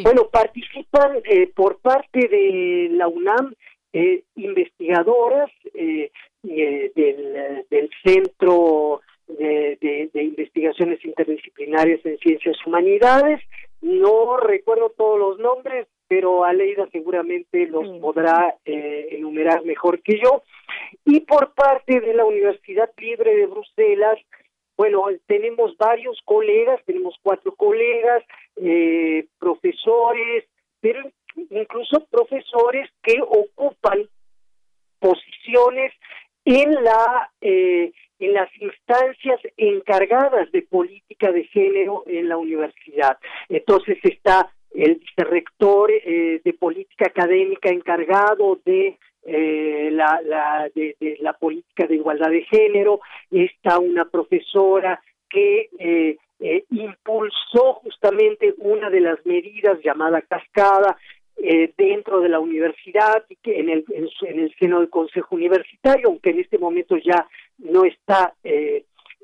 [0.03, 3.55] Bueno, participan eh, por parte de la UNAM
[3.93, 6.11] eh, investigadoras eh,
[6.43, 13.41] del, del, Centro de, de, Investigaciones Interdisciplinarias en Ciencias Humanidades.
[13.81, 20.43] No recuerdo todos los nombres, pero Aleida seguramente los podrá enumerar mejor que yo.
[21.05, 24.19] Y por parte de la Universidad Libre de Bruselas,
[24.79, 28.23] bueno, tenemos varios colegas, tenemos cuatro colegas,
[28.57, 30.45] eh, profesores,
[30.81, 31.03] pero
[31.51, 34.09] incluso profesores que ocupan
[35.01, 35.93] posiciones
[36.45, 43.19] en la eh, en las instancias encargadas de política de género en la universidad.
[43.49, 48.99] Entonces está el vicerrector eh, de política académica encargado de
[49.31, 53.01] eh, la, la de, la política de igualdad de género,
[53.31, 60.97] está una profesora que eh, eh, impulsó justamente una de las medidas llamada cascada
[61.77, 66.31] dentro de la universidad y que en el, en, el seno del Consejo Universitario, aunque
[66.31, 67.29] en este momento ya
[67.59, 68.35] no está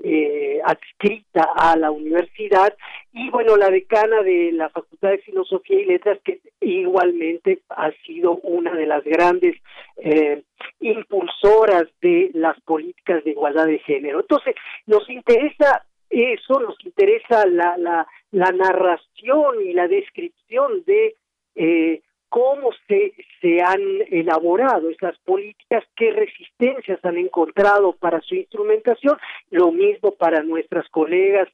[0.02, 2.76] eh, adscrita a la universidad.
[3.12, 8.36] Y bueno la decana de la Facultad de Filosofía y Letras que igualmente ha sido
[8.42, 9.56] una de las grandes
[9.96, 10.42] eh,
[10.80, 14.20] impulsoras de las políticas de igualdad de género.
[14.20, 14.54] Entonces
[14.86, 21.16] nos interesa eso nos interesa la la, la narración y la descripción de
[21.54, 22.02] eh,
[22.34, 23.80] cómo se, se han
[24.10, 29.16] elaborado esas políticas, qué resistencias han encontrado para su instrumentación,
[29.52, 31.46] lo mismo para nuestras colegas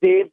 [0.00, 0.30] de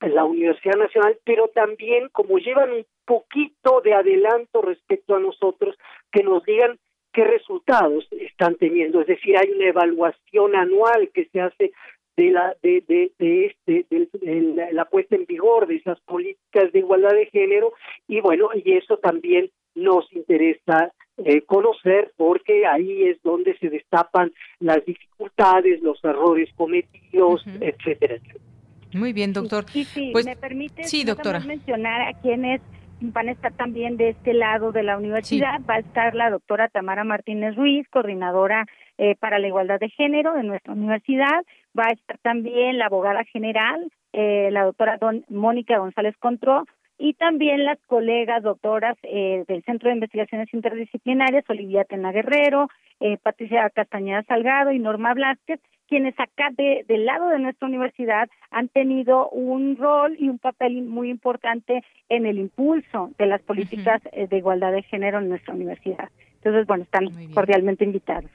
[0.00, 5.76] la Universidad Nacional, pero también como llevan un poquito de adelanto respecto a nosotros,
[6.12, 6.78] que nos digan
[7.12, 9.00] qué resultados están teniendo.
[9.00, 11.72] Es decir, hay una evaluación anual que se hace
[12.16, 16.78] de la de, de, de este de, la, puesta en vigor de esas políticas de
[16.78, 17.72] igualdad de género.
[18.08, 24.32] Y bueno y eso también nos interesa eh, conocer porque ahí es donde se destapan
[24.58, 28.16] las dificultades los errores cometidos etcétera,
[28.94, 29.64] muy bien doctor.
[29.68, 31.40] Sí, sí, pues, me permite sí doctora.
[31.40, 32.60] mencionar a quienes
[33.00, 36.68] van a estar también de este lado de la universidad va a estar la doctora
[36.68, 38.66] Tamara Martínez Ruiz coordinadora
[38.96, 41.44] eh, para la igualdad de género de nuestra universidad.
[41.76, 46.64] Va a estar también la abogada general, eh, la doctora don Mónica González Contró,
[46.98, 52.68] y también las colegas doctoras eh, del Centro de Investigaciones Interdisciplinarias, Olivia Tena Guerrero,
[53.00, 58.30] eh, Patricia Castañeda Salgado y Norma Blázquez, quienes acá de, del lado de nuestra universidad
[58.50, 64.02] han tenido un rol y un papel muy importante en el impulso de las políticas
[64.02, 66.08] de igualdad de género en nuestra universidad.
[66.36, 68.30] Entonces, bueno, están cordialmente invitados.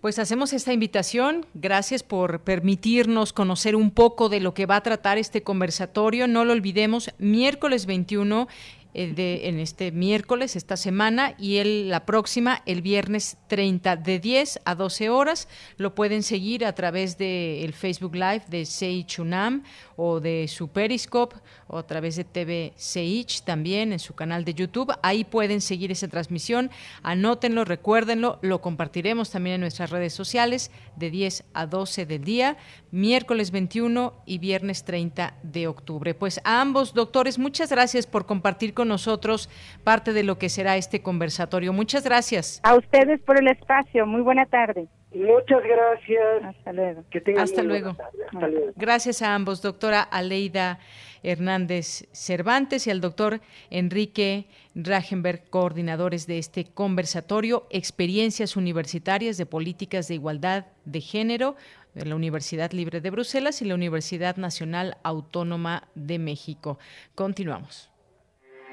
[0.00, 1.46] Pues hacemos esta invitación.
[1.54, 6.26] Gracias por permitirnos conocer un poco de lo que va a tratar este conversatorio.
[6.26, 8.48] No lo olvidemos, miércoles 21
[8.94, 14.18] eh, de, en este miércoles, esta semana, y el, la próxima, el viernes 30, de
[14.18, 15.48] 10 a 12 horas.
[15.76, 19.62] Lo pueden seguir a través del el Facebook Live de Seich UNAM
[19.96, 21.36] o de su Periscope
[21.66, 24.92] o a través de TV Seich también en su canal de YouTube.
[25.02, 26.70] Ahí pueden seguir esa transmisión.
[27.02, 32.56] Anótenlo, recuérdenlo, lo compartiremos también en nuestras redes sociales de 10 a 12 del día,
[32.90, 36.14] miércoles 21 y viernes 30 de octubre.
[36.14, 39.50] Pues a ambos doctores, muchas gracias por compartir con con nosotros
[39.84, 41.74] parte de lo que será este conversatorio.
[41.74, 42.60] Muchas gracias.
[42.62, 44.06] A ustedes por el espacio.
[44.06, 44.88] Muy buena tarde.
[45.12, 46.56] Muchas gracias.
[46.56, 47.04] Hasta luego.
[47.36, 47.96] Hasta luego.
[48.32, 48.72] Hasta luego.
[48.76, 50.78] Gracias a ambos, doctora Aleida
[51.22, 60.08] Hernández Cervantes y al doctor Enrique Ragenberg, coordinadores de este conversatorio, Experiencias Universitarias de Políticas
[60.08, 61.54] de Igualdad de Género
[61.92, 66.78] de la Universidad Libre de Bruselas y la Universidad Nacional Autónoma de México.
[67.14, 67.89] Continuamos.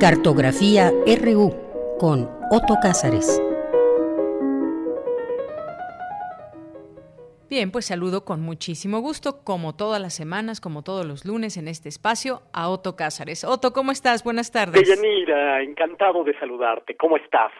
[0.00, 1.50] Cartografía RU
[1.98, 3.38] con Otto Cázares.
[7.50, 11.68] Bien, pues saludo con muchísimo gusto, como todas las semanas, como todos los lunes en
[11.68, 13.44] este espacio, a Otto Cázares.
[13.44, 14.24] Otto, ¿cómo estás?
[14.24, 14.88] Buenas tardes.
[14.88, 16.96] Deyanira, encantado de saludarte.
[16.96, 17.52] ¿Cómo estás?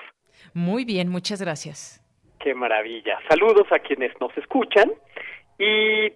[0.55, 2.03] Muy bien, muchas gracias.
[2.39, 3.19] Qué maravilla.
[3.29, 4.91] Saludos a quienes nos escuchan
[5.59, 6.09] y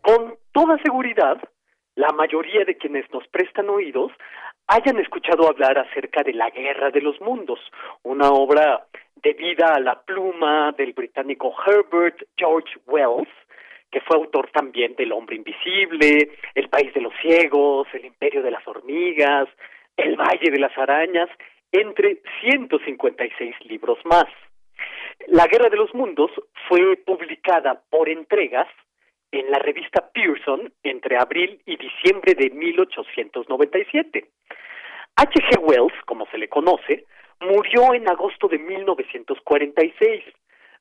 [0.00, 1.38] con toda seguridad,
[1.96, 4.12] la mayoría de quienes nos prestan oídos
[4.66, 7.60] hayan escuchado hablar acerca de La Guerra de los Mundos,
[8.02, 8.86] una obra
[9.16, 13.28] debida a la pluma del británico Herbert George Wells,
[13.90, 18.50] que fue autor también del Hombre Invisible, El País de los Ciegos, El Imperio de
[18.50, 19.48] las Hormigas,
[19.96, 21.28] El Valle de las Arañas,
[21.70, 24.26] entre 156 libros más.
[25.28, 26.30] La Guerra de los Mundos
[26.68, 28.68] fue publicada por entregas
[29.32, 34.30] en la revista Pearson entre abril y diciembre de 1897.
[35.16, 35.30] H.
[35.34, 35.58] G.
[35.58, 37.06] Wells, como se le conoce,
[37.40, 40.24] murió en agosto de 1946,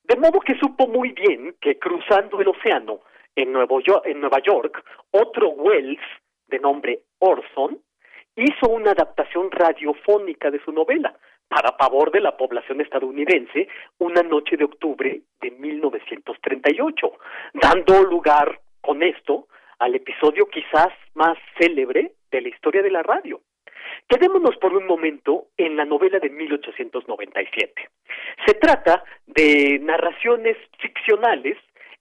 [0.04, 3.00] de modo que supo muy bien que cruzando el océano
[3.36, 6.02] en, Nuevo en Nueva York, otro Wells,
[6.48, 7.80] de nombre Orson,
[8.36, 11.18] hizo una adaptación radiofónica de su novela,
[11.52, 13.68] para favor de la población estadounidense,
[14.00, 17.12] una noche de octubre de 1938,
[17.56, 19.50] dando lugar con esto
[19.80, 23.42] al episodio quizás más célebre de la historia de la radio.
[24.08, 27.90] Quedémonos por un momento en la novela de 1897.
[28.46, 31.58] Se trata de narraciones ficcionales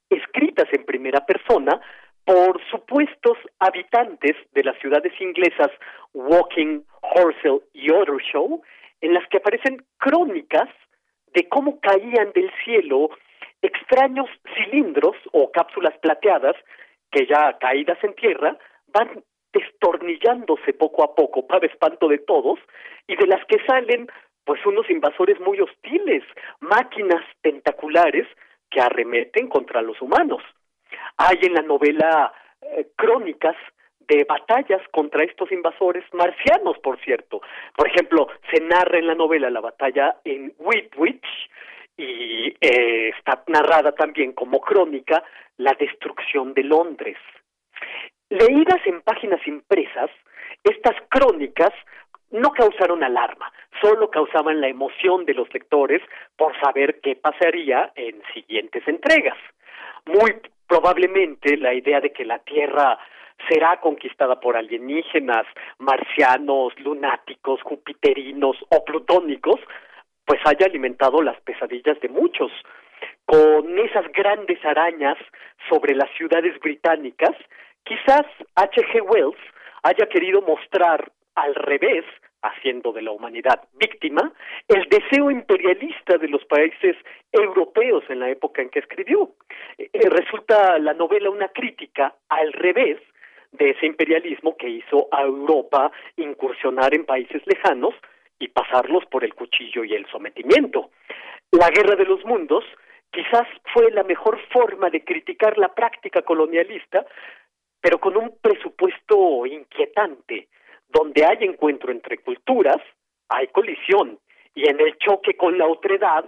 [0.09, 1.81] escritas en primera persona
[2.23, 5.71] por supuestos habitantes de las ciudades inglesas
[6.13, 8.61] Walking, Horsell y Ottershaw,
[9.01, 10.69] en las que aparecen crónicas
[11.33, 13.09] de cómo caían del cielo
[13.61, 16.55] extraños cilindros o cápsulas plateadas
[17.11, 18.57] que ya caídas en tierra
[18.87, 19.23] van
[19.53, 22.59] destornillándose poco a poco para espanto de todos
[23.07, 24.07] y de las que salen
[24.45, 26.23] pues unos invasores muy hostiles,
[26.59, 28.27] máquinas tentaculares
[28.69, 30.41] que arremeten contra los humanos.
[31.17, 33.55] Hay en la novela eh, crónicas
[34.07, 37.41] de batallas contra estos invasores marcianos, por cierto.
[37.75, 41.25] Por ejemplo, se narra en la novela la batalla en Whitwich
[41.97, 45.23] y eh, está narrada también como crónica
[45.57, 47.17] la destrucción de Londres.
[48.29, 50.09] Leídas en páginas impresas,
[50.63, 51.71] estas crónicas
[52.31, 53.51] no causaron alarma,
[53.81, 56.01] solo causaban la emoción de los lectores
[56.37, 59.37] por saber qué pasaría en siguientes entregas.
[60.05, 60.35] Muy
[60.67, 62.97] probablemente la idea de que la Tierra
[63.49, 65.45] será conquistada por alienígenas,
[65.79, 69.59] marcianos, lunáticos, jupiterinos o plutónicos,
[70.25, 72.51] pues haya alimentado las pesadillas de muchos.
[73.25, 75.17] Con esas grandes arañas
[75.69, 77.35] sobre las ciudades británicas,
[77.83, 79.01] Quizás H.G.
[79.01, 79.39] Wells
[79.83, 82.05] haya querido mostrar al revés,
[82.43, 84.33] haciendo de la humanidad víctima,
[84.67, 86.95] el deseo imperialista de los países
[87.31, 89.31] europeos en la época en que escribió.
[89.77, 92.99] Eh, eh, resulta la novela una crítica al revés
[93.51, 97.93] de ese imperialismo que hizo a Europa incursionar en países lejanos
[98.39, 100.91] y pasarlos por el cuchillo y el sometimiento.
[101.51, 102.63] La Guerra de los Mundos
[103.11, 107.05] quizás fue la mejor forma de criticar la práctica colonialista
[107.81, 110.47] pero con un presupuesto inquietante,
[110.87, 112.77] donde hay encuentro entre culturas,
[113.27, 114.19] hay colisión,
[114.53, 116.25] y en el choque con la otredad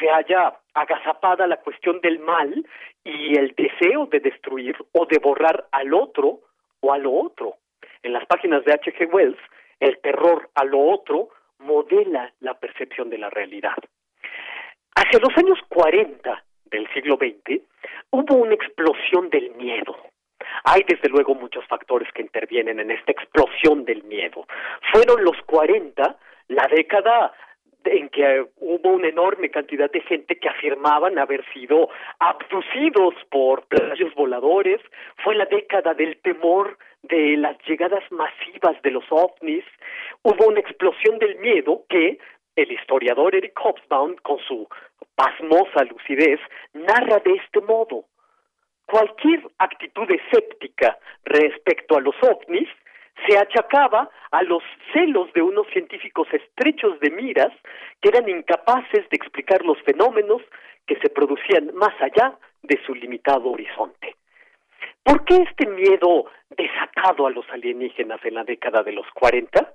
[0.00, 2.66] se haya agazapada la cuestión del mal
[3.04, 6.40] y el deseo de destruir o de borrar al otro
[6.80, 7.56] o a lo otro.
[8.02, 9.12] En las páginas de H.G.
[9.12, 9.38] Wells,
[9.80, 13.76] el terror a lo otro modela la percepción de la realidad.
[14.94, 17.62] Hacia los años 40 del siglo XX
[18.10, 19.96] hubo una explosión del miedo
[20.64, 24.46] Hay desde luego muchos factores que intervienen en esta explosión del miedo.
[24.92, 26.16] Fueron los 40
[26.48, 27.32] la década
[27.86, 31.88] en que hubo una enorme cantidad de gente que afirmaban haber sido
[32.18, 34.80] abducidos por platillos voladores,
[35.24, 39.64] fue la década del temor de las llegadas masivas de los ovnis,
[40.22, 42.18] hubo una explosión del miedo que
[42.56, 44.66] el historiador Eric Hobsbawm, con su
[45.14, 46.40] pasmosa lucidez,
[46.72, 48.04] narra de este modo.
[48.86, 52.68] Cualquier actitud escéptica respecto a los ovnis
[53.26, 54.62] se achacaba a los
[54.92, 57.52] celos de unos científicos estrechos de miras
[58.00, 60.42] que eran incapaces de explicar los fenómenos
[60.86, 64.16] que se producían más allá de su limitado horizonte.
[65.02, 69.72] ¿Por qué este miedo desatado a los alienígenas en la década de los 40?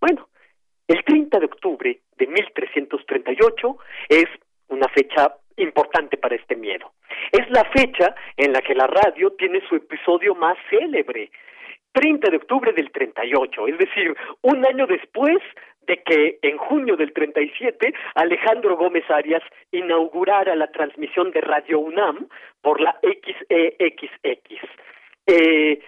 [0.00, 0.28] Bueno,
[0.88, 4.26] el 30 de octubre de 1338 es
[4.68, 6.92] una fecha importante para este miedo.
[7.30, 11.30] Es la fecha en la que la radio tiene su episodio más célebre,
[11.92, 15.38] 30 de octubre del 38, es decir, un año después
[15.86, 19.42] de que en junio del 37 Alejandro Gómez Arias
[19.72, 22.28] inaugurara la transmisión de Radio UNAM
[22.60, 24.62] por la XEXX.
[25.26, 25.80] Eh,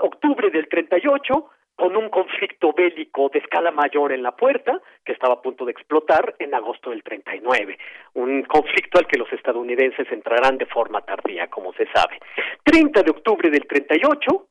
[0.00, 5.34] octubre del 38, con un conflicto bélico de escala mayor en la puerta, que estaba
[5.34, 7.78] a punto de explotar en agosto del 39.
[8.14, 12.20] Un conflicto al que los estadounidenses entrarán de forma tardía, como se sabe.
[12.62, 14.46] 30 de octubre del 38,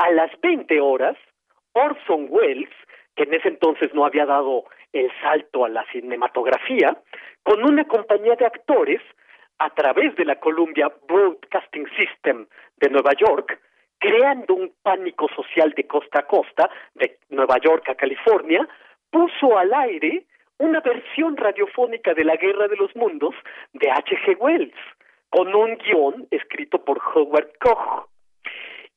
[0.00, 1.16] a las 20 horas,
[1.72, 2.70] Orson Welles,
[3.14, 4.64] que en ese entonces no había dado
[4.94, 6.96] el salto a la cinematografía,
[7.42, 9.02] con una compañía de actores,
[9.58, 12.46] a través de la Columbia Broadcasting System
[12.78, 13.60] de Nueva York,
[13.98, 18.66] creando un pánico social de costa a costa, de Nueva York a California,
[19.10, 20.24] puso al aire
[20.56, 23.34] una versión radiofónica de la Guerra de los Mundos
[23.74, 24.16] de H.
[24.24, 24.38] G.
[24.40, 24.72] Wells,
[25.28, 28.08] con un guion escrito por Howard Koch.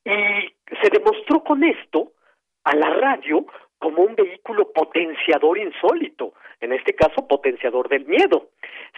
[0.04, 0.10] Y
[0.82, 2.12] se demostró con esto
[2.64, 3.46] a la radio
[3.78, 8.50] como un vehículo potenciador insólito, en este caso potenciador del miedo.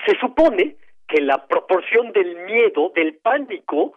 [0.07, 0.77] Se supone
[1.09, 3.95] que la proporción del miedo, del pánico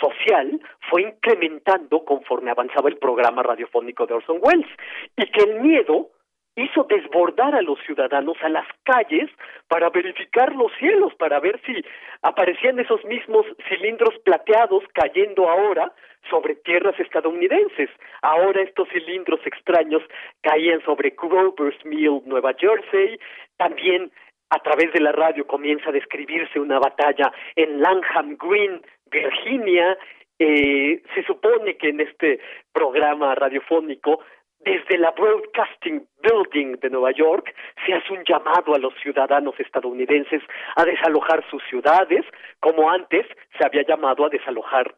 [0.00, 0.60] social,
[0.90, 4.70] fue incrementando conforme avanzaba el programa radiofónico de Orson Welles
[5.16, 6.10] y que el miedo
[6.58, 9.30] hizo desbordar a los ciudadanos a las calles
[9.68, 11.84] para verificar los cielos, para ver si
[12.22, 15.92] aparecían esos mismos cilindros plateados cayendo ahora
[16.28, 17.90] sobre tierras estadounidenses.
[18.22, 20.02] Ahora estos cilindros extraños
[20.42, 23.18] caían sobre Grover's Mill, Nueva Jersey,
[23.56, 24.10] también
[24.50, 29.96] a través de la radio comienza a describirse una batalla en Langham Green, Virginia.
[30.38, 32.40] Eh, se supone que en este
[32.72, 34.20] programa radiofónico
[34.68, 37.54] desde la Broadcasting Building de Nueva York
[37.86, 40.42] se hace un llamado a los ciudadanos estadounidenses
[40.76, 42.26] a desalojar sus ciudades,
[42.60, 43.26] como antes
[43.58, 44.94] se había llamado a desalojar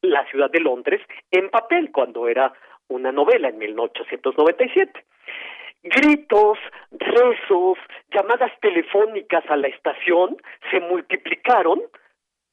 [0.00, 2.54] la ciudad de Londres en papel cuando era
[2.88, 5.04] una novela en 1897.
[5.82, 6.58] Gritos,
[6.90, 7.78] rezos,
[8.10, 10.38] llamadas telefónicas a la estación
[10.70, 11.82] se multiplicaron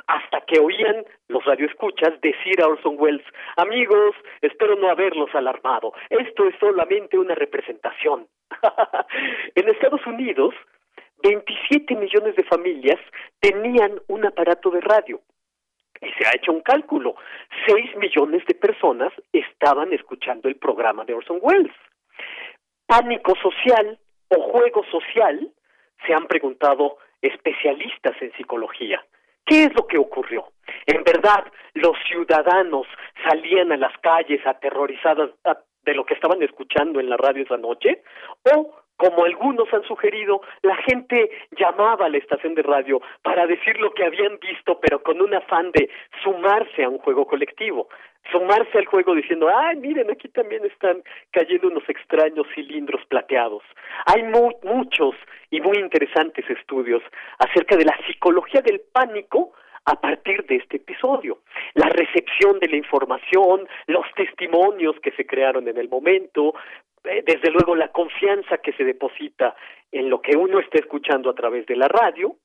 [0.07, 3.25] hasta que oían los radioescuchas decir a Orson Welles,
[3.57, 8.27] amigos, espero no haberlos alarmado, esto es solamente una representación.
[9.55, 10.55] en Estados Unidos,
[11.23, 12.99] 27 millones de familias
[13.39, 15.21] tenían un aparato de radio.
[15.99, 17.15] Y se ha hecho un cálculo,
[17.65, 21.73] 6 millones de personas estaban escuchando el programa de Orson Welles.
[22.85, 25.51] Pánico social o juego social,
[26.05, 29.03] se han preguntado especialistas en psicología.
[29.47, 30.51] ¿Qué es lo que ocurrió?
[30.85, 32.85] En verdad, los ciudadanos
[33.27, 35.31] salían a las calles aterrorizados
[35.83, 38.03] de lo que estaban escuchando en la radio esa noche,
[38.53, 43.79] o como algunos han sugerido, la gente llamaba a la estación de radio para decir
[43.79, 45.89] lo que habían visto, pero con un afán de
[46.23, 47.89] sumarse a un juego colectivo,
[48.31, 53.63] sumarse al juego diciendo, ay, miren, aquí también están cayendo unos extraños cilindros plateados.
[54.05, 55.15] Hay muchos
[55.49, 57.01] y muy interesantes estudios
[57.39, 59.53] acerca de la psicología del pánico
[59.87, 61.39] a partir de este episodio.
[61.73, 66.53] La recepción de la información, los testimonios que se crearon en el momento,
[67.05, 69.55] eh, desde luego la confianza que se deposita
[69.91, 72.35] en lo que uno está escuchando a través de la radio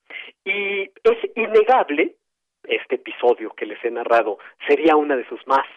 [0.45, 2.15] y es innegable
[2.63, 5.67] este episodio que les he narrado sería una de sus más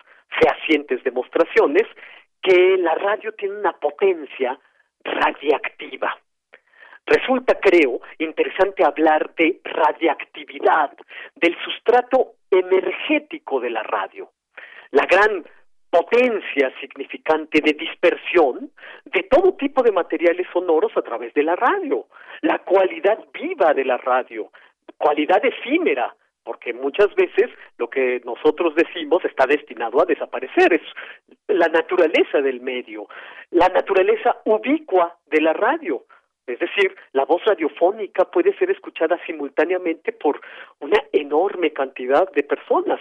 [0.40, 1.82] fehacientes demostraciones
[2.40, 4.56] que la radio tiene una potencia
[5.02, 6.16] radiactiva.
[7.06, 10.92] Resulta, creo, interesante hablar de radiactividad,
[11.36, 14.30] del sustrato energético de la radio.
[14.90, 15.44] La gran
[15.88, 18.70] potencia significante de dispersión
[19.04, 22.06] de todo tipo de materiales sonoros a través de la radio,
[22.42, 24.50] la cualidad viva de la radio,
[24.98, 26.14] cualidad efímera
[26.46, 30.82] porque muchas veces lo que nosotros decimos está destinado a desaparecer, es
[31.48, 33.08] la naturaleza del medio,
[33.50, 36.04] la naturaleza ubicua de la radio.
[36.46, 40.40] Es decir, la voz radiofónica puede ser escuchada simultáneamente por
[40.80, 43.00] una enorme cantidad de personas.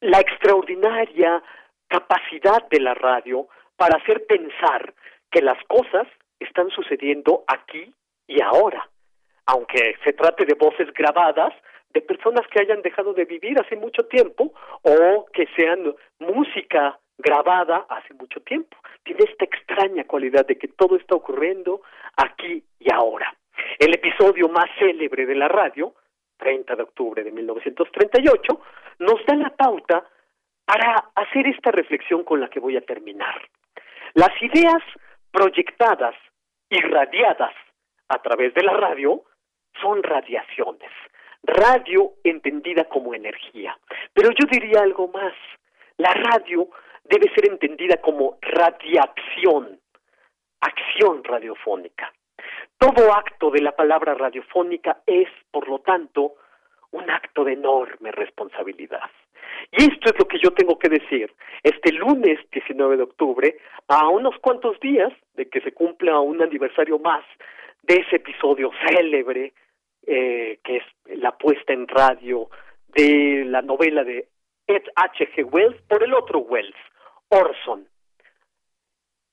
[0.00, 1.42] La extraordinaria
[1.88, 4.94] capacidad de la radio para hacer pensar
[5.30, 6.06] que las cosas
[6.38, 7.92] están sucediendo aquí
[8.26, 8.88] y ahora,
[9.46, 11.52] aunque se trate de voces grabadas
[11.92, 17.86] de personas que hayan dejado de vivir hace mucho tiempo o que sean música grabada
[17.88, 18.76] hace mucho tiempo.
[19.02, 21.82] Tiene esta extraña cualidad de que todo está ocurriendo
[22.16, 23.34] aquí y ahora.
[23.78, 25.94] El episodio más célebre de la radio,
[26.38, 28.60] 30 de octubre de 1938,
[29.00, 30.04] nos da la pauta
[30.64, 33.40] para hacer esta reflexión con la que voy a terminar.
[34.14, 34.82] Las ideas
[35.30, 36.14] proyectadas,
[36.68, 37.54] irradiadas
[38.08, 39.22] a través de la radio,
[39.80, 40.90] son radiaciones.
[41.42, 43.78] Radio entendida como energía.
[44.12, 45.32] Pero yo diría algo más.
[45.96, 46.68] La radio
[47.10, 49.80] debe ser entendida como radiación,
[50.60, 52.12] acción radiofónica.
[52.78, 56.36] Todo acto de la palabra radiofónica es, por lo tanto,
[56.92, 59.10] un acto de enorme responsabilidad.
[59.72, 61.32] Y esto es lo que yo tengo que decir.
[61.62, 63.56] Este lunes 19 de octubre,
[63.88, 67.24] a unos cuantos días de que se cumpla un aniversario más
[67.82, 69.52] de ese episodio célebre,
[70.06, 70.84] eh, que es
[71.18, 72.48] la puesta en radio
[72.88, 74.28] de la novela de
[74.66, 75.28] Ed H.
[75.34, 75.44] G.
[75.44, 76.76] Wells por el otro Wells,
[77.30, 77.86] Orson.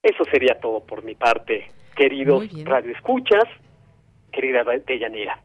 [0.02, 3.44] Eso sería todo por mi parte, queridos radioescuchas,
[4.32, 5.42] querida Deyanira.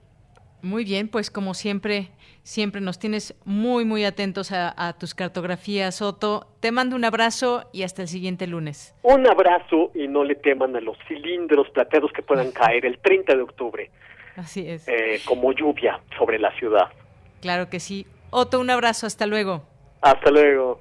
[0.62, 2.10] Muy bien, pues como siempre,
[2.44, 6.46] siempre nos tienes muy, muy atentos a, tus cartografías, Otto.
[6.60, 8.94] Te mando un abrazo y hasta el siguiente lunes.
[9.02, 13.34] Un abrazo y no le teman a los cilindros plateados que puedan caer el 30
[13.34, 13.90] de octubre.
[14.36, 14.86] Así es.
[14.86, 16.90] Eh, como lluvia sobre la ciudad.
[17.40, 18.06] Claro que sí.
[18.30, 19.64] Otto, un abrazo, hasta luego.
[20.00, 20.80] Hasta luego.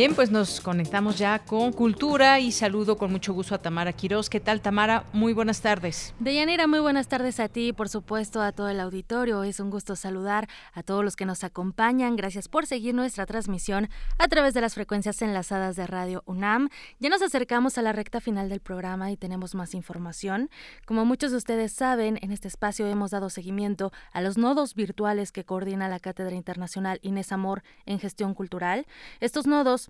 [0.00, 4.30] Bien, pues nos conectamos ya con Cultura y saludo con mucho gusto a Tamara Quiroz.
[4.30, 5.04] ¿Qué tal, Tamara?
[5.12, 6.14] Muy buenas tardes.
[6.18, 9.44] Deyanira, muy buenas tardes a ti, por supuesto, a todo el auditorio.
[9.44, 12.16] Es un gusto saludar a todos los que nos acompañan.
[12.16, 16.70] Gracias por seguir nuestra transmisión a través de las frecuencias enlazadas de Radio UNAM.
[16.98, 20.48] Ya nos acercamos a la recta final del programa y tenemos más información.
[20.86, 25.30] Como muchos de ustedes saben, en este espacio hemos dado seguimiento a los nodos virtuales
[25.30, 28.86] que coordina la Cátedra Internacional Inés Amor en Gestión Cultural.
[29.20, 29.89] Estos nodos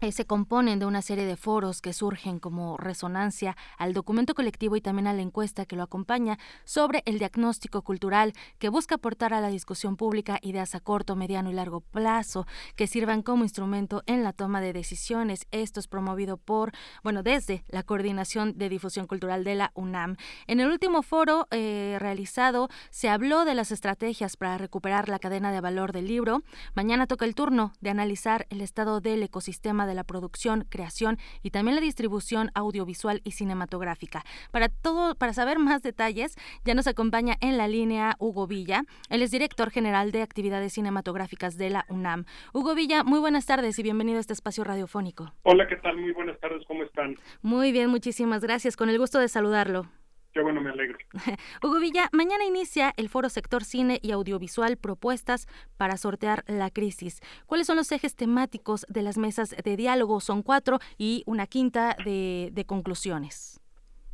[0.00, 4.76] eh, se componen de una serie de foros que surgen como resonancia al documento colectivo
[4.76, 9.32] y también a la encuesta que lo acompaña sobre el diagnóstico cultural que busca aportar
[9.32, 12.46] a la discusión pública ideas a corto, mediano y largo plazo
[12.76, 15.46] que sirvan como instrumento en la toma de decisiones.
[15.52, 16.72] Esto es promovido por,
[17.02, 20.16] bueno, desde la Coordinación de Difusión Cultural de la UNAM.
[20.46, 25.52] En el último foro eh, realizado se habló de las estrategias para recuperar la cadena
[25.52, 26.42] de valor del libro.
[26.74, 31.50] Mañana toca el turno de analizar el estado del ecosistema de la producción, creación y
[31.50, 34.24] también la distribución audiovisual y cinematográfica.
[34.50, 38.82] Para todo, para saber más detalles, ya nos acompaña en la línea Hugo Villa.
[39.08, 42.24] Él es director general de actividades cinematográficas de la UNAM.
[42.52, 45.32] Hugo Villa, muy buenas tardes y bienvenido a este espacio radiofónico.
[45.42, 45.96] Hola, ¿qué tal?
[45.96, 47.16] Muy buenas tardes, ¿cómo están?
[47.42, 48.76] Muy bien, muchísimas gracias.
[48.76, 49.86] Con el gusto de saludarlo.
[50.34, 50.98] Qué bueno, me alegro.
[51.62, 55.46] Hugo Villa, mañana inicia el foro sector cine y audiovisual propuestas
[55.76, 57.20] para sortear la crisis.
[57.46, 60.18] ¿Cuáles son los ejes temáticos de las mesas de diálogo?
[60.18, 63.60] Son cuatro y una quinta de, conclusiones.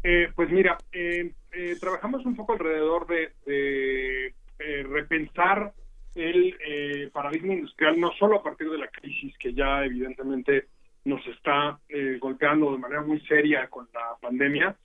[0.05, 5.73] Eh, pues mira, eh, eh, trabajamos un poco alrededor de, repensar
[6.15, 10.67] el paradigma industrial, no solo a partir de la crisis que ya evidentemente
[11.07, 11.81] nos está
[12.21, 14.77] golpeando de manera muy seria con la pandemia,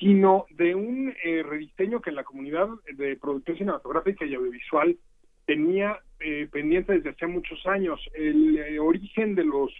[0.00, 4.96] sino de un eh, rediseño que la comunidad de producción cinematográfica y audiovisual
[5.46, 8.00] tenía eh, pendiente desde hace muchos años.
[8.14, 9.70] El eh, origen de los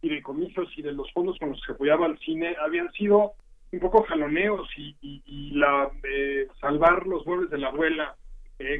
[0.00, 3.32] fideicomisos y de los fondos con los que se apoyaba al cine habían sido
[3.70, 5.90] un poco jaloneos y, y, la
[6.60, 8.14] salvar los muebles de la abuela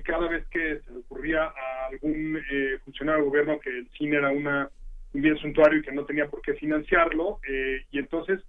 [0.04, 2.38] cada vez que se le ocurría a algún
[2.84, 4.70] funcionario del gobierno que el cine era una,
[5.12, 7.40] un bien suntuario y que no tenía por qué financiarlo
[7.90, 8.40] y entonces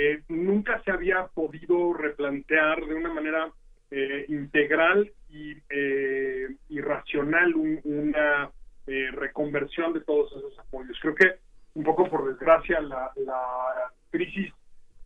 [0.00, 3.50] eh, nunca se había podido replantear de una manera
[3.90, 8.50] eh, integral y, eh, y racional una
[9.12, 10.96] reconversión de todos esos apoyos.
[11.02, 11.32] Creo que
[11.74, 14.50] un poco por desgracia la, la crisis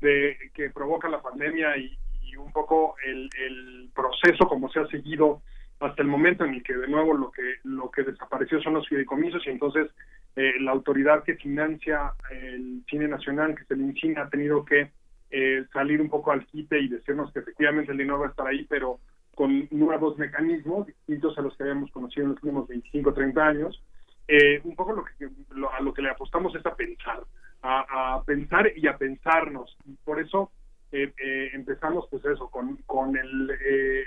[0.01, 1.97] de, que provoca la pandemia y,
[2.37, 5.43] un poco el, el, proceso como se ha seguido
[5.81, 8.89] hasta el momento en el que de nuevo lo que lo que desapareció son los
[8.89, 9.91] fideicomisos y entonces
[10.35, 14.91] eh, la autoridad que financia el cine nacional, que es el INCINE, ha tenido que
[15.31, 18.47] eh, salir un poco al quite y decirnos que efectivamente el dinero va a estar
[18.47, 18.99] ahí, pero
[19.35, 23.83] con nuevos mecanismos distintos a los que habíamos conocido en los últimos 25, 30 años.
[24.27, 25.29] Eh, un poco lo que,
[25.71, 27.25] a lo que le apostamos es a pensar,
[27.63, 29.77] a, pensar y a pensarnos.
[30.05, 30.51] Por eso
[30.93, 33.51] empezamos pues eso, con, con el,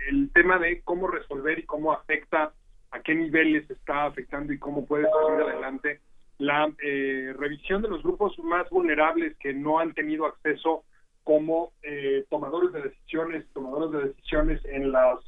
[0.10, 2.54] el tema de cómo resolver y cómo afecta,
[2.92, 6.00] a qué niveles está afectando y cómo puede salir adelante
[6.38, 10.84] la eh, revisión de los grupos más vulnerables que no han tenido acceso
[11.24, 15.20] como eh, tomadores de decisiones, tomadores de decisiones en las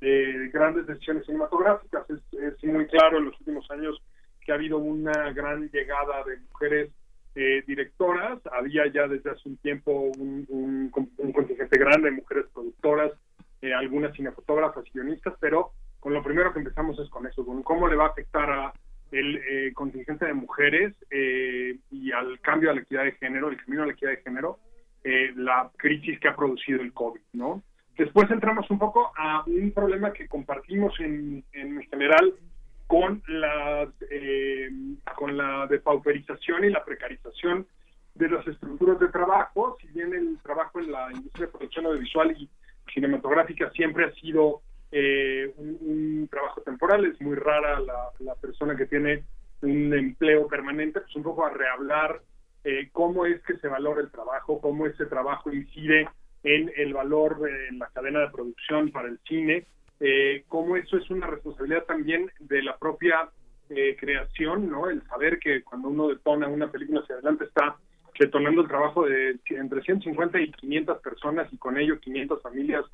[0.00, 2.04] eh, grandes decisiones cinematográficas.
[2.10, 4.02] Es, muy claro en los últimos años
[4.40, 6.90] que ha habido una gran llegada de mujeres
[7.68, 8.40] directoras.
[8.50, 13.12] Había ya desde hace un tiempo un, un, contingente grande de mujeres productoras,
[13.76, 15.70] algunas cinefotógrafas guionistas, pero
[16.00, 18.72] con lo primero que empezamos es con eso, con cómo le va a afectar a
[19.10, 23.56] el eh, contingente de mujeres eh, y al cambio a la equidad de género, el
[23.56, 24.58] camino a la equidad de género,
[25.04, 27.62] eh, la crisis que ha producido el COVID, ¿no?
[27.96, 32.34] Después entramos un poco a un problema que compartimos en, en general
[32.86, 33.90] con la,
[35.16, 37.66] con la depauperización y la precarización
[38.14, 42.36] de las estructuras de trabajo, si bien el trabajo en la industria de producción audiovisual
[42.38, 42.48] y
[42.92, 44.62] cinematográfica siempre ha sido
[44.92, 49.24] eh, un, trabajo temporal, es muy rara la, persona que tiene
[49.62, 52.20] un empleo permanente, pues un poco a rehablar
[52.64, 56.08] eh, cómo es que se valora el trabajo, cómo ese trabajo incide
[56.42, 57.38] en el valor
[57.68, 59.66] en la cadena de producción para el cine,
[60.00, 63.30] eh, cómo eso es una responsabilidad también de la propia
[63.70, 64.88] eh, creación, ¿no?
[64.88, 67.76] El saber que cuando uno detona una película hacia adelante está
[68.18, 72.84] detonando el trabajo de entre 150 y 500 personas y con ello 500 familias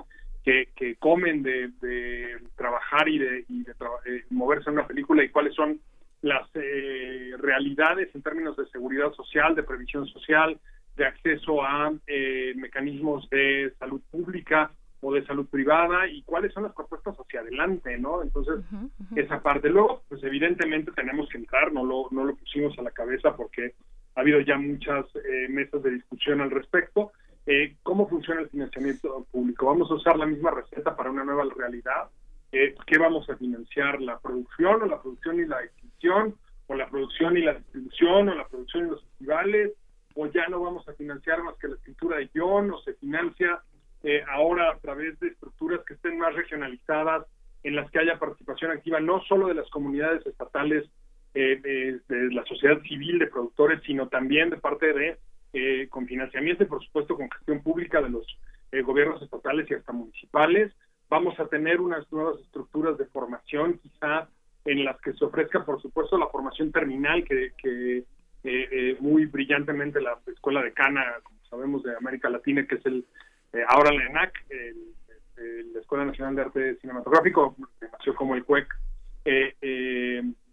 [0.43, 5.23] que, que comen de, de trabajar y de, y de eh, moverse en una película
[5.23, 5.79] y cuáles son
[6.21, 10.59] las eh, realidades en términos de seguridad social, de previsión social,
[10.95, 14.71] de acceso a eh, mecanismos de salud pública
[15.01, 18.23] o de salud privada y cuáles son las propuestas hacia adelante, ¿no?
[18.23, 18.55] Entonces,
[19.15, 19.69] esa parte.
[19.69, 23.75] Luego, pues evidentemente tenemos que entrar, no lo, no lo pusimos a la cabeza porque
[24.15, 25.05] ha habido ya muchas
[25.49, 27.11] mesas de discusión al respecto,
[27.47, 29.67] eh, ¿Cómo funciona el financiamiento público?
[29.67, 32.09] ¿Vamos a usar la misma receta para una nueva realidad?
[32.51, 34.01] Eh, ¿Qué vamos a financiar?
[34.01, 36.35] ¿La producción o la producción y la exhibición?
[36.67, 38.29] ¿O la producción y la distribución?
[38.29, 39.73] ¿O la producción y los festivales?
[40.15, 42.71] ¿O ya no vamos a financiar más que la escritura de guion?
[42.71, 43.59] ¿O se financia
[44.01, 47.27] eh, ahora a través de estructuras que estén más regionalizadas,
[47.63, 50.89] en las que haya participación activa no solo de las comunidades estatales,
[51.35, 51.99] de
[52.31, 55.17] la sociedad civil, de productores, sino también de parte de
[55.57, 58.27] eh, con financiamiento y por supuesto con gestión pública de los
[58.73, 60.73] eh, gobiernos estatales y hasta municipales.
[61.07, 64.27] Vamos a tener unas nuevas estructuras de formación, quizá
[64.65, 68.03] en las que se ofrezca, por supuesto, la formación terminal que, que
[68.43, 73.05] eh, muy brillantemente la Escuela de Cana, como sabemos, de América Latina, que es el
[73.69, 74.33] ahora la ENAC,
[75.37, 78.67] la Escuela Nacional de Arte Cinematográfico, que nació como el CUEC,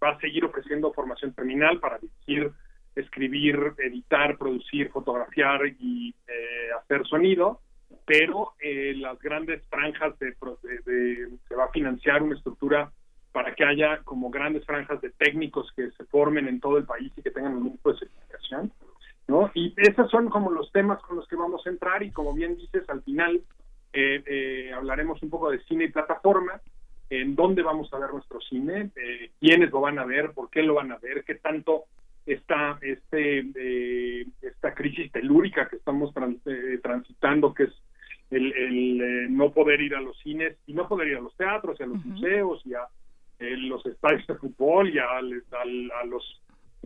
[0.02, 2.52] va a seguir ofreciendo formación terminal para dirigir
[2.94, 7.60] escribir, editar, producir, fotografiar y eh, hacer sonido,
[8.06, 10.34] pero eh, las grandes franjas de,
[11.48, 12.90] se va a financiar una estructura
[13.32, 17.10] para que haya como grandes franjas de técnicos que se formen en todo el país
[17.16, 18.72] y que tengan un grupo de certificación,
[19.26, 19.50] ¿no?
[19.54, 22.56] Y esos son como los temas con los que vamos a entrar y como bien
[22.56, 23.40] dices, al final
[23.94, 26.60] eh, hablaremos un poco de cine y plataforma,
[27.20, 28.90] en dónde vamos a ver nuestro cine,
[29.38, 31.84] quiénes lo van a ver, por qué lo van a ver, qué tanto
[32.24, 36.14] esta, este, eh, esta crisis telúrica que estamos
[36.46, 37.72] eh, transitando, que es
[38.30, 41.78] el, eh, no poder ir a los cines y no poder ir a los teatros
[41.78, 42.86] y a los museos y a
[43.40, 46.40] los estadios de fútbol y a, a, los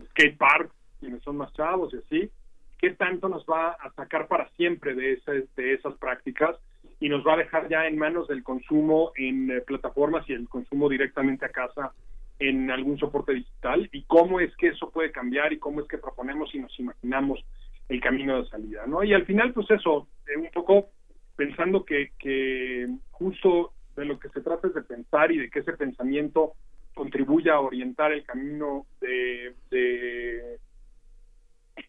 [0.09, 2.31] skate parks, quienes son más chavos y así,
[2.79, 6.57] ¿qué tanto nos va a sacar para siempre de, esas, de esas prácticas?
[6.99, 10.89] Y nos va a dejar ya en manos del consumo en plataformas y el consumo
[10.89, 11.91] directamente a casa
[12.39, 15.97] en algún soporte digital y cómo es que eso puede cambiar y cómo es que
[15.97, 17.43] proponemos y nos imaginamos
[17.89, 19.03] el camino de salida, ¿no?
[19.03, 20.89] Y al final, pues eso, eh, un poco
[21.35, 25.59] pensando que, que justo de lo que se trata es de pensar y de que
[25.59, 26.53] ese pensamiento
[26.93, 30.59] contribuya a orientar el camino de, de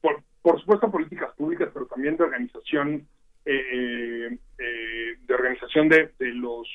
[0.00, 3.08] por, por supuesto, políticas públicas, pero también de organización
[3.50, 4.38] eh,
[5.26, 6.68] de organización de, los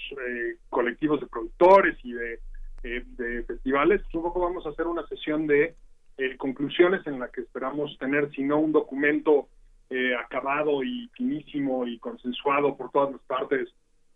[0.69, 2.39] colectivos de productores y de,
[2.81, 5.75] de festivales, pues un poco vamos a hacer una sesión de
[6.37, 9.47] conclusiones en la que esperamos tener, si no un documento
[10.19, 13.69] acabado y finísimo y consensuado por todas las partes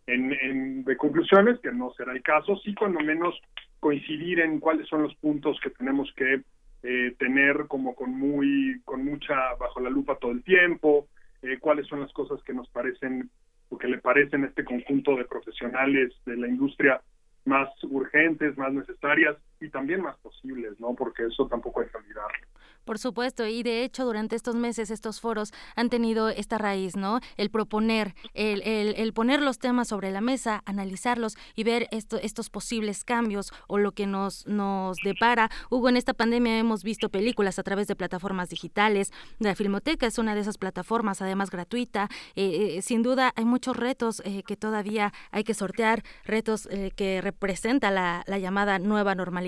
[0.08, 3.34] en, de conclusiones, que no será el caso, sí cuando menos
[3.80, 6.42] coincidir en cuáles son los puntos que tenemos que
[6.82, 11.08] eh, tener como con muy con mucha bajo la lupa todo el tiempo
[11.42, 13.30] eh, cuáles son las cosas que nos parecen
[13.68, 17.00] o que le parecen a este conjunto de profesionales de la industria
[17.44, 22.48] más urgentes más necesarias y también más posibles no porque eso tampoco hay que olvidarlo
[22.88, 27.20] por supuesto, y de hecho durante estos meses estos foros han tenido esta raíz, ¿no?
[27.36, 32.48] El proponer, el, el, poner los temas sobre la mesa, analizarlos y ver esto, estos
[32.48, 35.50] posibles cambios o lo que nos, nos depara.
[35.68, 39.12] Hugo, en esta pandemia hemos visto películas a través de plataformas digitales.
[39.38, 42.08] La Filmoteca es una de esas plataformas, además gratuita.
[42.36, 46.66] Eh, eh, sin duda hay muchos retos eh, que todavía hay que sortear, retos
[46.96, 49.47] que representa la, la, llamada nueva normalidad.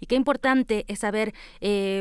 [0.00, 1.34] Y qué importante es saber,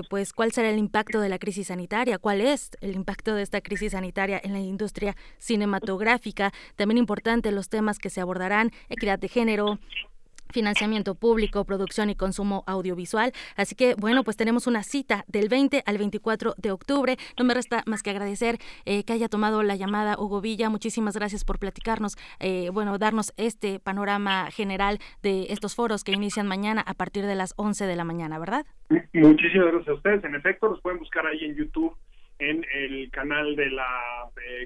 [0.10, 3.62] pues, cuál será el impacto de la crisis sanitaria, cuál es el impacto de esta
[3.62, 6.52] crisis sanitaria en la industria cinematográfica.
[6.76, 9.80] También importante los temas que se abordarán, equidad de género,
[10.52, 13.32] financiamiento público, producción y consumo audiovisual.
[13.56, 17.18] Así que, bueno, pues tenemos una cita del 20 al 24 de octubre.
[17.38, 20.70] No me resta más que agradecer eh, que haya tomado la llamada Hugo Villa.
[20.70, 26.48] Muchísimas gracias por platicarnos, eh, bueno, darnos este panorama general de estos foros que inician
[26.48, 28.66] mañana a partir de las 11 de la mañana, ¿verdad?
[29.14, 30.24] Muchísimas gracias a ustedes.
[30.24, 31.96] En efecto, los pueden buscar ahí en YouTube,
[32.40, 33.88] en el canal de la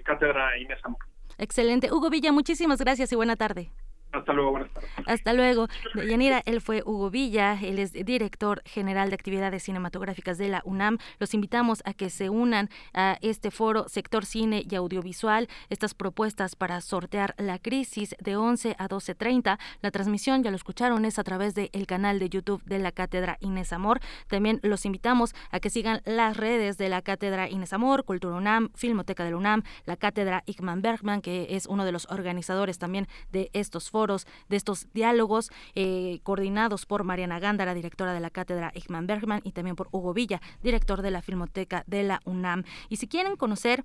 [0.04, 1.00] Cátedra Inés Amor.
[1.38, 1.92] Excelente.
[1.92, 3.70] Hugo Villa, muchísimas gracias y buena tarde.
[4.14, 4.92] Hasta luego, buenas tardes.
[5.08, 5.68] Hasta luego.
[5.96, 11.00] Yanira, él fue Hugo Villa, él es director general de actividades cinematográficas de la UNAM.
[11.18, 16.56] Los invitamos a que se unan a este foro Sector Cine y Audiovisual, estas propuestas
[16.56, 19.58] para sortear la crisis de 11 a 12.30.
[19.82, 23.38] La transmisión, ya lo escucharon, es a través del canal de YouTube de la Cátedra
[23.40, 24.00] Inés Amor.
[24.28, 28.70] También los invitamos a que sigan las redes de la Cátedra Inés Amor, Cultura UNAM,
[28.76, 33.08] Filmoteca de la UNAM, la Cátedra Igman Bergman, que es uno de los organizadores también
[33.32, 38.72] de estos foros de estos diálogos eh, coordinados por Mariana Gándara, directora de la cátedra
[38.76, 42.64] Igman Bergman, y también por Hugo Villa, director de la Filmoteca de la UNAM.
[42.90, 43.84] Y si quieren conocer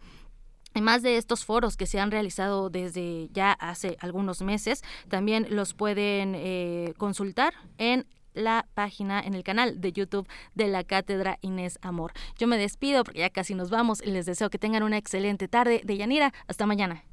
[0.80, 5.74] más de estos foros que se han realizado desde ya hace algunos meses, también los
[5.74, 11.78] pueden eh, consultar en la página en el canal de YouTube de la Cátedra Inés
[11.82, 12.12] Amor.
[12.38, 15.48] Yo me despido porque ya casi nos vamos y les deseo que tengan una excelente
[15.48, 16.32] tarde de Yanira.
[16.46, 17.07] Hasta mañana.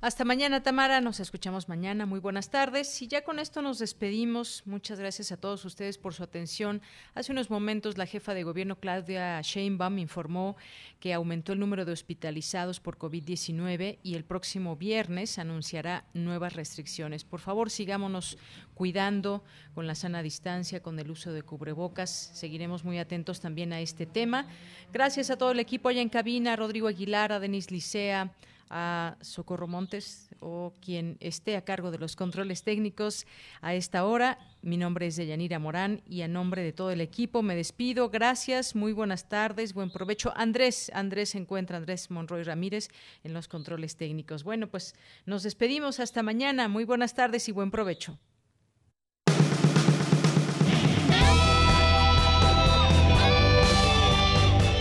[0.00, 1.00] Hasta mañana, Tamara.
[1.00, 2.06] Nos escuchamos mañana.
[2.06, 3.02] Muy buenas tardes.
[3.02, 4.62] Y ya con esto nos despedimos.
[4.64, 6.82] Muchas gracias a todos ustedes por su atención.
[7.16, 10.56] Hace unos momentos la jefa de gobierno, Claudia Sheinbaum, informó
[11.00, 17.24] que aumentó el número de hospitalizados por COVID-19 y el próximo viernes anunciará nuevas restricciones.
[17.24, 18.38] Por favor, sigámonos
[18.74, 19.42] cuidando
[19.74, 22.30] con la sana distancia, con el uso de cubrebocas.
[22.34, 24.46] Seguiremos muy atentos también a este tema.
[24.92, 28.32] Gracias a todo el equipo allá en cabina, Rodrigo Aguilar, a Denis Licea
[28.70, 33.26] a Socorro Montes o quien esté a cargo de los controles técnicos
[33.60, 34.38] a esta hora.
[34.62, 38.10] Mi nombre es Deyanira Morán y a nombre de todo el equipo me despido.
[38.10, 40.32] Gracias, muy buenas tardes, buen provecho.
[40.36, 42.88] Andrés, Andrés se encuentra, Andrés Monroy Ramírez
[43.24, 44.44] en los controles técnicos.
[44.44, 44.94] Bueno, pues
[45.26, 46.68] nos despedimos hasta mañana.
[46.68, 48.18] Muy buenas tardes y buen provecho.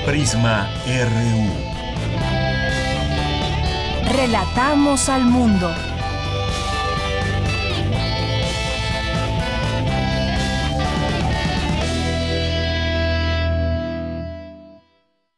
[0.07, 1.66] Prisma RU.
[4.09, 5.69] Relatamos al mundo.